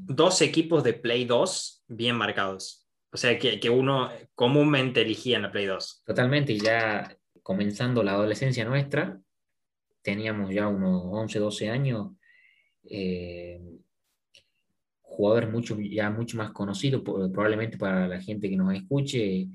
dos, 0.09 0.43
equipos 0.43 0.83
de 0.83 0.95
Play 0.95 1.25
2 1.25 1.85
bien 1.89 2.17
marcados. 2.17 2.88
O 3.11 3.17
sea, 3.17 3.39
que, 3.39 3.59
que, 3.59 3.71
uno 3.71 4.11
comúnmente 4.35 5.03
elegía 5.03 5.37
en 5.37 5.43
la 5.43 5.51
Play 5.51 5.67
2. 5.67 6.03
Totalmente, 6.05 6.53
y 6.53 6.61
ya 6.61 7.17
comenzando 7.43 8.03
la 8.03 8.13
adolescencia 8.13 8.65
nuestra, 8.65 9.19
teníamos 10.03 10.53
ya 10.53 10.69
unos 10.69 11.03
11, 11.05 11.39
12 11.39 11.71
años, 11.71 12.13
eh, 12.85 13.61
jugadores 15.01 15.51
mucho, 15.51 15.77
ya 15.81 16.11
mucho 16.11 16.37
más 16.37 16.51
conocidos, 16.53 17.03
probablemente 17.03 17.77
para 17.77 18.07
la 18.07 18.21
gente 18.21 18.49
que 18.49 18.57
nos 18.57 18.75
escuche, 18.75 19.49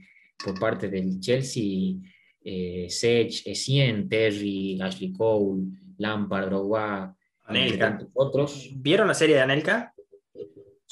por 0.43 0.59
parte 0.59 0.89
del 0.89 1.19
Chelsea, 1.19 1.95
eh, 2.43 2.87
Sech, 2.89 3.45
Essien, 3.45 4.09
Terry, 4.09 4.79
Ashley 4.81 5.13
Cole, 5.13 5.63
Lampard, 5.97 6.47
Drogba, 6.47 7.15
Anelka. 7.45 8.05
otros. 8.13 8.71
¿Vieron 8.75 9.07
la 9.07 9.13
serie 9.13 9.35
de 9.35 9.41
Anelka? 9.41 9.92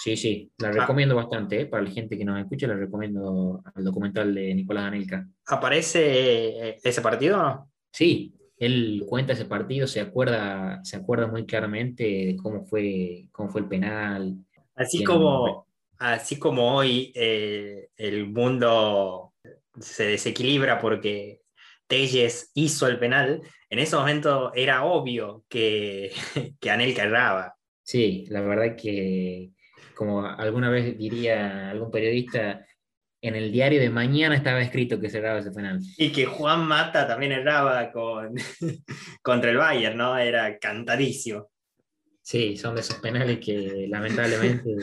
Sí, 0.04 0.18
sí, 0.18 0.52
la 0.58 0.70
ah. 0.70 0.72
recomiendo 0.72 1.16
bastante, 1.16 1.62
eh, 1.62 1.66
para 1.68 1.84
la 1.84 1.92
gente 1.92 2.18
que 2.18 2.26
nos 2.26 2.40
escucha, 2.40 2.66
la 2.66 2.76
recomiendo 2.76 3.62
al 3.76 3.84
documental 3.84 4.34
de 4.34 4.56
Nicolás 4.56 4.86
Anelka. 4.86 5.28
¿Aparece 5.46 6.70
eh, 6.70 6.78
ese 6.84 7.02
partido 7.02 7.38
o 7.38 7.44
no? 7.44 7.72
Sí, 7.92 8.34
él 8.58 9.04
cuenta 9.08 9.34
ese 9.34 9.46
partido, 9.46 9.86
se 9.86 10.02
acuerda, 10.02 10.84
se 10.84 10.98
acuerda 10.98 11.28
muy 11.28 11.46
claramente 11.46 12.04
de 12.04 12.36
cómo 12.42 12.66
fue, 12.66 13.28
cómo 13.32 13.50
fue 13.50 13.62
el 13.62 13.68
penal, 13.68 14.38
Así 14.76 15.04
como, 15.04 15.68
así 16.00 16.40
como 16.40 16.76
hoy 16.76 17.12
eh, 17.14 17.90
el 17.98 18.28
mundo 18.28 19.34
se 19.80 20.06
desequilibra 20.06 20.80
porque 20.80 21.42
Telles 21.86 22.50
hizo 22.56 22.88
el 22.88 22.98
penal, 22.98 23.42
en 23.70 23.80
ese 23.80 23.96
momento 23.96 24.52
era 24.56 24.84
obvio 24.86 25.44
que, 25.48 26.12
que 26.60 26.72
Anelka 26.72 27.04
erraba. 27.04 27.56
Sí, 27.84 28.26
la 28.30 28.42
verdad 28.42 28.76
que, 28.76 29.52
como 30.02 30.26
alguna 30.26 30.72
vez 30.72 30.98
diría 30.98 31.70
algún 31.70 31.92
periodista, 31.92 32.66
en 33.22 33.36
el 33.36 33.52
diario 33.52 33.80
de 33.80 33.92
mañana 33.92 34.36
estaba 34.36 34.60
escrito 34.60 35.00
que 35.00 35.12
se 35.12 35.20
erraba 35.20 35.42
ese 35.42 35.52
penal. 35.52 35.80
Y 35.96 36.12
que 36.12 36.26
Juan 36.26 36.66
Mata 36.66 37.08
también 37.08 37.34
erraba 37.34 37.92
con, 37.92 38.34
contra 39.22 39.52
el 39.52 39.58
Bayern, 39.58 39.96
¿no? 39.96 40.18
Era 40.18 40.58
cantadísimo. 40.58 41.52
Sí, 42.20 42.58
son 42.58 42.74
de 42.74 42.82
esos 42.82 42.96
penales 42.96 43.38
que 43.38 43.86
lamentablemente 43.88 44.76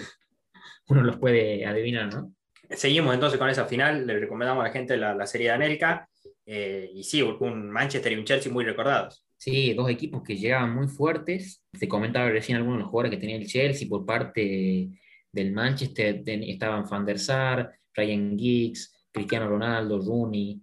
uno 0.87 1.03
los 1.03 1.17
puede 1.17 1.67
adivinar, 1.67 2.15
¿no? 2.15 2.33
Seguimos 2.71 3.13
entonces 3.13 3.41
con 3.41 3.51
esa 3.51 3.65
final, 3.65 4.07
le 4.07 4.21
recomendamos 4.21 4.63
a 4.63 4.69
la 4.69 4.73
gente 4.73 4.97
la, 4.97 5.27
serie 5.27 5.49
de 5.49 5.55
Anelka, 5.55 6.09
eh, 6.47 6.93
y 6.95 7.03
sí, 7.03 7.23
un 7.23 7.69
Manchester 7.71 8.13
y 8.13 8.15
un 8.15 8.25
Chelsea 8.25 8.53
muy 8.53 8.65
recordados. 8.65 9.25
Sí, 9.37 9.75
dos 9.75 9.91
equipos 9.91 10.23
que 10.23 10.37
llegaban 10.37 10.77
muy 10.77 10.87
fuertes. 10.87 11.65
Se 11.73 11.89
comentaba 11.89 12.31
recién 12.31 12.59
algunos 12.59 12.79
de 12.79 12.83
los 12.83 12.91
jugadores 12.91 13.11
que 13.11 13.21
tenía 13.21 13.37
el 13.37 13.49
Chelsea 13.49 13.89
por 13.89 14.07
parte 14.07 14.91
del 15.31 15.53
Manchester. 15.53 16.23
estaban 16.27 16.85
Van 16.85 17.05
der 17.05 17.19
Sar, 17.19 17.73
Ryan 17.95 18.39
Giggs, 18.39 18.93
Cristiano 19.11 19.49
Ronaldo, 19.49 20.01
Rooney, 20.01 20.61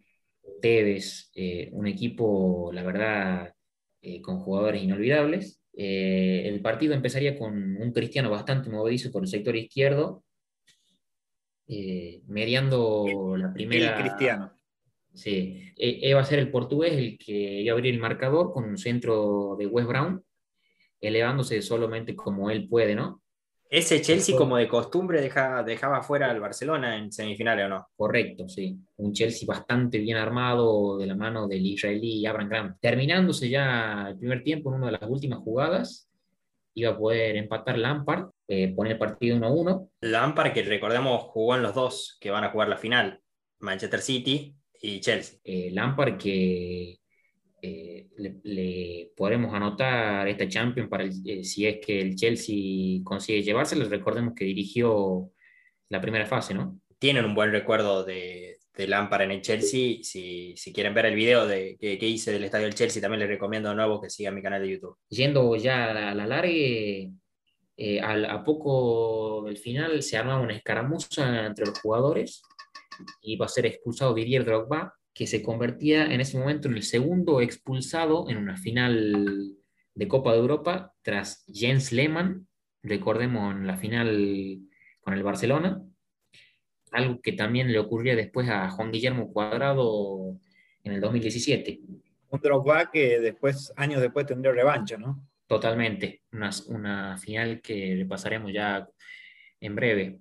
Tevez. 0.61 1.31
Eh, 1.35 1.69
un 1.73 1.87
equipo, 1.87 2.71
la 2.73 2.83
verdad, 2.83 3.53
eh, 4.01 4.21
con 4.21 4.39
jugadores 4.39 4.83
inolvidables. 4.83 5.61
Eh, 5.73 6.43
el 6.45 6.61
partido 6.61 6.93
empezaría 6.93 7.37
con 7.37 7.53
un 7.53 7.91
cristiano 7.91 8.29
bastante 8.29 8.69
movedizo 8.69 9.11
por 9.11 9.23
el 9.23 9.27
sector 9.27 9.55
izquierdo, 9.55 10.23
mediando 11.67 13.35
la 13.37 13.51
primera. 13.51 13.97
El 13.97 14.01
cristiano. 14.03 14.51
Sí, 15.13 15.71
e, 15.77 16.13
va 16.13 16.21
a 16.21 16.25
ser 16.25 16.39
el 16.39 16.51
portugués 16.51 16.93
el 16.93 17.17
que 17.17 17.61
iba 17.61 17.71
a 17.71 17.75
abrir 17.75 17.93
el 17.93 18.01
marcador 18.01 18.51
con 18.51 18.65
un 18.65 18.77
centro 18.77 19.55
de 19.57 19.65
West 19.65 19.87
Brown, 19.87 20.23
elevándose 20.99 21.61
solamente 21.61 22.15
como 22.15 22.49
él 22.49 22.67
puede, 22.67 22.95
¿no? 22.95 23.23
Ese 23.69 24.01
Chelsea, 24.01 24.37
como 24.37 24.57
de 24.57 24.67
costumbre, 24.67 25.21
dejaba 25.21 26.03
fuera 26.03 26.29
al 26.29 26.39
Barcelona 26.39 26.97
en 26.97 27.11
semifinales, 27.11 27.65
¿o 27.65 27.69
no? 27.69 27.87
Correcto, 27.95 28.47
sí. 28.47 28.77
Un 28.97 29.11
Chelsea 29.11 29.47
bastante 29.47 29.97
bien 29.97 30.17
armado 30.17 30.97
de 30.97 31.07
la 31.07 31.15
mano 31.15 31.47
del 31.47 31.65
israelí 31.65 32.25
Abraham 32.25 32.49
Grant. 32.49 32.77
Terminándose 32.79 33.49
ya 33.49 34.07
el 34.09 34.17
primer 34.17 34.43
tiempo 34.43 34.69
en 34.69 34.77
una 34.77 34.85
de 34.87 34.91
las 34.93 35.09
últimas 35.09 35.39
jugadas, 35.39 36.09
iba 36.75 36.91
a 36.91 36.97
poder 36.97 37.37
empatar 37.37 37.77
Lampard, 37.77 38.29
eh, 38.47 38.73
poner 38.75 38.93
el 38.93 38.99
partido 38.99 39.37
1-1. 39.37 39.89
Lampard, 40.01 40.53
que 40.53 40.61
recordemos, 40.61 41.23
jugó 41.23 41.55
en 41.55 41.63
los 41.63 41.73
dos 41.73 42.17
que 42.19 42.31
van 42.31 42.43
a 42.43 42.51
jugar 42.51 42.69
la 42.69 42.77
final, 42.77 43.21
Manchester 43.59 44.01
City 44.01 44.55
y 44.81 44.99
Chelsea. 44.99 45.39
Eh, 45.43 45.71
Lampard, 45.71 46.17
que 46.17 46.99
eh, 47.65 48.07
le, 48.43 49.11
podremos 49.15 49.53
anotar 49.53 50.27
esta 50.27 50.47
Champions 50.47 50.89
para 50.89 51.05
eh, 51.05 51.43
si 51.43 51.65
es 51.65 51.79
que 51.85 51.99
el 51.99 52.15
Chelsea 52.15 53.01
consigue 53.03 53.41
llevárselo. 53.41 53.87
Recordemos 53.89 54.33
que 54.35 54.45
dirigió 54.45 55.31
la 55.89 56.01
primera 56.01 56.25
fase, 56.25 56.53
¿no? 56.53 56.79
Tienen 56.99 57.25
un 57.25 57.33
buen 57.35 57.51
recuerdo 57.51 58.03
de, 58.03 58.59
de 58.75 58.87
Lampard 58.87 59.23
en 59.23 59.31
el 59.31 59.41
Chelsea. 59.41 59.97
Si, 60.03 60.55
si 60.55 60.73
quieren 60.73 60.93
ver 60.93 61.07
el 61.07 61.15
video 61.15 61.47
de, 61.47 61.77
que, 61.79 62.07
hice 62.07 62.31
del 62.31 62.43
estadio 62.43 62.65
del 62.65 62.75
Chelsea, 62.75 63.01
también 63.01 63.19
les 63.19 63.29
recomiendo 63.29 63.69
de 63.69 63.75
nuevo 63.75 63.99
que 63.99 64.09
sigan 64.09 64.35
mi 64.35 64.41
canal 64.41 64.61
de 64.61 64.69
YouTube. 64.69 64.97
Yendo 65.09 65.55
ya 65.55 65.91
a 65.91 66.13
la, 66.13 66.27
largue, 66.27 67.11
eh, 67.77 68.01
a 68.01 68.43
poco 68.43 69.43
del 69.45 69.57
final 69.57 70.03
se 70.03 70.17
arma 70.17 70.39
una 70.39 70.55
escaramuza 70.55 71.47
entre 71.47 71.65
los 71.65 71.79
jugadores 71.79 72.43
y 73.21 73.35
va 73.35 73.45
a 73.45 73.49
ser 73.49 73.65
expulsado 73.65 74.13
Didier 74.13 74.45
Drogba, 74.45 74.93
que 75.15 75.27
se 75.27 75.41
convertía 75.41 76.13
en 76.13 76.19
ese 76.19 76.37
momento 76.37 76.67
en 76.67 76.75
el 76.75 76.83
segundo 76.83 77.39
expulsado 77.39 78.29
en 78.29 78.37
una 78.37 78.57
final 78.57 79.55
de 79.95 80.07
Copa 80.09 80.33
de 80.33 80.39
Europa 80.39 80.93
tras 81.01 81.45
Jens 81.47 81.93
Lehmann, 81.93 82.47
recordemos 82.83 83.55
en 83.55 83.65
la 83.65 83.77
final 83.77 84.59
con 84.99 85.13
el 85.13 85.23
Barcelona, 85.23 85.81
algo 86.91 87.21
que 87.21 87.31
también 87.31 87.71
le 87.71 87.79
ocurría 87.79 88.15
después 88.15 88.49
a 88.49 88.69
Juan 88.69 88.91
Guillermo 88.91 89.31
Cuadrado 89.31 90.37
en 90.83 90.91
el 90.91 90.99
2017. 90.99 91.79
Un 92.29 92.39
Drogba 92.41 92.91
que 92.91 93.21
después, 93.21 93.71
años 93.77 94.01
después 94.01 94.25
tendría 94.25 94.51
revancha, 94.51 94.97
¿no? 94.97 95.25
Totalmente, 95.47 96.23
una, 96.33 96.49
una 96.67 97.17
final 97.17 97.61
que 97.61 97.95
repasaremos 97.97 98.51
ya 98.51 98.85
en 99.61 99.75
breve. 99.75 100.19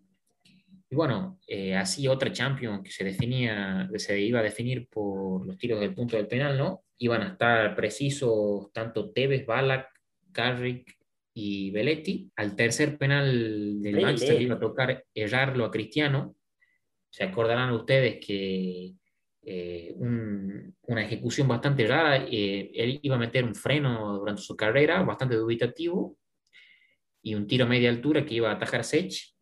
Y 0.94 0.96
bueno, 0.96 1.40
eh, 1.48 1.74
así 1.74 2.06
otra 2.06 2.30
Champions 2.30 2.84
que 2.84 2.92
se 2.92 3.02
definía, 3.02 3.90
se 3.96 4.20
iba 4.20 4.38
a 4.38 4.44
definir 4.44 4.86
por 4.88 5.44
los 5.44 5.58
tiros 5.58 5.80
del 5.80 5.92
punto 5.92 6.16
del 6.16 6.28
penal, 6.28 6.56
¿no? 6.56 6.84
Iban 6.98 7.22
a 7.22 7.28
estar 7.30 7.74
precisos 7.74 8.72
tanto 8.72 9.10
Tevez, 9.10 9.44
Balak, 9.44 9.88
Carrick 10.30 10.96
y 11.34 11.72
Belletti. 11.72 12.30
Al 12.36 12.54
tercer 12.54 12.96
penal 12.96 13.82
del 13.82 14.00
Manchester 14.00 14.40
iba 14.40 14.54
a 14.54 14.60
tocar 14.60 15.04
errarlo 15.12 15.64
a 15.64 15.72
Cristiano. 15.72 16.36
Se 17.10 17.24
acordarán 17.24 17.72
ustedes 17.72 18.24
que 18.24 18.94
eh, 19.42 19.96
una 19.98 21.04
ejecución 21.04 21.48
bastante 21.48 21.88
rara, 21.88 22.18
eh, 22.18 22.70
él 22.72 23.00
iba 23.02 23.16
a 23.16 23.18
meter 23.18 23.42
un 23.42 23.56
freno 23.56 24.16
durante 24.16 24.42
su 24.42 24.54
carrera, 24.54 25.02
bastante 25.02 25.34
dubitativo, 25.34 26.16
y 27.20 27.34
un 27.34 27.48
tiro 27.48 27.64
a 27.64 27.68
media 27.68 27.90
altura 27.90 28.24
que 28.24 28.34
iba 28.34 28.48
a 28.48 28.54
atajar 28.54 28.84
Sech 28.84 29.33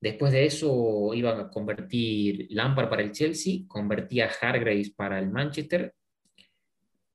Después 0.00 0.32
de 0.32 0.46
eso 0.46 1.12
iba 1.12 1.38
a 1.38 1.50
convertir 1.50 2.46
Lampard 2.50 2.88
para 2.88 3.02
el 3.02 3.12
Chelsea, 3.12 3.64
convertía 3.68 4.30
Hargraves 4.40 4.90
para 4.90 5.18
el 5.18 5.28
Manchester, 5.28 5.94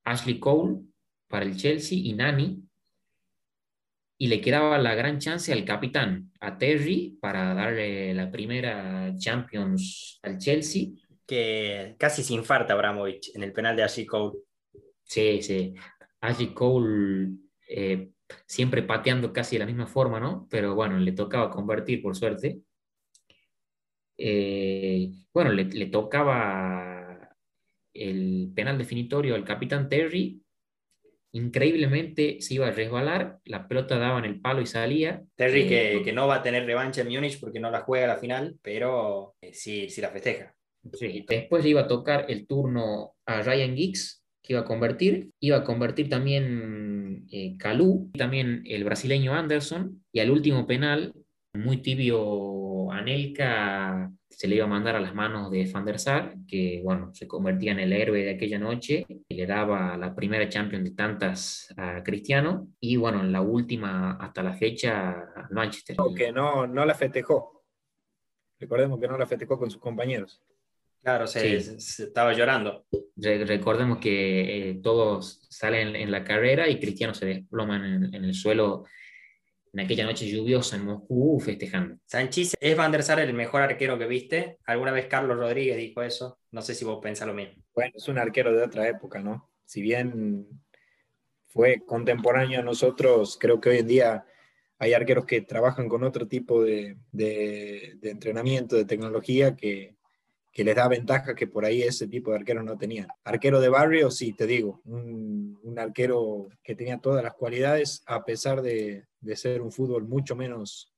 Ashley 0.04 0.40
Cole 0.40 0.82
para 1.28 1.46
el 1.46 1.58
Chelsea 1.58 1.98
y 1.98 2.14
Nani. 2.14 2.62
Y 4.18 4.28
le 4.28 4.40
quedaba 4.40 4.78
la 4.78 4.96
gran 4.96 5.20
chance 5.20 5.52
al 5.52 5.66
capitán, 5.66 6.32
a 6.40 6.58
Terry, 6.58 7.18
para 7.20 7.54
darle 7.54 8.14
la 8.14 8.32
primera 8.32 9.14
Champions 9.18 10.20
al 10.22 10.38
Chelsea. 10.38 10.90
Que 11.26 11.96
casi 11.98 12.22
se 12.22 12.36
infarta 12.36 12.74
Abramovich 12.74 13.36
en 13.36 13.44
el 13.44 13.52
penal 13.52 13.76
de 13.76 13.84
Ashley 13.84 14.06
Cole. 14.06 14.38
Sí, 15.04 15.42
sí. 15.42 15.74
Ashley 16.22 16.54
Cole 16.54 17.32
eh, 17.68 18.12
siempre 18.46 18.84
pateando 18.84 19.34
casi 19.34 19.56
de 19.56 19.60
la 19.62 19.66
misma 19.66 19.88
forma, 19.88 20.20
¿no? 20.20 20.48
Pero 20.50 20.76
bueno, 20.76 20.98
le 20.98 21.12
tocaba 21.12 21.50
convertir 21.50 22.02
por 22.02 22.16
suerte. 22.16 22.62
Eh, 24.18 25.12
bueno, 25.34 25.52
le, 25.52 25.86
tocaba 25.88 27.30
el 27.94 28.52
penal 28.56 28.78
definitorio 28.78 29.36
al 29.36 29.44
capitán 29.44 29.90
Terry. 29.90 30.42
Increíblemente 31.32 32.38
se 32.40 32.54
iba 32.54 32.68
a 32.68 32.72
resbalar, 32.72 33.40
la 33.44 33.68
pelota 33.68 33.98
daba 33.98 34.20
en 34.20 34.26
el 34.26 34.40
palo 34.40 34.62
y 34.62 34.66
salía. 34.66 35.22
Terry 35.36 35.68
que, 35.68 36.02
que, 36.04 36.14
no 36.14 36.28
va 36.28 36.36
a 36.36 36.44
tener 36.44 36.66
revancha 36.66 37.02
en 37.02 37.10
Múnich 37.10 37.40
porque 37.42 37.60
no 37.60 37.70
la 37.70 37.82
juega 37.82 38.06
a 38.06 38.16
la 38.16 38.18
final, 38.18 38.58
pero 38.62 39.36
eh, 39.42 39.54
sí, 39.54 39.90
sí 39.90 40.00
la 40.00 40.10
festeja. 40.10 40.56
Sí, 40.94 41.26
después 41.28 41.66
iba 41.66 41.82
a 41.82 41.88
tocar 41.88 42.26
el 42.30 42.48
turno 42.48 43.16
a 43.26 43.42
Ryan 43.42 43.76
Giggs, 43.76 44.24
que 44.42 44.54
iba 44.54 44.62
a 44.62 44.66
convertir. 44.66 45.32
Iba 45.40 45.58
a 45.58 45.64
convertir 45.64 46.10
también 46.10 47.26
eh, 47.32 47.58
Calú, 47.58 48.12
también 48.18 48.64
el 48.66 48.84
brasileño 48.84 49.34
Anderson, 49.34 50.04
y 50.12 50.20
al 50.20 50.32
último 50.32 50.68
penal, 50.68 51.14
muy 51.58 51.78
tibio 51.78 52.92
Anelka 52.92 54.12
se 54.30 54.48
le 54.48 54.56
iba 54.56 54.66
a 54.66 54.70
mandar 54.70 54.96
a 54.96 55.00
las 55.00 55.16
manos 55.16 55.50
de 55.50 55.70
Van 55.72 55.86
der 55.86 55.98
Sar, 55.98 56.36
que 56.48 56.82
bueno, 56.84 57.14
se 57.14 57.28
convertía 57.28 57.72
en 57.72 57.80
el 57.80 57.94
héroe 57.94 58.24
de 58.24 58.32
aquella 58.32 58.60
noche 58.60 59.06
y 59.08 59.36
le 59.36 59.46
daba 59.46 59.96
la 59.96 60.14
primera 60.14 60.50
Champions 60.50 60.84
de 60.84 60.92
tantas 60.92 61.74
a 61.78 62.04
Cristiano 62.04 62.68
y 62.80 62.98
bueno, 62.98 63.22
en 63.22 63.32
la 63.32 63.42
última 63.42 64.18
hasta 64.18 64.44
la 64.44 64.54
fecha 64.54 65.12
al 65.36 65.50
Manchester. 65.52 65.96
que 66.16 66.32
no, 66.34 66.68
no 66.68 66.86
la 66.86 66.94
festejó. 66.94 67.64
Recordemos 68.60 69.00
que 69.00 69.08
no 69.08 69.18
la 69.18 69.26
festejó 69.26 69.58
con 69.58 69.72
sus 69.72 69.82
compañeros. 69.82 70.42
Claro, 71.02 71.28
se, 71.28 71.56
estaba 71.56 72.34
llorando. 72.34 72.86
recordemos 73.16 74.00
que 74.00 74.70
eh, 74.70 74.80
todos 74.82 75.48
salen 75.50 75.96
en 75.96 76.12
la 76.12 76.24
carrera 76.24 76.68
y 76.68 76.80
Cristiano 76.80 77.14
se 77.14 77.28
desploma 77.28 77.78
en, 77.78 78.14
en 78.14 78.26
el 78.26 78.34
suelo 78.34 78.86
en 79.76 79.82
aquella 79.82 80.06
noche 80.06 80.26
lluviosa 80.26 80.78
en 80.78 80.86
Moscú 80.86 81.38
festejando. 81.42 81.98
Sanchís, 82.06 82.56
¿es 82.62 82.78
Van 82.78 82.94
der 82.94 83.04
Sar 83.04 83.20
el 83.20 83.34
mejor 83.34 83.62
arquero 83.62 84.00
que 84.00 84.08
viste? 84.08 84.58
Alguna 84.66 84.94
vez 84.94 85.08
Carlos 85.08 85.38
Rodríguez 85.38 85.76
dijo 85.76 86.02
eso. 86.02 86.40
No 86.52 86.62
sé 86.62 86.74
si 86.74 86.86
vos 86.86 87.00
pensás 87.04 87.28
lo 87.28 87.34
mismo. 87.34 87.62
Bueno, 87.74 87.92
es 87.94 88.08
un 88.08 88.18
arquero 88.18 88.56
de 88.56 88.64
otra 88.64 88.88
época, 88.88 89.20
¿no? 89.20 89.52
Si 89.66 89.82
bien 89.82 90.48
fue 91.48 91.82
contemporáneo 91.86 92.62
a 92.62 92.64
nosotros, 92.64 93.38
creo 93.38 93.60
que 93.60 93.70
hoy 93.70 93.80
en 93.80 93.88
día 93.88 94.26
hay 94.78 94.94
arqueros 94.94 95.26
que 95.26 95.42
trabajan 95.42 95.90
con 95.90 96.06
otro 96.06 96.26
tipo 96.26 96.64
de, 96.64 96.96
de 97.12 97.98
entrenamiento, 98.02 98.78
de 98.78 98.86
tecnología 98.86 99.58
que, 99.58 99.95
que 100.56 100.64
les 100.64 100.74
da 100.74 100.88
ventaja 100.88 101.36
que 101.36 101.48
por 101.48 101.66
ahí 101.66 101.82
ese 101.82 102.08
tipo 102.08 102.32
de 102.32 102.38
arqueros 102.38 102.64
no 102.64 102.78
tenían. 102.78 103.10
Arquero 103.26 103.60
de 103.60 103.68
barrio, 103.68 104.10
sí, 104.10 104.32
te 104.32 104.48
digo, 104.48 104.82
un, 104.86 105.76
arquero 105.78 106.48
que 106.64 106.76
tenía 106.76 106.98
todas 106.98 107.22
las 107.22 107.34
cualidades 107.34 108.02
a 108.06 108.24
pesar 108.24 108.62
de, 108.62 109.04
ser 109.34 109.62
un 109.62 109.74
fútbol 109.74 110.08
mucho 110.08 110.34
menos, 110.34 110.94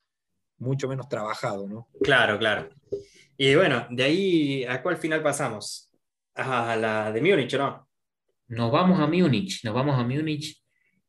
mucho 0.59 0.87
menos 0.87 1.09
trabajado, 1.09 1.67
¿no? 1.67 1.87
Claro, 2.03 2.37
claro. 2.37 2.69
Y 3.35 3.55
bueno, 3.55 3.87
de 3.89 4.03
ahí, 4.03 4.63
¿a 4.65 4.83
cuál 4.83 4.97
final 4.97 5.23
pasamos? 5.23 5.91
A 6.35 6.75
la 6.75 7.11
de 7.11 7.19
Múnich, 7.19 7.57
¿no? 7.57 7.89
Nos 8.49 8.71
vamos 8.71 8.99
a 8.99 9.07
Múnich, 9.07 9.63
nos 9.63 9.73
vamos 9.73 9.97
a 9.97 10.03
Múnich 10.03 10.63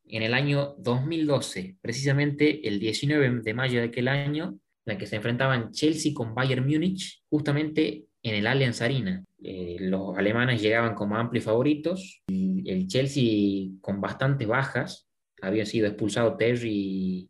en 0.05 0.23
el 0.23 0.33
año 0.33 0.73
2012, 0.79 1.77
precisamente 1.79 2.67
el 2.67 2.79
19 2.79 3.41
de 3.43 3.53
mayo 3.53 3.79
de 3.79 3.85
aquel 3.85 4.07
año, 4.07 4.45
en 4.45 4.93
la 4.93 4.97
que 4.97 5.05
se 5.05 5.17
enfrentaban 5.17 5.71
Chelsea 5.71 6.15
con 6.15 6.33
Bayern 6.33 6.65
Múnich, 6.65 7.21
justamente 7.29 8.08
en 8.23 8.35
el 8.35 8.47
Allianz 8.47 8.81
Arena. 8.81 9.23
Eh, 9.41 9.77
los 9.79 10.17
alemanes 10.17 10.61
llegaban 10.61 10.95
como 10.95 11.15
amplios 11.15 11.45
favoritos 11.45 12.21
y 12.27 12.69
el 12.69 12.87
Chelsea 12.87 13.69
con 13.81 14.01
bastantes 14.01 14.47
bajas. 14.47 15.07
Había 15.41 15.65
sido 15.65 15.87
expulsado 15.87 16.35
Terry 16.35 17.29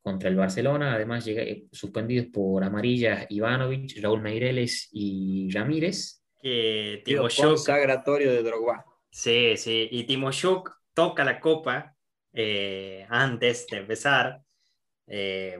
contra 0.00 0.28
el 0.28 0.36
Barcelona, 0.36 0.94
además 0.94 1.26
eh, 1.26 1.64
suspendidos 1.72 2.26
por 2.26 2.62
amarillas 2.62 3.26
Ivanovic, 3.28 4.00
Raúl 4.00 4.22
Meireles 4.22 4.88
y 4.92 5.50
Ramírez. 5.50 6.22
Que 6.40 7.02
Timo 7.04 7.28
Sagratorio 7.28 8.32
de 8.32 8.42
Drogba. 8.42 8.84
Sí, 9.10 9.56
sí, 9.56 9.88
y 9.90 10.04
Timo 10.04 10.30
toca 10.94 11.24
la 11.24 11.40
copa 11.40 11.96
eh, 12.32 13.04
antes 13.08 13.66
de 13.66 13.78
empezar. 13.78 14.40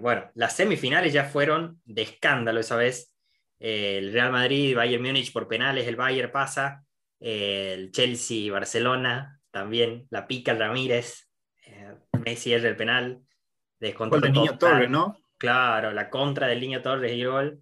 bueno, 0.01 0.30
las 0.34 0.55
semifinales 0.55 1.12
ya 1.12 1.24
fueron 1.24 1.80
de 1.84 2.03
escándalo 2.03 2.61
esa 2.61 2.76
vez 2.76 3.12
el 3.59 4.12
Real 4.12 4.32
Madrid, 4.32 4.76
Bayern 4.76 5.02
Múnich 5.02 5.32
por 5.32 5.48
penales, 5.48 5.86
el 5.86 5.96
Bayern 5.96 6.30
pasa, 6.30 6.84
el 7.20 7.90
Chelsea, 7.90 8.52
Barcelona 8.52 9.40
también, 9.50 10.06
la 10.11 10.26
pica 10.26 10.52
el 10.52 10.59
Ramírez, 10.59 11.28
eh, 11.66 11.94
Messi 12.24 12.54
es 12.54 12.64
el 12.64 12.76
penal, 12.76 13.20
descontó 13.80 14.16
el 14.16 14.32
niño 14.32 14.59
Torres, 14.59 14.88
¿no? 14.88 15.18
Claro, 15.36 15.92
la 15.92 16.11
contra 16.11 16.46
del 16.46 16.61
niño 16.61 16.82
Torres 16.82 17.12
y 17.12 17.20
el 17.20 17.28
gol, 17.28 17.61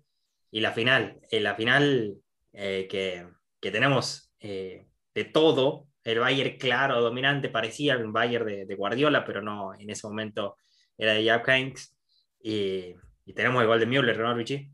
y 0.51 0.61
la 0.61 0.73
final, 0.73 1.21
en 1.31 1.43
la 1.43 1.55
final 1.55 2.17
eh, 2.53 2.87
que, 2.91 3.27
tenemos 3.71 4.33
eh, 4.41 4.87
de 5.15 5.25
todo, 5.25 5.89
el 6.05 6.21
Bayern 6.21 6.57
claro, 6.57 7.01
dominante, 7.01 7.49
parecía 7.49 7.97
un 7.97 8.13
Bayern 8.13 8.67
de, 8.67 8.75
Guardiola, 8.75 9.25
pero 9.25 9.43
no, 9.43 9.75
en 9.75 9.91
ese 9.91 10.07
momento 10.07 10.57
era 10.97 11.15
de 11.15 11.25
Jack 11.25 11.49
Hanks, 11.49 11.97
y, 12.41 12.95
tenemos 13.35 13.61
el 13.61 13.67
gol 13.67 13.81
de 13.81 13.87
Müller, 13.87 14.19
¿no, 14.19 14.35
Richie? 14.35 14.71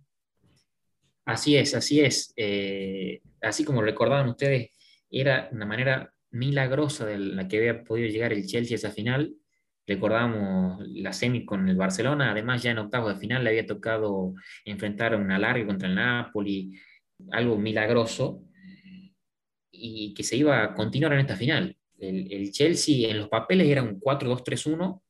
Así 1.25 1.57
es, 1.57 1.75
así 1.75 2.01
es. 2.01 2.33
Eh, 2.37 3.21
así 3.41 3.65
como 3.65 3.83
recordaban 3.83 4.29
ustedes, 4.29 4.71
era 5.11 5.49
una 5.53 5.67
manera 5.67 6.13
milagrosa 6.31 7.07
de 7.07 7.19
la 7.19 7.47
que 7.47 7.59
había 7.59 7.85
podido 7.85 8.09
llegar 8.09 8.33
el 8.33 8.47
Chelsea 8.47 8.75
a 8.75 8.79
esa 8.79 8.91
final. 8.91 9.35
Recordábamos 9.87 10.81
la 10.89 11.13
semi 11.13 11.45
con 11.45 11.69
el 11.69 11.77
Barcelona, 11.77 12.33
además 12.33 12.63
ya 12.63 12.71
en 12.71 12.79
octavos 12.79 13.15
de 13.15 13.21
final 13.21 13.45
le 13.45 13.51
había 13.51 13.67
tocado 13.67 14.35
enfrentar 14.65 15.15
una 15.17 15.39
larga 15.39 15.67
contra 15.67 15.89
el 15.89 15.95
Napoli, 15.95 16.79
algo 17.31 17.59
milagroso. 17.59 18.45
y 19.75 20.15
que 20.15 20.23
se 20.23 20.37
iba 20.37 20.63
a 20.63 20.75
continuar 20.75 21.15
en 21.15 21.21
esta 21.21 21.37
final. 21.37 21.77
El, 21.99 22.33
el 22.33 22.53
Chelsea 22.53 23.11
en 23.11 23.19
los 23.19 23.29
papeles 23.29 23.69
era 23.69 23.83
un 23.83 23.99
4-2-3-1, 24.01 25.02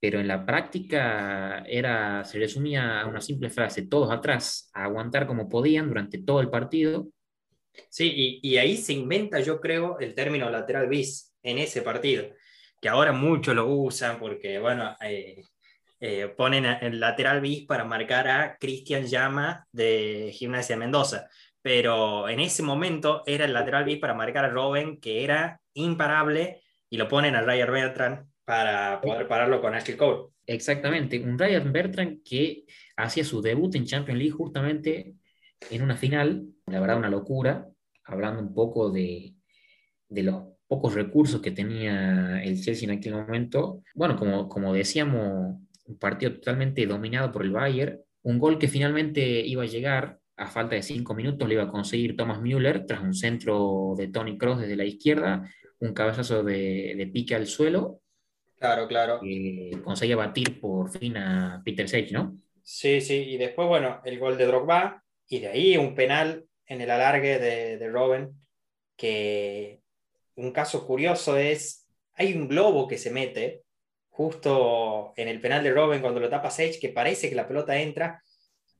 pero 0.00 0.20
en 0.20 0.28
la 0.28 0.46
práctica 0.46 1.64
era, 1.66 2.24
se 2.24 2.38
resumía 2.38 3.00
a 3.00 3.06
una 3.06 3.20
simple 3.20 3.50
frase, 3.50 3.86
todos 3.86 4.10
atrás, 4.10 4.70
aguantar 4.72 5.26
como 5.26 5.48
podían 5.48 5.88
durante 5.88 6.18
todo 6.18 6.40
el 6.40 6.50
partido. 6.50 7.08
Sí, 7.90 8.40
y, 8.42 8.56
ahí 8.58 8.76
se 8.76 8.92
inventa, 8.92 9.40
yo 9.40 9.60
creo, 9.60 9.98
el 9.98 10.14
término 10.14 10.50
lateral 10.50 10.88
bis 10.88 11.34
en 11.42 11.58
ese 11.58 11.82
partido, 11.82 12.28
que 12.80 12.88
ahora 12.88 13.12
muchos 13.12 13.54
lo 13.54 13.66
usan 13.66 14.18
porque, 14.18 14.58
bueno, 14.58 14.96
eh, 15.00 15.42
eh, 16.00 16.28
ponen 16.36 16.64
el 16.64 17.00
lateral 17.00 17.40
bis 17.40 17.66
para 17.66 17.84
marcar 17.84 18.28
a 18.28 18.56
Cristian 18.58 19.06
Llama 19.06 19.66
de 19.72 20.30
Gimnasia 20.32 20.76
Mendoza, 20.76 21.28
pero 21.62 22.28
en 22.28 22.40
ese 22.40 22.62
momento 22.62 23.22
era 23.26 23.44
el 23.44 23.52
lateral 23.52 23.84
bis 23.84 23.98
para 23.98 24.14
marcar 24.14 24.44
a 24.44 24.48
Robin, 24.50 25.00
que 25.00 25.24
era 25.24 25.60
imparable, 25.74 26.62
y 26.90 26.96
lo 26.96 27.08
ponen 27.08 27.34
a 27.36 27.42
Ryan 27.42 27.72
Bertrand 27.72 28.27
para 28.48 28.98
poder 29.02 29.28
pararlo 29.28 29.60
con 29.60 29.74
Ashley 29.74 29.98
Cole. 29.98 30.30
Exactamente, 30.46 31.20
un 31.20 31.38
Ryan 31.38 31.70
Bertrand 31.70 32.22
que 32.24 32.64
hacía 32.96 33.22
su 33.22 33.42
debut 33.42 33.74
en 33.74 33.84
Champions 33.84 34.18
League 34.18 34.32
justamente 34.32 35.16
en 35.70 35.82
una 35.82 35.98
final, 35.98 36.46
la 36.64 36.80
verdad 36.80 36.96
una 36.96 37.10
locura, 37.10 37.68
hablando 38.04 38.40
un 38.40 38.54
poco 38.54 38.90
de, 38.90 39.34
de 40.08 40.22
los 40.22 40.44
pocos 40.66 40.94
recursos 40.94 41.42
que 41.42 41.50
tenía 41.50 42.42
el 42.42 42.58
Chelsea 42.58 42.90
en 42.90 42.96
aquel 42.96 43.16
momento. 43.16 43.82
Bueno, 43.94 44.16
como, 44.16 44.48
como 44.48 44.72
decíamos, 44.72 45.58
un 45.84 45.98
partido 45.98 46.32
totalmente 46.32 46.86
dominado 46.86 47.30
por 47.30 47.42
el 47.42 47.50
Bayern, 47.50 48.00
un 48.22 48.38
gol 48.38 48.58
que 48.58 48.68
finalmente 48.68 49.40
iba 49.46 49.64
a 49.64 49.66
llegar 49.66 50.20
a 50.38 50.46
falta 50.46 50.74
de 50.74 50.82
cinco 50.82 51.14
minutos, 51.14 51.46
le 51.46 51.52
iba 51.52 51.64
a 51.64 51.70
conseguir 51.70 52.16
Thomas 52.16 52.40
Müller 52.40 52.86
tras 52.86 53.02
un 53.02 53.12
centro 53.12 53.92
de 53.98 54.08
Tony 54.08 54.38
Cross 54.38 54.60
desde 54.60 54.76
la 54.76 54.86
izquierda, 54.86 55.46
un 55.80 55.92
cabezazo 55.92 56.42
de, 56.42 56.94
de 56.96 57.06
pique 57.08 57.34
al 57.34 57.46
suelo 57.46 58.00
Claro, 58.58 58.88
claro. 58.88 59.20
que 59.20 59.70
conseguía 59.84 60.16
batir 60.16 60.60
por 60.60 60.90
fin 60.90 61.16
a 61.16 61.62
Peter 61.64 61.88
Sage, 61.88 62.10
¿no? 62.12 62.36
Sí, 62.62 63.00
sí, 63.00 63.14
y 63.14 63.36
después, 63.38 63.68
bueno, 63.68 64.00
el 64.04 64.18
gol 64.18 64.36
de 64.36 64.46
Drogba, 64.46 65.02
y 65.28 65.40
de 65.40 65.48
ahí 65.48 65.76
un 65.76 65.94
penal 65.94 66.44
en 66.66 66.80
el 66.80 66.90
alargue 66.90 67.38
de, 67.38 67.78
de 67.78 67.88
Robben, 67.88 68.34
que 68.96 69.80
un 70.34 70.52
caso 70.52 70.86
curioso 70.86 71.36
es, 71.36 71.88
hay 72.14 72.34
un 72.34 72.48
globo 72.48 72.86
que 72.86 72.98
se 72.98 73.10
mete 73.10 73.62
justo 74.10 75.12
en 75.16 75.28
el 75.28 75.40
penal 75.40 75.62
de 75.62 75.72
Robben 75.72 76.00
cuando 76.00 76.20
lo 76.20 76.28
tapa 76.28 76.50
Sage, 76.50 76.80
que 76.80 76.88
parece 76.88 77.28
que 77.28 77.36
la 77.36 77.46
pelota 77.46 77.78
entra. 77.78 78.22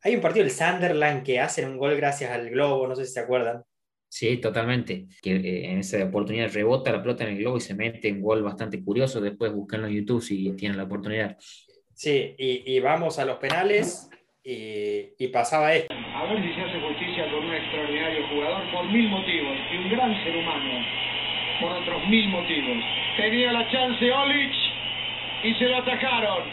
Hay 0.02 0.14
un 0.16 0.20
partido 0.20 0.44
del 0.44 0.52
Sunderland 0.52 1.24
que 1.24 1.40
hacen 1.40 1.68
un 1.68 1.78
gol 1.78 1.96
gracias 1.96 2.30
al 2.30 2.50
globo, 2.50 2.86
no 2.88 2.96
sé 2.96 3.04
si 3.04 3.12
se 3.12 3.20
acuerdan. 3.20 3.62
Sí, 4.11 4.38
totalmente. 4.38 5.04
Que 5.22 5.36
eh, 5.36 5.70
en 5.70 5.78
esa 5.80 6.02
oportunidad 6.04 6.52
rebota 6.52 6.90
la 6.90 7.02
pelota 7.02 7.24
en 7.24 7.30
el 7.30 7.38
globo 7.38 7.59
y 7.59 7.61
se 7.61 7.74
mete 7.74 8.09
en 8.09 8.22
gol 8.22 8.42
bastante 8.42 8.82
curioso. 8.82 9.20
Después 9.20 9.52
buscarlo 9.52 9.86
en 9.86 9.94
YouTube 9.94 10.22
si 10.22 10.50
tienen 10.56 10.78
la 10.78 10.84
oportunidad. 10.84 11.36
Sí, 11.92 12.34
y, 12.38 12.62
y 12.74 12.80
vamos 12.80 13.18
a 13.18 13.24
los 13.26 13.36
penales 13.36 14.09
y, 14.42 15.12
y 15.18 15.28
pasaba 15.28 15.74
esto. 15.74 15.92
A 15.92 16.24
ver 16.24 16.42
si 16.42 16.54
se 16.54 16.62
hace 16.62 16.80
justicia 16.80 17.30
con 17.30 17.44
un 17.44 17.54
extraordinario 17.54 18.26
jugador 18.28 18.70
por 18.72 18.86
mil 18.90 19.09
motivos 19.09 19.56
y 19.72 19.76
un 19.76 19.90
gran 19.90 20.24
ser 20.24 20.36
humano 20.36 20.86
por 21.61 21.72
otros 21.72 22.09
mil 22.09 22.28
motivos. 22.28 22.78
Tenía 23.16 23.52
la 23.52 23.70
chance 23.70 24.11
Olic 24.11 24.52
y 25.44 25.54
se 25.54 25.68
lo 25.68 25.76
atacaron. 25.76 26.44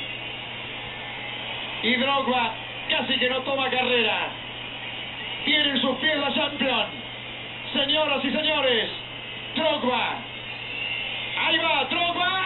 Y 1.83 1.95
Drogba 1.95 2.57
casi 2.89 3.19
que 3.19 3.29
no 3.29 3.43
toma 3.43 3.69
carrera. 3.69 4.33
Tiene 5.45 5.69
en 5.69 5.77
sus 5.79 5.95
pies 5.99 6.17
la 6.17 6.33
Champions. 6.33 7.04
Señoras 7.75 8.23
y 8.23 8.31
señores, 8.31 8.89
Drogba. 9.53 10.23
Ahí 11.37 11.57
va, 11.57 11.83
Drogba. 11.89 12.45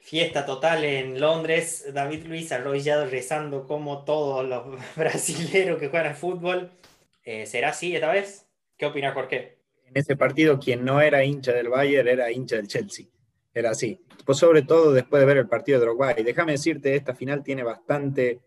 Fiesta 0.00 0.46
total 0.46 0.84
en 0.84 1.20
Londres, 1.20 1.90
David 1.92 2.26
Luis 2.26 2.52
arrodillado 2.52 3.06
rezando 3.06 3.66
como 3.66 4.04
todos 4.04 4.46
los 4.46 4.94
brasileros 4.96 5.80
que 5.80 5.88
juegan 5.88 6.10
al 6.10 6.14
fútbol. 6.14 6.70
Eh, 7.24 7.46
¿Será 7.46 7.70
así 7.70 7.96
esta 7.96 8.12
vez? 8.12 8.46
¿Qué 8.76 8.86
opina 8.86 9.10
Jorge? 9.10 9.56
En 9.86 9.96
ese 9.96 10.14
partido, 10.14 10.60
quien 10.60 10.84
no 10.84 11.00
era 11.00 11.24
hincha 11.24 11.52
del 11.52 11.68
Bayern 11.68 12.06
era 12.06 12.30
hincha 12.30 12.54
del 12.54 12.68
Chelsea. 12.68 13.06
Era 13.54 13.70
así. 13.70 14.00
Pues 14.24 14.38
sobre 14.38 14.62
todo 14.62 14.92
después 14.92 15.20
de 15.20 15.26
ver 15.26 15.36
el 15.36 15.48
partido 15.48 15.78
de 15.78 15.86
Drogba. 15.86 16.18
Y 16.18 16.22
déjame 16.22 16.52
decirte, 16.52 16.94
esta 16.94 17.14
final 17.14 17.42
tiene 17.42 17.62
bastante, 17.62 18.40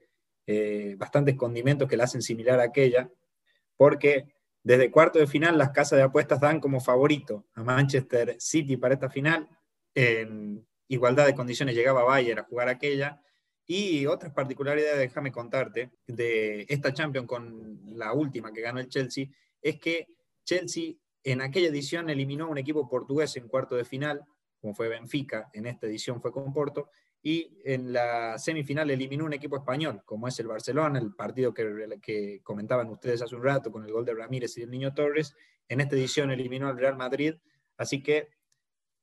eh, 0.47 0.95
bastantes 0.97 1.36
condimentos 1.36 1.88
que 1.88 1.97
la 1.97 2.06
hacen 2.06 2.22
similar 2.22 2.60
a 2.60 2.64
aquella, 2.64 3.10
porque 3.78 4.26
desde 4.64 4.89
cuarto 4.89 5.20
de 5.20 5.28
final 5.28 5.58
las 5.58 5.72
casas 5.72 5.97
de 5.97 6.03
apuestas 6.03 6.39
dan 6.39 6.60
como 6.60 6.80
favorito 6.80 7.45
a 7.53 7.64
Manchester 7.64 8.36
City 8.39 8.78
para 8.78 8.95
esta 8.95 9.10
final. 9.10 9.47
En 9.93 10.66
igualdad 10.88 11.26
de 11.26 11.36
condiciones 11.36 11.76
llegaba 11.76 12.03
Bayern 12.03 12.39
a 12.39 12.43
jugar 12.43 12.70
aquella. 12.70 13.22
Y 13.68 14.06
otras 14.06 14.32
particularidades, 14.32 14.99
déjame 14.99 15.32
contarte, 15.32 15.91
de 16.06 16.66
esta 16.70 16.93
Champions 16.93 17.28
con 17.28 17.80
la 17.97 18.14
última 18.14 18.53
que 18.53 18.62
ganó 18.62 18.80
el 18.80 18.89
Chelsea, 18.89 19.26
es 19.60 19.80
que 19.80 20.08
Chelsea 20.43 20.93
en 21.24 21.41
aquella 21.41 21.70
edición 21.70 22.10
eliminó 22.12 22.45
a 22.45 22.49
un 22.49 22.60
equipo 22.60 22.88
portugués 22.88 23.36
en 23.38 23.47
cuarto 23.47 23.76
de 23.76 23.84
final, 23.84 24.24
como 24.66 24.74
fue 24.74 24.89
Benfica, 24.89 25.47
en 25.53 25.68
esta 25.68 25.86
edición 25.86 26.20
fue 26.20 26.32
con 26.32 26.51
Porto, 26.51 26.89
y 27.22 27.59
en 27.63 27.93
la 27.93 28.39
semifinal 28.39 28.89
eliminó 28.89 29.26
un 29.26 29.34
equipo 29.34 29.57
español, 29.57 30.01
como 30.05 30.28
es 30.28 30.39
el 30.39 30.47
Barcelona, 30.47 30.97
el 30.97 31.13
partido 31.13 31.53
que, 31.53 31.99
que 32.01 32.41
comentaban 32.41 32.89
ustedes 32.89 33.22
hace 33.22 33.36
un 33.36 33.43
rato 33.43 33.72
con 33.72 33.86
el 33.86 33.91
gol 33.91 34.05
de 34.05 34.16
Ramírez 34.16 34.57
y 34.57 34.63
el 34.63 34.72
Niño 34.72 34.91
Torres, 34.95 35.36
en 35.70 35.82
esta 35.82 35.95
edición 35.95 36.32
eliminó 36.32 36.68
al 36.68 36.80
Real 36.80 36.97
Madrid, 36.97 37.36
así 37.78 38.01
que 38.01 38.30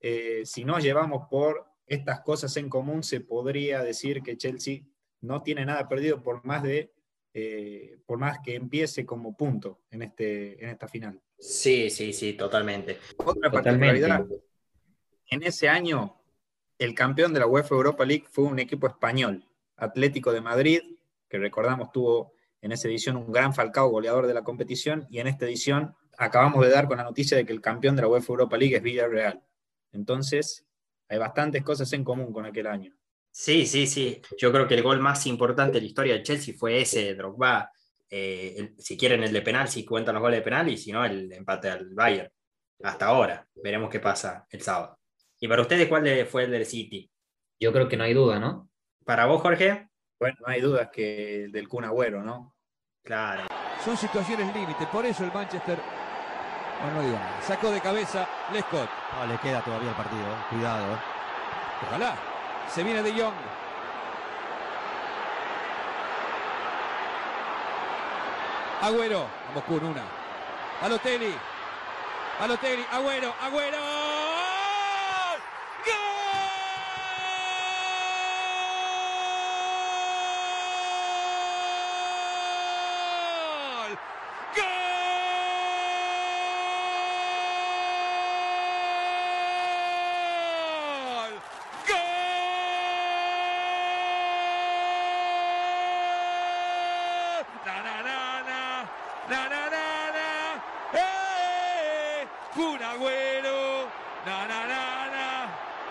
eh, 0.01 0.43
si 0.45 0.65
nos 0.65 0.83
llevamos 0.83 1.29
por 1.31 1.65
estas 1.87 2.23
cosas 2.23 2.57
en 2.57 2.69
común, 2.69 3.05
se 3.05 3.21
podría 3.21 3.85
decir 3.85 4.21
que 4.21 4.37
Chelsea 4.37 4.81
no 5.21 5.45
tiene 5.45 5.65
nada 5.65 5.89
perdido 5.89 6.25
por 6.25 6.45
más 6.45 6.65
de 6.65 6.93
eh, 7.35 7.99
por 8.05 8.19
más 8.19 8.41
que 8.45 8.57
empiece 8.57 9.07
como 9.07 9.37
punto 9.37 9.81
en, 9.91 10.03
este, 10.03 10.63
en 10.63 10.71
esta 10.71 10.89
final. 10.89 11.21
Sí, 11.39 11.89
sí, 11.89 12.13
sí, 12.13 12.35
totalmente. 12.35 12.99
Otra 13.17 13.51
Totalmente. 13.51 14.01
particularidad, 14.03 14.27
en 15.33 15.43
ese 15.43 15.68
año 15.68 16.20
el 16.78 16.95
campeón 16.95 17.33
de 17.33 17.41
la 17.41 17.47
UEFA 17.47 17.74
Europa 17.74 18.05
League 18.05 18.26
fue 18.30 18.45
un 18.45 18.59
equipo 18.59 18.87
español, 18.87 19.49
Atlético 19.76 20.30
de 20.30 20.43
Madrid, 20.43 20.83
que 21.28 21.39
recordamos 21.39 21.91
tuvo 21.91 22.35
en 22.61 22.70
esa 22.72 22.87
edición 22.89 23.16
un 23.16 23.33
gran 23.33 23.55
Falcao 23.55 23.89
goleador 23.89 24.26
de 24.26 24.35
la 24.35 24.45
competición, 24.45 25.07
y 25.11 25.20
en 25.20 25.26
esta 25.26 25.47
edición 25.47 25.95
acabamos 26.18 26.62
de 26.62 26.70
dar 26.70 26.87
con 26.87 26.99
la 26.99 27.05
noticia 27.05 27.37
de 27.37 27.47
que 27.47 27.53
el 27.53 27.62
campeón 27.62 27.97
de 27.97 28.03
la 28.03 28.09
UEFA 28.09 28.33
Europa 28.33 28.59
League 28.59 28.76
es 28.76 28.83
Villarreal. 28.83 29.43
Entonces, 29.93 30.66
hay 31.09 31.18
bastantes 31.18 31.62
cosas 31.62 31.91
en 31.95 32.05
común 32.05 32.30
con 32.33 32.45
aquel 32.45 32.66
año. 32.66 32.95
Sí, 33.30 33.64
sí, 33.66 33.87
sí. 33.87 34.20
Yo 34.39 34.53
creo 34.53 34.68
que 34.68 34.74
el 34.74 34.83
gol 34.83 35.01
más 35.01 35.26
importante 35.26 35.74
de 35.74 35.80
la 35.80 35.87
historia 35.87 36.12
del 36.12 36.22
Chelsea 36.22 36.55
fue 36.57 36.83
ese 36.83 37.05
de 37.05 37.14
Drogba. 37.14 37.72
Eh, 38.11 38.74
si 38.76 38.99
quieren 38.99 39.22
el 39.22 39.33
de 39.33 39.41
penal, 39.41 39.68
si 39.68 39.85
cuentan 39.85 40.14
los 40.14 40.22
goles 40.22 40.41
de 40.41 40.45
penal, 40.45 40.68
y 40.68 40.76
si 40.76 40.93
no, 40.93 41.05
el 41.05 41.33
empate 41.33 41.70
al 41.70 41.95
Bayern. 41.95 42.30
Hasta 42.83 43.07
ahora. 43.07 43.49
Veremos 43.55 43.89
qué 43.89 43.99
pasa 43.99 44.47
el 44.51 44.61
sábado. 44.61 45.02
¿Y 45.43 45.49
para 45.49 45.62
ustedes 45.62 45.88
cuál 45.88 46.05
fue 46.26 46.45
el 46.45 46.53
del 46.53 46.64
City? 46.64 47.11
Yo 47.59 47.72
creo 47.72 47.88
que 47.88 47.97
no 47.97 48.05
hay 48.05 48.14
duda, 48.14 48.38
¿no? 48.38 48.68
¿Para 49.05 49.26
vos, 49.26 49.43
Jorge? 49.43 49.88
Bueno, 50.20 50.36
no 50.38 50.47
hay 50.47 50.61
dudas 50.61 50.88
que 50.93 51.47
el 51.47 51.51
del 51.51 51.68
Kun 51.68 51.84
Agüero, 51.84 52.22
¿no? 52.22 52.55
Claro. 53.03 53.49
Son 53.84 53.97
situaciones 53.97 54.55
límite, 54.55 54.86
por 54.86 55.05
eso 55.05 55.24
el 55.24 55.32
Manchester. 55.32 55.80
Bueno, 56.80 56.95
no 56.97 57.03
digo 57.03 57.18
nada. 57.18 57.43
Sacó 57.43 57.72
de 57.72 57.80
cabeza 57.80 58.28
Lescott. 58.53 58.88
No, 59.18 59.26
le 59.26 59.36
queda 59.38 59.61
todavía 59.64 59.88
el 59.90 59.97
partido, 59.97 60.22
eh. 60.22 60.47
cuidado. 60.49 60.95
eh. 60.95 60.99
Ojalá. 61.88 62.14
Se 62.68 62.84
viene 62.84 63.03
de 63.03 63.11
Jong. 63.11 63.34
Agüero. 68.80 69.26
Vamos 69.49 69.64
con 69.64 69.84
una. 69.84 70.05
Balotelli. 70.80 71.34
Balotelli. 72.38 72.84
Agüero. 72.93 73.34
Agüero. 73.40 73.78
¡Gol! 83.03 83.90
¡Gol! 84.57 84.62
¡Gol! 96.12 97.47
Na, 97.66 97.76
na, 97.86 97.97
na, 98.07 98.18
na. 98.49 98.61
Na, 99.30 99.40
na, 99.53 99.62
na, 99.74 99.86
na. 100.16 100.28
¡Eh! 100.95 102.26
Kun 102.55 102.80
Agüero. 102.82 103.88
Na, 104.26 104.36
na, 104.51 104.61
na, 104.72 104.82
na. 105.14 105.26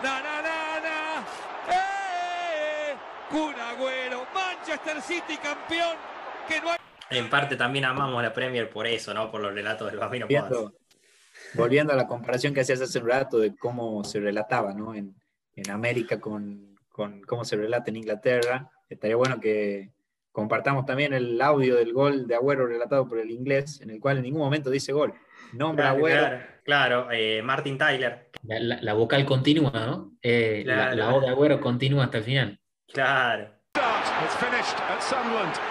Na, 0.03 0.13
na, 0.25 0.35
na, 0.47 0.57
na. 0.85 0.97
¡Eh! 1.69 2.95
0. 3.31 4.27
Manchester 4.33 5.01
City 5.01 5.37
campeón. 5.37 5.95
Que 6.47 6.61
no 6.61 6.71
hay... 6.71 6.77
En 7.11 7.29
parte 7.29 7.55
también 7.55 7.85
amamos 7.85 8.21
la 8.23 8.33
Premier 8.33 8.69
por 8.69 8.87
eso, 8.87 9.13
¿no? 9.13 9.29
Por 9.29 9.41
los 9.41 9.53
relatos 9.53 9.89
del 9.89 9.99
Bambino 9.99 10.25
volviendo, 10.25 10.73
volviendo 11.53 11.93
a 11.93 11.95
la 11.95 12.07
comparación 12.07 12.53
que 12.53 12.61
hacías 12.61 12.81
hace 12.81 12.99
un 12.99 13.09
rato 13.09 13.37
de 13.37 13.55
cómo 13.55 14.03
se 14.03 14.19
relataba, 14.19 14.73
¿no? 14.73 14.95
En, 14.95 15.13
en 15.55 15.71
América 15.71 16.19
con, 16.19 16.75
con 16.89 17.21
cómo 17.21 17.43
se 17.43 17.57
relata 17.57 17.91
en 17.91 17.97
Inglaterra. 17.97 18.69
Estaría 18.89 19.15
bueno 19.15 19.39
que 19.39 19.91
compartamos 20.31 20.85
también 20.85 21.13
el 21.13 21.41
audio 21.41 21.75
del 21.75 21.93
gol 21.93 22.27
de 22.27 22.35
Agüero 22.35 22.65
relatado 22.65 23.07
por 23.07 23.19
el 23.19 23.29
inglés, 23.29 23.81
en 23.81 23.89
el 23.89 23.99
cual 23.99 24.17
en 24.17 24.23
ningún 24.23 24.41
momento 24.41 24.69
dice 24.69 24.93
gol. 24.93 25.13
Nombra 25.53 25.85
claro, 25.85 25.97
Agüero. 25.97 26.21
Claro, 26.21 26.45
claro 26.63 27.11
eh, 27.11 27.41
Martin 27.41 27.77
Tyler. 27.77 28.29
La, 28.43 28.59
la, 28.59 28.81
la, 28.81 28.93
vocal 28.93 29.25
continúa, 29.25 29.71
¿no? 29.71 30.13
Eh, 30.21 30.61
claro. 30.63 30.95
La, 30.95 31.07
la 31.07 31.13
O 31.13 31.21
de 31.21 31.27
Agüero 31.27 31.59
continúa 31.59 32.05
hasta 32.05 32.19
el 32.19 32.23
final. 32.23 32.59
Claro. 32.91 33.49
It's 33.75 34.35
finished 34.35 34.77
at 34.89 35.01
Sunderland. 35.01 35.70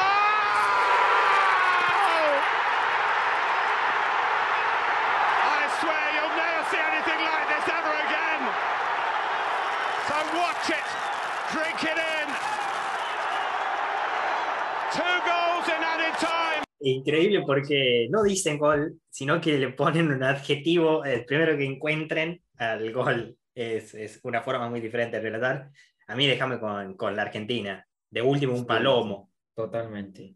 Increíble 16.83 17.43
porque 17.45 18.07
no 18.09 18.23
dicen 18.23 18.57
gol, 18.57 18.99
sino 19.09 19.39
que 19.39 19.57
le 19.59 19.69
ponen 19.69 20.11
un 20.11 20.23
adjetivo, 20.23 21.03
el 21.03 21.25
primero 21.25 21.55
que 21.57 21.65
encuentren 21.65 22.41
al 22.57 22.91
gol. 22.91 23.37
Es, 23.53 23.93
es 23.93 24.19
una 24.23 24.41
forma 24.41 24.69
muy 24.69 24.79
diferente 24.79 25.17
de 25.17 25.23
relatar. 25.23 25.69
A 26.07 26.15
mí 26.15 26.25
déjame 26.27 26.59
con, 26.59 26.95
con 26.95 27.15
la 27.15 27.23
Argentina. 27.23 27.85
De 28.09 28.21
último, 28.21 28.53
un 28.53 28.65
palomo. 28.65 29.29
Totalmente. 29.55 30.35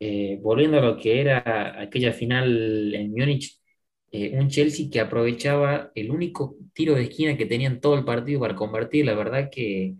Eh, 0.00 0.38
volviendo 0.40 0.78
a 0.78 0.82
lo 0.82 0.96
que 0.96 1.20
era 1.20 1.80
aquella 1.80 2.12
final 2.12 2.94
en 2.94 3.10
Múnich, 3.10 3.58
eh, 4.10 4.30
un 4.38 4.48
Chelsea 4.48 4.86
que 4.90 5.00
aprovechaba 5.00 5.90
el 5.94 6.10
único 6.10 6.56
tiro 6.72 6.94
de 6.94 7.02
esquina 7.02 7.36
que 7.36 7.46
tenían 7.46 7.80
todo 7.80 7.96
el 7.96 8.04
partido 8.04 8.40
para 8.40 8.54
convertir. 8.54 9.04
La 9.04 9.14
verdad 9.14 9.50
que 9.50 9.96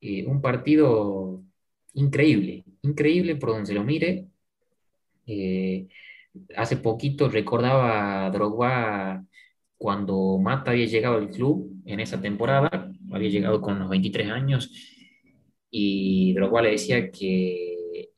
eh, 0.00 0.26
un 0.26 0.40
partido 0.40 1.42
increíble, 1.92 2.64
increíble 2.82 3.36
por 3.36 3.50
donde 3.50 3.66
se 3.66 3.74
lo 3.74 3.84
mire. 3.84 4.26
Eh, 5.26 5.88
hace 6.56 6.76
poquito 6.78 7.28
recordaba 7.28 8.26
a 8.26 8.30
Drogba 8.30 9.24
cuando 9.76 10.38
Mata 10.38 10.72
había 10.72 10.86
llegado 10.86 11.16
al 11.16 11.30
club 11.30 11.82
en 11.84 12.00
esa 12.00 12.20
temporada, 12.20 12.92
había 13.12 13.28
llegado 13.28 13.60
con 13.60 13.78
los 13.78 13.88
23 13.88 14.30
años 14.30 14.70
y 15.70 16.32
Drogba 16.34 16.62
le 16.62 16.70
decía 16.72 17.10
que 17.10 18.10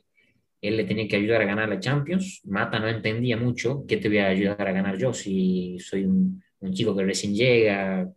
él 0.61 0.76
le 0.76 0.84
tenía 0.84 1.09
que 1.09 1.16
ayudar 1.16 1.42
a 1.42 1.46
ganar 1.46 1.68
la 1.68 1.80
Champions. 1.80 2.40
Mata 2.44 2.78
no 2.78 2.88
entendía 2.88 3.36
mucho, 3.36 3.84
¿qué 3.86 3.96
te 3.98 4.09
voy 4.09 4.18
a 4.18 4.28
ayudar 4.28 4.68
a 4.68 4.72
ganar 4.72 4.98
yo 4.98 5.12
si 5.12 5.78
soy 5.78 6.04
un, 6.04 6.42
un 6.61 6.72
chico 6.72 6.96
que 6.96 7.04
recién 7.04 7.34
llega? 7.34 8.11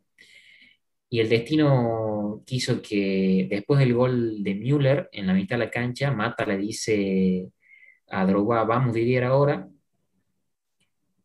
Y 1.09 1.19
el 1.19 1.29
destino 1.29 2.43
quiso 2.45 2.81
que 2.81 3.47
después 3.49 3.79
del 3.79 3.93
gol 3.93 4.43
de 4.43 4.55
Müller 4.55 5.09
en 5.11 5.27
la 5.27 5.33
mitad 5.33 5.57
de 5.57 5.65
la 5.65 5.71
cancha, 5.71 6.11
Mata 6.11 6.45
le 6.45 6.57
dice 6.57 7.49
a 8.09 8.25
Drogba, 8.25 8.63
vamos 8.63 8.93
Didier 8.93 9.23
ahora. 9.23 9.67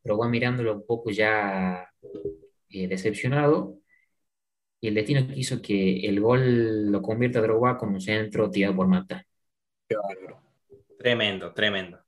Drogba 0.02 0.28
mirándolo 0.28 0.74
un 0.74 0.86
poco 0.86 1.10
ya 1.10 1.90
eh, 2.68 2.88
decepcionado. 2.88 3.78
Y 4.80 4.88
el 4.88 4.94
destino 4.94 5.26
quiso 5.26 5.62
que 5.62 6.06
el 6.06 6.20
gol 6.20 6.92
lo 6.92 7.00
convierta 7.00 7.38
a 7.38 7.42
Drogba 7.42 7.78
con 7.78 7.90
un 7.90 8.00
centro 8.00 8.50
tirado 8.50 8.76
por 8.76 8.86
Mata. 8.86 9.24
Qué 9.88 9.96
bárbaro. 9.96 10.42
Tremendo, 10.98 11.52
tremendo. 11.52 12.00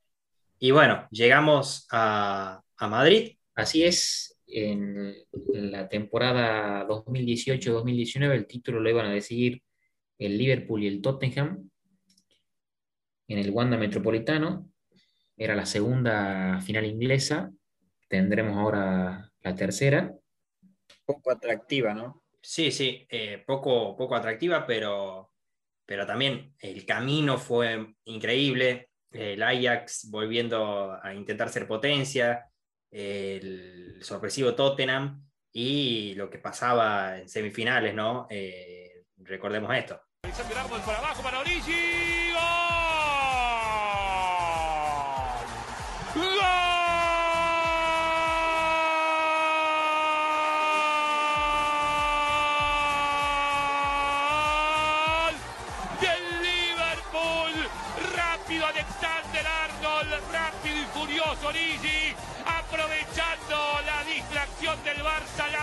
Y 0.58 0.70
bueno, 0.70 1.06
llegamos 1.10 1.86
a, 1.90 2.60
a 2.76 2.88
Madrid. 2.88 3.36
Así 3.54 3.84
es, 3.84 4.38
en 4.46 5.14
la 5.52 5.88
temporada 5.88 6.86
2018-2019 6.86 8.32
el 8.32 8.46
título 8.46 8.80
lo 8.80 8.90
iban 8.90 9.06
a 9.06 9.12
decidir 9.12 9.62
el 10.18 10.38
Liverpool 10.38 10.84
y 10.84 10.86
el 10.86 11.02
Tottenham 11.02 11.68
en 13.28 13.38
el 13.38 13.50
Wanda 13.50 13.76
Metropolitano. 13.76 14.70
Era 15.36 15.54
la 15.54 15.66
segunda 15.66 16.60
final 16.60 16.86
inglesa. 16.86 17.50
Tendremos 18.08 18.56
ahora 18.56 19.30
la 19.40 19.54
tercera. 19.54 20.12
Poco 21.04 21.30
atractiva, 21.30 21.94
¿no? 21.94 22.24
Sí, 22.40 22.70
sí, 22.70 23.06
eh, 23.10 23.42
poco, 23.44 23.96
poco 23.96 24.14
atractiva, 24.14 24.66
pero, 24.66 25.32
pero 25.84 26.06
también 26.06 26.54
el 26.60 26.86
camino 26.86 27.38
fue 27.38 27.94
increíble. 28.04 28.90
El 29.10 29.42
Ajax 29.42 30.08
volviendo 30.10 30.96
a 31.02 31.14
intentar 31.14 31.48
ser 31.48 31.66
potencia, 31.66 32.48
el 32.90 33.98
sorpresivo 34.02 34.54
Tottenham 34.54 35.26
y 35.52 36.14
lo 36.14 36.30
que 36.30 36.38
pasaba 36.38 37.18
en 37.18 37.28
semifinales, 37.28 37.94
¿no? 37.94 38.26
Eh, 38.30 39.04
recordemos 39.18 39.74
esto. 39.74 40.00
Para 40.22 40.98
abajo 40.98 41.22
para 41.22 41.40
Origi. 41.40 42.25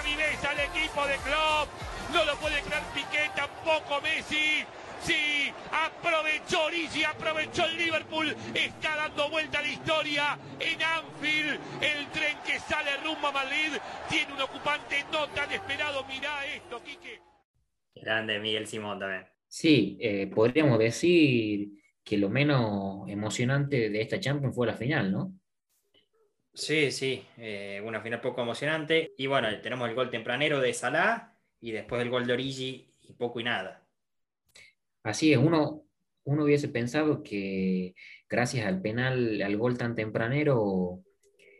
Viveza 0.03 0.49
del 0.49 0.67
equipo 0.69 1.05
de 1.07 1.15
Klopp. 1.17 1.69
No 2.13 2.25
lo 2.25 2.35
puede 2.37 2.61
creer 2.61 2.83
Piqué, 2.93 3.29
tampoco 3.35 4.01
Messi. 4.01 4.65
Sí, 5.01 5.51
aprovechó 5.71 6.65
Origi, 6.65 7.03
aprovechó 7.03 7.65
el 7.65 7.77
Liverpool, 7.77 8.33
está 8.53 8.95
dando 8.95 9.29
vuelta 9.29 9.59
a 9.59 9.61
la 9.61 9.67
historia 9.67 10.39
en 10.59 10.81
Anfield. 10.81 11.59
El 11.81 12.07
tren 12.11 12.37
que 12.45 12.57
sale 12.59 12.91
rumbo 13.03 13.27
a 13.27 13.31
Madrid 13.33 13.73
tiene 14.09 14.31
un 14.33 14.41
ocupante 14.41 15.03
no 15.11 15.27
tan 15.29 15.51
esperado. 15.51 16.05
Mirá 16.05 16.45
esto, 16.45 16.81
Quique. 16.83 17.19
Grande 17.95 18.39
Miguel 18.39 18.65
Simón 18.65 18.99
también. 18.99 19.25
Sí, 19.47 19.97
eh, 19.99 20.27
podríamos 20.27 20.79
decir 20.79 21.69
que 22.03 22.17
lo 22.17 22.29
menos 22.29 23.07
emocionante 23.09 23.89
de 23.89 24.01
esta 24.01 24.19
Champions 24.19 24.55
fue 24.55 24.67
la 24.67 24.73
final, 24.73 25.11
¿no? 25.11 25.33
Sí, 26.53 26.91
sí, 26.91 27.25
eh, 27.37 27.81
una 27.83 28.01
final 28.01 28.21
poco 28.21 28.41
emocionante. 28.41 29.13
Y 29.17 29.25
bueno, 29.25 29.47
tenemos 29.61 29.89
el 29.89 29.95
gol 29.95 30.11
tempranero 30.11 30.59
de 30.61 30.73
Salah 30.73 31.35
y 31.59 31.71
después 31.71 32.01
el 32.01 32.11
gol 32.11 32.27
de 32.27 32.33
Origi 32.33 32.93
y 33.01 33.13
poco 33.13 33.39
y 33.39 33.43
nada. 33.43 33.87
Así 35.01 35.33
es, 35.33 35.39
uno, 35.39 35.83
uno 36.25 36.43
hubiese 36.43 36.67
pensado 36.67 37.23
que 37.23 37.95
gracias 38.29 38.67
al 38.67 38.81
penal, 38.81 39.41
al 39.41 39.57
gol 39.57 39.77
tan 39.77 39.95
tempranero, 39.95 41.03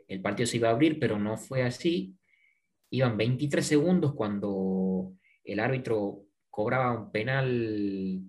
el 0.07 0.21
partido 0.21 0.45
se 0.45 0.57
iba 0.57 0.69
a 0.69 0.73
abrir, 0.73 0.99
pero 0.99 1.17
no 1.17 1.37
fue 1.37 1.63
así. 1.63 2.15
Iban 2.91 3.17
23 3.17 3.65
segundos 3.65 4.13
cuando 4.13 5.13
el 5.43 5.59
árbitro 5.59 6.25
cobraba 6.51 6.91
un 6.91 7.11
penal 7.11 8.21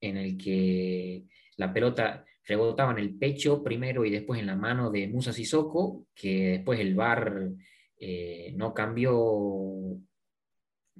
en 0.00 0.16
el 0.16 0.38
que 0.38 1.24
la 1.56 1.72
pelota 1.72 2.24
rebotaba 2.44 2.92
en 2.92 2.98
el 2.98 3.16
pecho 3.16 3.62
primero 3.62 4.04
y 4.04 4.10
después 4.10 4.40
en 4.40 4.46
la 4.46 4.56
mano 4.56 4.90
de 4.90 5.08
Musa 5.08 5.32
Sissoko, 5.32 6.06
que 6.14 6.50
después 6.50 6.80
el 6.80 6.94
VAR 6.94 7.50
eh, 7.98 8.52
no 8.56 8.74
cambió 8.74 10.00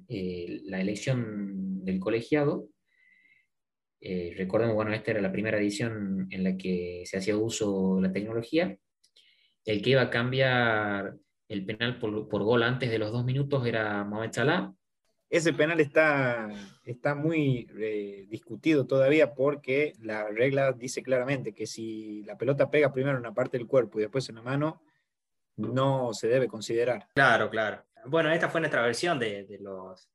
eh, 0.07 0.61
la 0.65 0.81
elección 0.81 1.83
del 1.83 1.99
colegiado. 1.99 2.69
Eh, 3.99 4.33
recordemos, 4.37 4.75
bueno, 4.75 4.93
esta 4.93 5.11
era 5.11 5.21
la 5.21 5.31
primera 5.31 5.59
edición 5.59 6.27
en 6.29 6.43
la 6.43 6.57
que 6.57 7.03
se 7.05 7.17
hacía 7.17 7.37
uso 7.37 7.97
de 7.97 8.01
la 8.03 8.13
tecnología. 8.13 8.77
El 9.65 9.81
que 9.81 9.91
iba 9.91 10.01
a 10.01 10.09
cambiar 10.09 11.15
el 11.47 11.65
penal 11.65 11.99
por, 11.99 12.27
por 12.27 12.43
gol 12.43 12.63
antes 12.63 12.89
de 12.89 12.99
los 12.99 13.11
dos 13.11 13.23
minutos 13.25 13.65
era 13.65 14.03
Mohamed 14.03 14.31
Salah. 14.31 14.73
Ese 15.33 15.51
penal 15.51 15.79
está, 15.79 16.47
está 16.85 17.15
muy 17.15 17.67
eh, 17.79 18.27
discutido 18.29 18.85
todavía 18.85 19.33
porque 19.33 19.93
la 19.99 20.27
regla 20.27 20.73
dice 20.73 21.01
claramente 21.01 21.55
que 21.55 21.65
si 21.65 22.21
la 22.21 22.37
pelota 22.37 22.69
pega 22.69 22.93
primero 22.93 23.17
en 23.17 23.21
una 23.21 23.33
parte 23.33 23.57
del 23.57 23.65
cuerpo 23.65 23.97
y 23.97 24.03
después 24.03 24.29
en 24.29 24.35
la 24.35 24.43
mano, 24.43 24.83
no 25.55 26.13
se 26.13 26.27
debe 26.27 26.47
considerar. 26.47 27.07
Claro, 27.15 27.49
claro. 27.49 27.83
Bueno, 28.05 28.31
esta 28.31 28.47
fue 28.47 28.61
nuestra 28.61 28.83
versión 28.83 29.17
de, 29.17 29.45
de 29.45 29.57
los, 29.57 30.07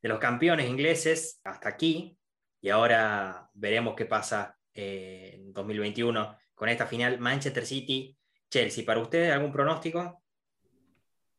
de 0.00 0.08
los 0.08 0.20
campeones 0.20 0.70
ingleses 0.70 1.40
hasta 1.42 1.70
aquí 1.70 2.16
y 2.60 2.68
ahora 2.68 3.50
veremos 3.54 3.96
qué 3.96 4.04
pasa 4.04 4.56
eh, 4.72 5.32
en 5.34 5.52
2021 5.52 6.38
con 6.54 6.68
esta 6.68 6.86
final 6.86 7.18
Manchester 7.18 7.66
City 7.66 8.16
Chelsea. 8.48 8.86
¿Para 8.86 9.00
ustedes 9.00 9.32
algún 9.32 9.50
pronóstico? 9.50 10.22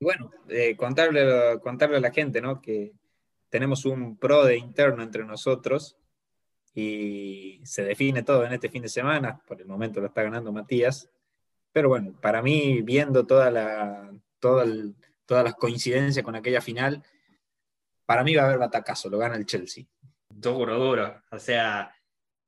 Bueno, 0.01 0.32
eh, 0.49 0.76
contarle, 0.76 1.61
contarle 1.61 1.95
a 1.95 2.01
la 2.01 2.11
gente, 2.11 2.41
¿no? 2.41 2.61
Que 2.61 2.91
tenemos 3.55 3.85
un 3.85 4.17
pro 4.17 4.43
de 4.43 4.57
interno 4.57 5.01
entre 5.01 5.23
nosotros 5.23 5.95
y 6.73 7.61
se 7.63 7.85
define 7.85 8.21
todo 8.21 8.45
en 8.45 8.51
este 8.51 8.67
fin 8.67 8.81
de 8.81 8.89
semana. 8.89 9.41
Por 9.47 9.61
el 9.61 9.65
momento 9.65 10.01
lo 10.01 10.07
está 10.07 10.23
ganando 10.23 10.51
Matías. 10.51 11.09
Pero 11.71 11.87
bueno, 11.87 12.19
para 12.19 12.41
mí, 12.41 12.81
viendo 12.81 13.25
toda 13.25 13.49
la, 13.49 14.11
todas 14.39 14.67
las 15.29 15.55
coincidencias 15.55 16.25
con 16.25 16.35
aquella 16.35 16.59
final, 16.59 17.01
para 18.05 18.25
mí 18.25 18.35
va 18.35 18.41
a 18.41 18.45
haber 18.47 18.57
batacazo, 18.57 19.09
lo 19.09 19.19
gana 19.19 19.37
el 19.37 19.45
Chelsea. 19.45 19.85
Duro, 20.27 20.77
duro. 20.77 21.23
O 21.31 21.39
sea, 21.39 21.95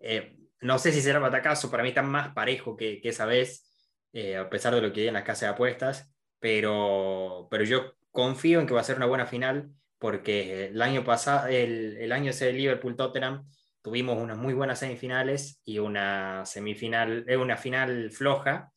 eh, 0.01 0.37
no 0.59 0.77
sé 0.77 0.91
si 0.91 0.99
será 0.99 1.19
batacazo, 1.19 1.71
para 1.71 1.83
mí 1.83 1.89
está 1.89 2.01
más 2.01 2.33
parejo 2.33 2.75
que, 2.75 2.99
esa 3.01 3.25
vez, 3.25 3.63
eh, 4.11 4.35
a 4.35 4.49
pesar 4.49 4.75
de 4.75 4.81
lo 4.81 4.91
que 4.91 5.03
hay 5.03 5.07
en 5.07 5.13
las 5.13 5.23
casas 5.23 5.43
de 5.43 5.53
apuestas, 5.53 6.11
pero, 6.37 7.47
pero 7.49 7.63
yo 7.63 7.93
confío 8.11 8.59
en 8.59 8.67
que 8.67 8.73
va 8.73 8.81
a 8.81 8.83
ser 8.83 8.97
una 8.97 9.05
buena 9.05 9.25
final, 9.25 9.71
porque 9.99 10.67
el 10.67 10.81
año 10.81 11.03
pasado, 11.03 11.47
el, 11.47 11.97
el 11.97 12.11
año 12.11 12.31
ese 12.31 12.45
de 12.45 12.53
Liverpool-Tottenham, 12.53 13.47
tuvimos 13.81 14.17
unas 14.17 14.37
muy 14.37 14.53
buenas 14.53 14.79
semifinales 14.79 15.61
y 15.63 15.79
una 15.79 16.45
semifinal, 16.45 17.25
eh, 17.27 17.37
una 17.37 17.57
final 17.57 18.11
floja, 18.11 18.71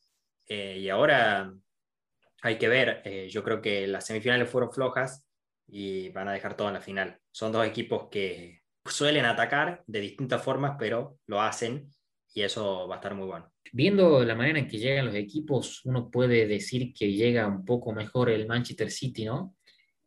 y 0.48 0.88
ahora 0.88 1.54
hay 2.42 2.58
que 2.58 2.68
ver, 2.68 3.28
yo 3.28 3.44
creo 3.44 3.62
que 3.62 3.86
las 3.86 4.04
semifinales 4.04 4.50
fueron 4.50 4.72
flojas 4.72 5.24
y 5.68 6.08
van 6.08 6.26
a 6.26 6.32
dejar 6.32 6.56
todo 6.56 6.68
en 6.68 6.74
la 6.74 6.80
final. 6.80 7.18
Son 7.30 7.52
dos 7.52 7.64
equipos 7.64 8.08
que 8.10 8.62
suelen 8.84 9.24
atacar 9.24 9.82
de 9.86 10.00
distintas 10.00 10.42
formas, 10.42 10.76
pero 10.78 11.18
lo 11.26 11.40
hacen 11.40 11.88
y 12.34 12.42
eso 12.42 12.88
va 12.88 12.96
a 12.96 12.98
estar 12.98 13.14
muy 13.14 13.26
bueno. 13.26 13.52
Viendo 13.72 14.24
la 14.24 14.34
manera 14.34 14.58
en 14.58 14.66
que 14.66 14.78
llegan 14.78 15.06
los 15.06 15.14
equipos, 15.14 15.84
uno 15.84 16.10
puede 16.10 16.46
decir 16.46 16.92
que 16.92 17.12
llega 17.12 17.46
un 17.46 17.64
poco 17.64 17.92
mejor 17.92 18.30
el 18.30 18.46
Manchester 18.46 18.90
City, 18.90 19.24
¿no? 19.24 19.56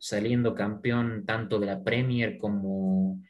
Saliendo 0.03 0.53
campeón 0.53 1.23
tanto 1.25 1.61
de 1.61 1.65
la 1.65 1.81
Premier 1.81 2.37
como 2.37 3.21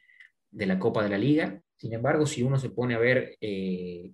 de 0.50 0.66
la 0.66 0.76
Copa 0.76 1.04
de 1.04 1.08
la 1.08 1.18
Liga. 1.18 1.62
Sin 1.76 1.92
embargo, 1.92 2.26
si 2.26 2.42
uno 2.42 2.58
se 2.58 2.70
pone 2.70 2.96
a 2.96 2.98
ver 2.98 3.36
eh, 3.40 4.10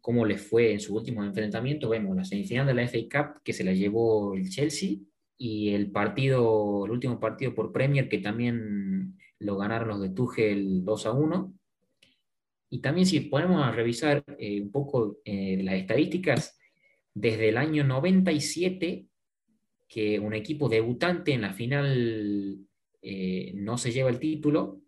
cómo 0.00 0.24
le 0.24 0.38
fue 0.38 0.72
en 0.72 0.80
su 0.80 0.96
último 0.96 1.22
enfrentamiento, 1.22 1.90
vemos 1.90 2.16
la 2.16 2.24
semifinal 2.24 2.66
de 2.66 2.72
la 2.72 2.88
FA 2.88 3.00
Cup 3.12 3.42
que 3.44 3.52
se 3.52 3.64
la 3.64 3.74
llevó 3.74 4.32
el 4.32 4.48
Chelsea 4.48 4.96
y 5.36 5.74
el 5.74 5.90
partido, 5.90 6.86
el 6.86 6.90
último 6.90 7.20
partido 7.20 7.54
por 7.54 7.70
Premier 7.70 8.08
que 8.08 8.16
también 8.16 9.18
lo 9.38 9.58
ganaron 9.58 9.88
los 9.88 10.00
de 10.00 10.08
Tuchel 10.08 10.86
2 10.86 11.04
a 11.04 11.12
1. 11.12 11.54
Y 12.70 12.78
también 12.78 13.06
si 13.06 13.20
ponemos 13.20 13.62
a 13.62 13.72
revisar 13.72 14.24
eh, 14.38 14.62
un 14.62 14.70
poco 14.70 15.18
eh, 15.26 15.62
las 15.62 15.74
estadísticas, 15.74 16.58
desde 17.12 17.50
el 17.50 17.58
año 17.58 17.84
97, 17.84 19.06
que 19.94 20.18
un 20.18 20.34
equipo 20.34 20.68
debutante 20.68 21.32
en 21.32 21.42
la 21.42 21.52
final 21.52 22.58
eh, 23.02 23.52
no 23.54 23.78
se 23.78 23.92
lleva 23.92 24.10
el 24.10 24.18
título, 24.18 24.80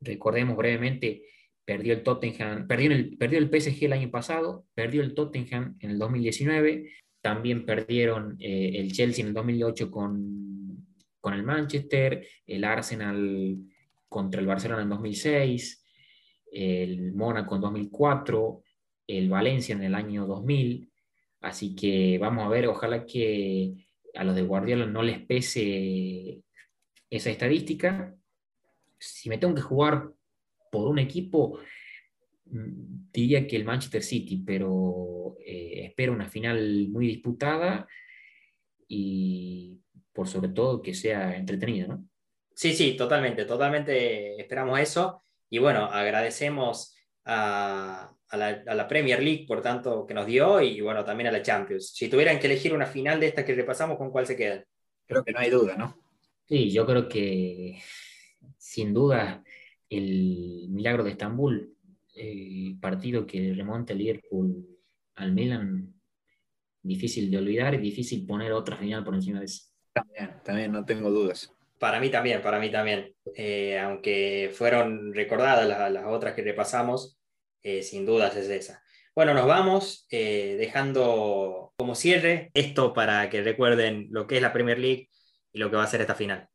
recordemos 0.00 0.56
brevemente, 0.56 1.22
perdió 1.64 1.92
el 1.92 2.02
Tottenham, 2.02 2.66
perdió 2.66 2.90
el, 2.92 3.16
perdió 3.16 3.38
el 3.38 3.48
PSG 3.48 3.84
el 3.84 3.92
año 3.92 4.10
pasado, 4.10 4.66
perdió 4.74 5.02
el 5.02 5.14
Tottenham 5.14 5.76
en 5.80 5.90
el 5.90 5.98
2019, 5.98 6.90
también 7.20 7.66
perdieron 7.66 8.36
el 8.40 8.92
Chelsea 8.92 9.22
en 9.22 9.28
el 9.28 9.34
2008 9.34 9.90
con 9.90 10.46
con 11.26 11.34
el 11.34 11.42
Manchester, 11.42 12.24
el 12.46 12.62
Arsenal 12.62 13.58
contra 14.08 14.40
el 14.40 14.46
Barcelona 14.46 14.82
en 14.82 14.90
2006, 14.90 15.84
el 16.52 17.12
Mónaco 17.14 17.56
en 17.56 17.62
2004, 17.62 18.62
el 19.08 19.28
Valencia 19.28 19.74
en 19.74 19.82
el 19.82 19.96
año 19.96 20.24
2000. 20.24 20.88
Así 21.40 21.74
que 21.74 22.16
vamos 22.18 22.46
a 22.46 22.48
ver, 22.48 22.68
ojalá 22.68 23.04
que 23.04 23.85
a 24.16 24.24
los 24.24 24.34
de 24.34 24.42
Guardiola 24.42 24.86
no 24.86 25.02
les 25.02 25.20
pese 25.20 26.42
esa 27.10 27.30
estadística. 27.30 28.14
Si 28.98 29.28
me 29.28 29.38
tengo 29.38 29.54
que 29.54 29.62
jugar 29.62 30.10
por 30.70 30.88
un 30.88 30.98
equipo, 30.98 31.58
mm, 32.46 33.10
diría 33.12 33.46
que 33.46 33.56
el 33.56 33.64
Manchester 33.64 34.02
City, 34.02 34.42
pero 34.44 35.36
eh, 35.44 35.86
espero 35.86 36.12
una 36.12 36.28
final 36.28 36.88
muy 36.88 37.06
disputada 37.06 37.86
y 38.88 39.80
por 40.12 40.28
sobre 40.28 40.48
todo 40.48 40.82
que 40.82 40.94
sea 40.94 41.36
entretenido, 41.36 41.88
¿no? 41.88 42.08
Sí, 42.54 42.72
sí, 42.72 42.96
totalmente, 42.96 43.44
totalmente 43.44 44.40
esperamos 44.40 44.80
eso. 44.80 45.22
Y 45.50 45.58
bueno, 45.58 45.84
agradecemos 45.84 46.96
a, 47.26 48.15
la, 48.32 48.88
Premier 48.88 49.22
League 49.22 49.44
por 49.46 49.62
tanto 49.62 50.06
que 50.06 50.14
nos 50.14 50.26
dio 50.26 50.60
y 50.60 50.80
bueno, 50.80 51.04
también 51.04 51.28
a 51.28 51.32
la 51.32 51.42
Champions. 51.42 51.90
Si 51.94 52.08
tuvieran 52.08 52.38
que 52.38 52.46
elegir 52.46 52.74
una 52.74 52.86
final 52.86 53.20
de 53.20 53.28
estas 53.28 53.44
que 53.44 53.54
repasamos, 53.54 53.96
¿con 53.96 54.10
cuál 54.10 54.26
se 54.26 54.36
quedan? 54.36 54.64
Creo 55.06 55.24
que 55.24 55.32
no 55.32 55.38
hay 55.38 55.50
duda, 55.50 55.76
¿no? 55.76 55.96
Sí, 56.48 56.70
yo 56.70 56.86
creo 56.86 57.08
que 57.08 57.80
sin 58.58 58.92
duda 58.92 59.42
el 59.88 60.66
milagro 60.70 61.04
de 61.04 61.10
Estambul, 61.10 61.74
el 62.14 62.76
partido 62.80 63.26
que 63.26 63.52
remonta 63.54 63.92
el 63.92 64.00
Liverpool 64.00 64.66
al 65.16 65.32
Milan, 65.32 65.94
difícil 66.82 67.30
de 67.30 67.38
olvidar 67.38 67.74
y 67.74 67.78
difícil 67.78 68.26
poner 68.26 68.52
otra 68.52 68.76
final 68.76 69.04
por 69.04 69.14
encima 69.14 69.40
de 69.40 69.46
eso. 69.46 69.64
También, 69.92 70.30
también, 70.44 70.72
no 70.72 70.84
tengo 70.84 71.10
dudas. 71.10 71.52
Para 71.78 72.00
mí 72.00 72.10
también, 72.10 72.42
para 72.42 72.58
mí 72.58 72.70
también. 72.70 73.14
Eh, 73.34 73.78
aunque 73.78 74.50
fueron 74.52 75.12
recordadas 75.14 75.92
las, 75.92 76.04
otras 76.06 76.34
que 76.34 76.42
repasamos, 76.42 77.18
eh, 77.62 77.82
sin 77.82 78.06
dudas 78.06 78.36
es 78.36 78.48
esa. 78.48 78.82
Bueno, 79.14 79.32
nos 79.34 79.46
vamos 79.46 80.06
eh, 80.10 80.56
dejando 80.58 81.72
como 81.76 81.94
cierre 81.94 82.50
esto 82.54 82.92
para 82.92 83.30
que 83.30 83.42
recuerden 83.42 84.08
lo 84.10 84.26
que 84.26 84.36
es 84.36 84.42
la 84.42 84.52
Premier 84.52 84.78
League 84.78 85.08
y 85.52 85.58
lo 85.58 85.70
que 85.70 85.76
va 85.76 85.84
a 85.84 85.86
ser 85.86 86.00
esta 86.02 86.14
final. 86.14 86.48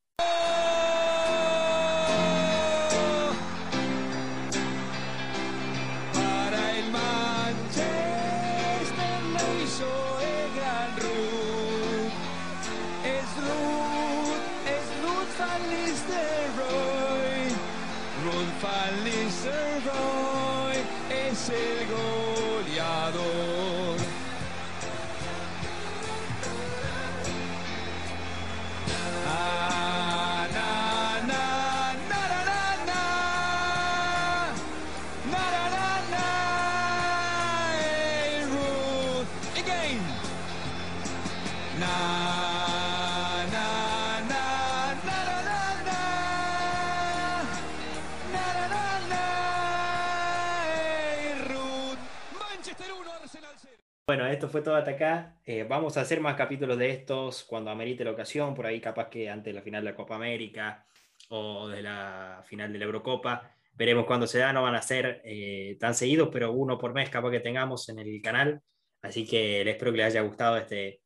Bueno, 54.12 54.28
esto 54.28 54.50
fue 54.50 54.62
todo 54.62 54.76
hasta 54.76 54.92
acá. 54.92 55.38
Eh, 55.46 55.64
vamos 55.64 55.96
a 55.96 56.02
hacer 56.02 56.20
más 56.20 56.36
capítulos 56.36 56.78
de 56.78 56.90
estos 56.90 57.46
cuando 57.46 57.72
amerite 57.72 58.04
la 58.04 58.12
ocasión, 58.12 58.54
por 58.54 58.66
ahí 58.66 58.82
capaz 58.82 59.08
que 59.08 59.30
antes 59.30 59.46
de 59.46 59.54
la 59.54 59.62
final 59.62 59.86
de 59.86 59.92
la 59.92 59.96
Copa 59.96 60.16
América 60.16 60.86
o 61.30 61.70
de 61.70 61.82
la 61.82 62.44
final 62.46 62.74
de 62.74 62.80
la 62.80 62.84
Eurocopa. 62.84 63.56
Veremos 63.72 64.06
cuándo 64.06 64.28
se 64.28 64.40
da, 64.40 64.52
no 64.52 64.64
van 64.64 64.76
a 64.76 64.82
ser 64.82 65.22
eh, 65.24 65.78
tan 65.80 65.96
seguidos, 65.96 66.28
pero 66.30 66.52
uno 66.52 66.78
por 66.78 66.94
mes 66.94 67.10
capaz 67.10 67.32
que 67.32 67.40
tengamos 67.40 67.88
en 67.88 68.00
el 68.00 68.22
canal. 68.22 68.62
Así 69.02 69.26
que 69.26 69.64
les 69.64 69.76
espero 69.76 69.92
que 69.92 70.00
les 70.00 70.08
haya 70.08 70.24
gustado 70.24 70.58
este 70.58 71.00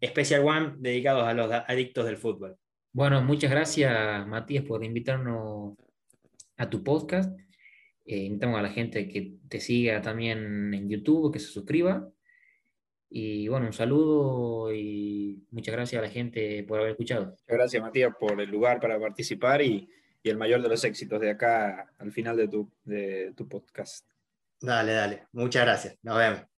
Special 0.00 0.46
One 0.46 0.74
dedicado 0.76 1.26
a 1.26 1.34
los 1.34 1.50
adictos 1.50 2.06
del 2.06 2.18
fútbol. 2.18 2.56
Bueno, 2.92 3.20
muchas 3.20 3.50
gracias 3.50 4.24
Matías 4.28 4.62
por 4.62 4.84
invitarnos 4.84 5.74
a 6.56 6.70
tu 6.70 6.84
podcast. 6.84 7.36
Eh, 8.04 8.18
invitamos 8.18 8.60
a 8.60 8.62
la 8.62 8.70
gente 8.70 9.08
que 9.08 9.38
te 9.48 9.58
siga 9.58 10.00
también 10.00 10.72
en 10.72 10.88
YouTube, 10.88 11.32
que 11.32 11.40
se 11.40 11.48
suscriba 11.48 12.13
y 13.10 13.48
bueno, 13.48 13.66
un 13.66 13.72
saludo 13.72 14.74
y 14.74 15.46
muchas 15.50 15.74
gracias 15.74 16.00
a 16.00 16.06
la 16.06 16.10
gente 16.10 16.64
por 16.64 16.78
haber 16.80 16.92
escuchado. 16.92 17.26
Muchas 17.26 17.46
gracias, 17.46 17.82
Matías, 17.82 18.12
por 18.18 18.40
el 18.40 18.50
lugar 18.50 18.80
para 18.80 18.98
participar 18.98 19.62
y, 19.62 19.88
y 20.22 20.30
el 20.30 20.36
mayor 20.36 20.62
de 20.62 20.68
los 20.68 20.82
éxitos 20.84 21.20
de 21.20 21.30
acá 21.30 21.92
al 21.98 22.12
final 22.12 22.36
de 22.36 22.48
tu, 22.48 22.70
de 22.84 23.32
tu 23.36 23.48
podcast. 23.48 24.06
Dale, 24.60 24.92
dale. 24.92 25.26
Muchas 25.32 25.64
gracias. 25.64 25.98
Nos 26.02 26.16
vemos. 26.16 26.44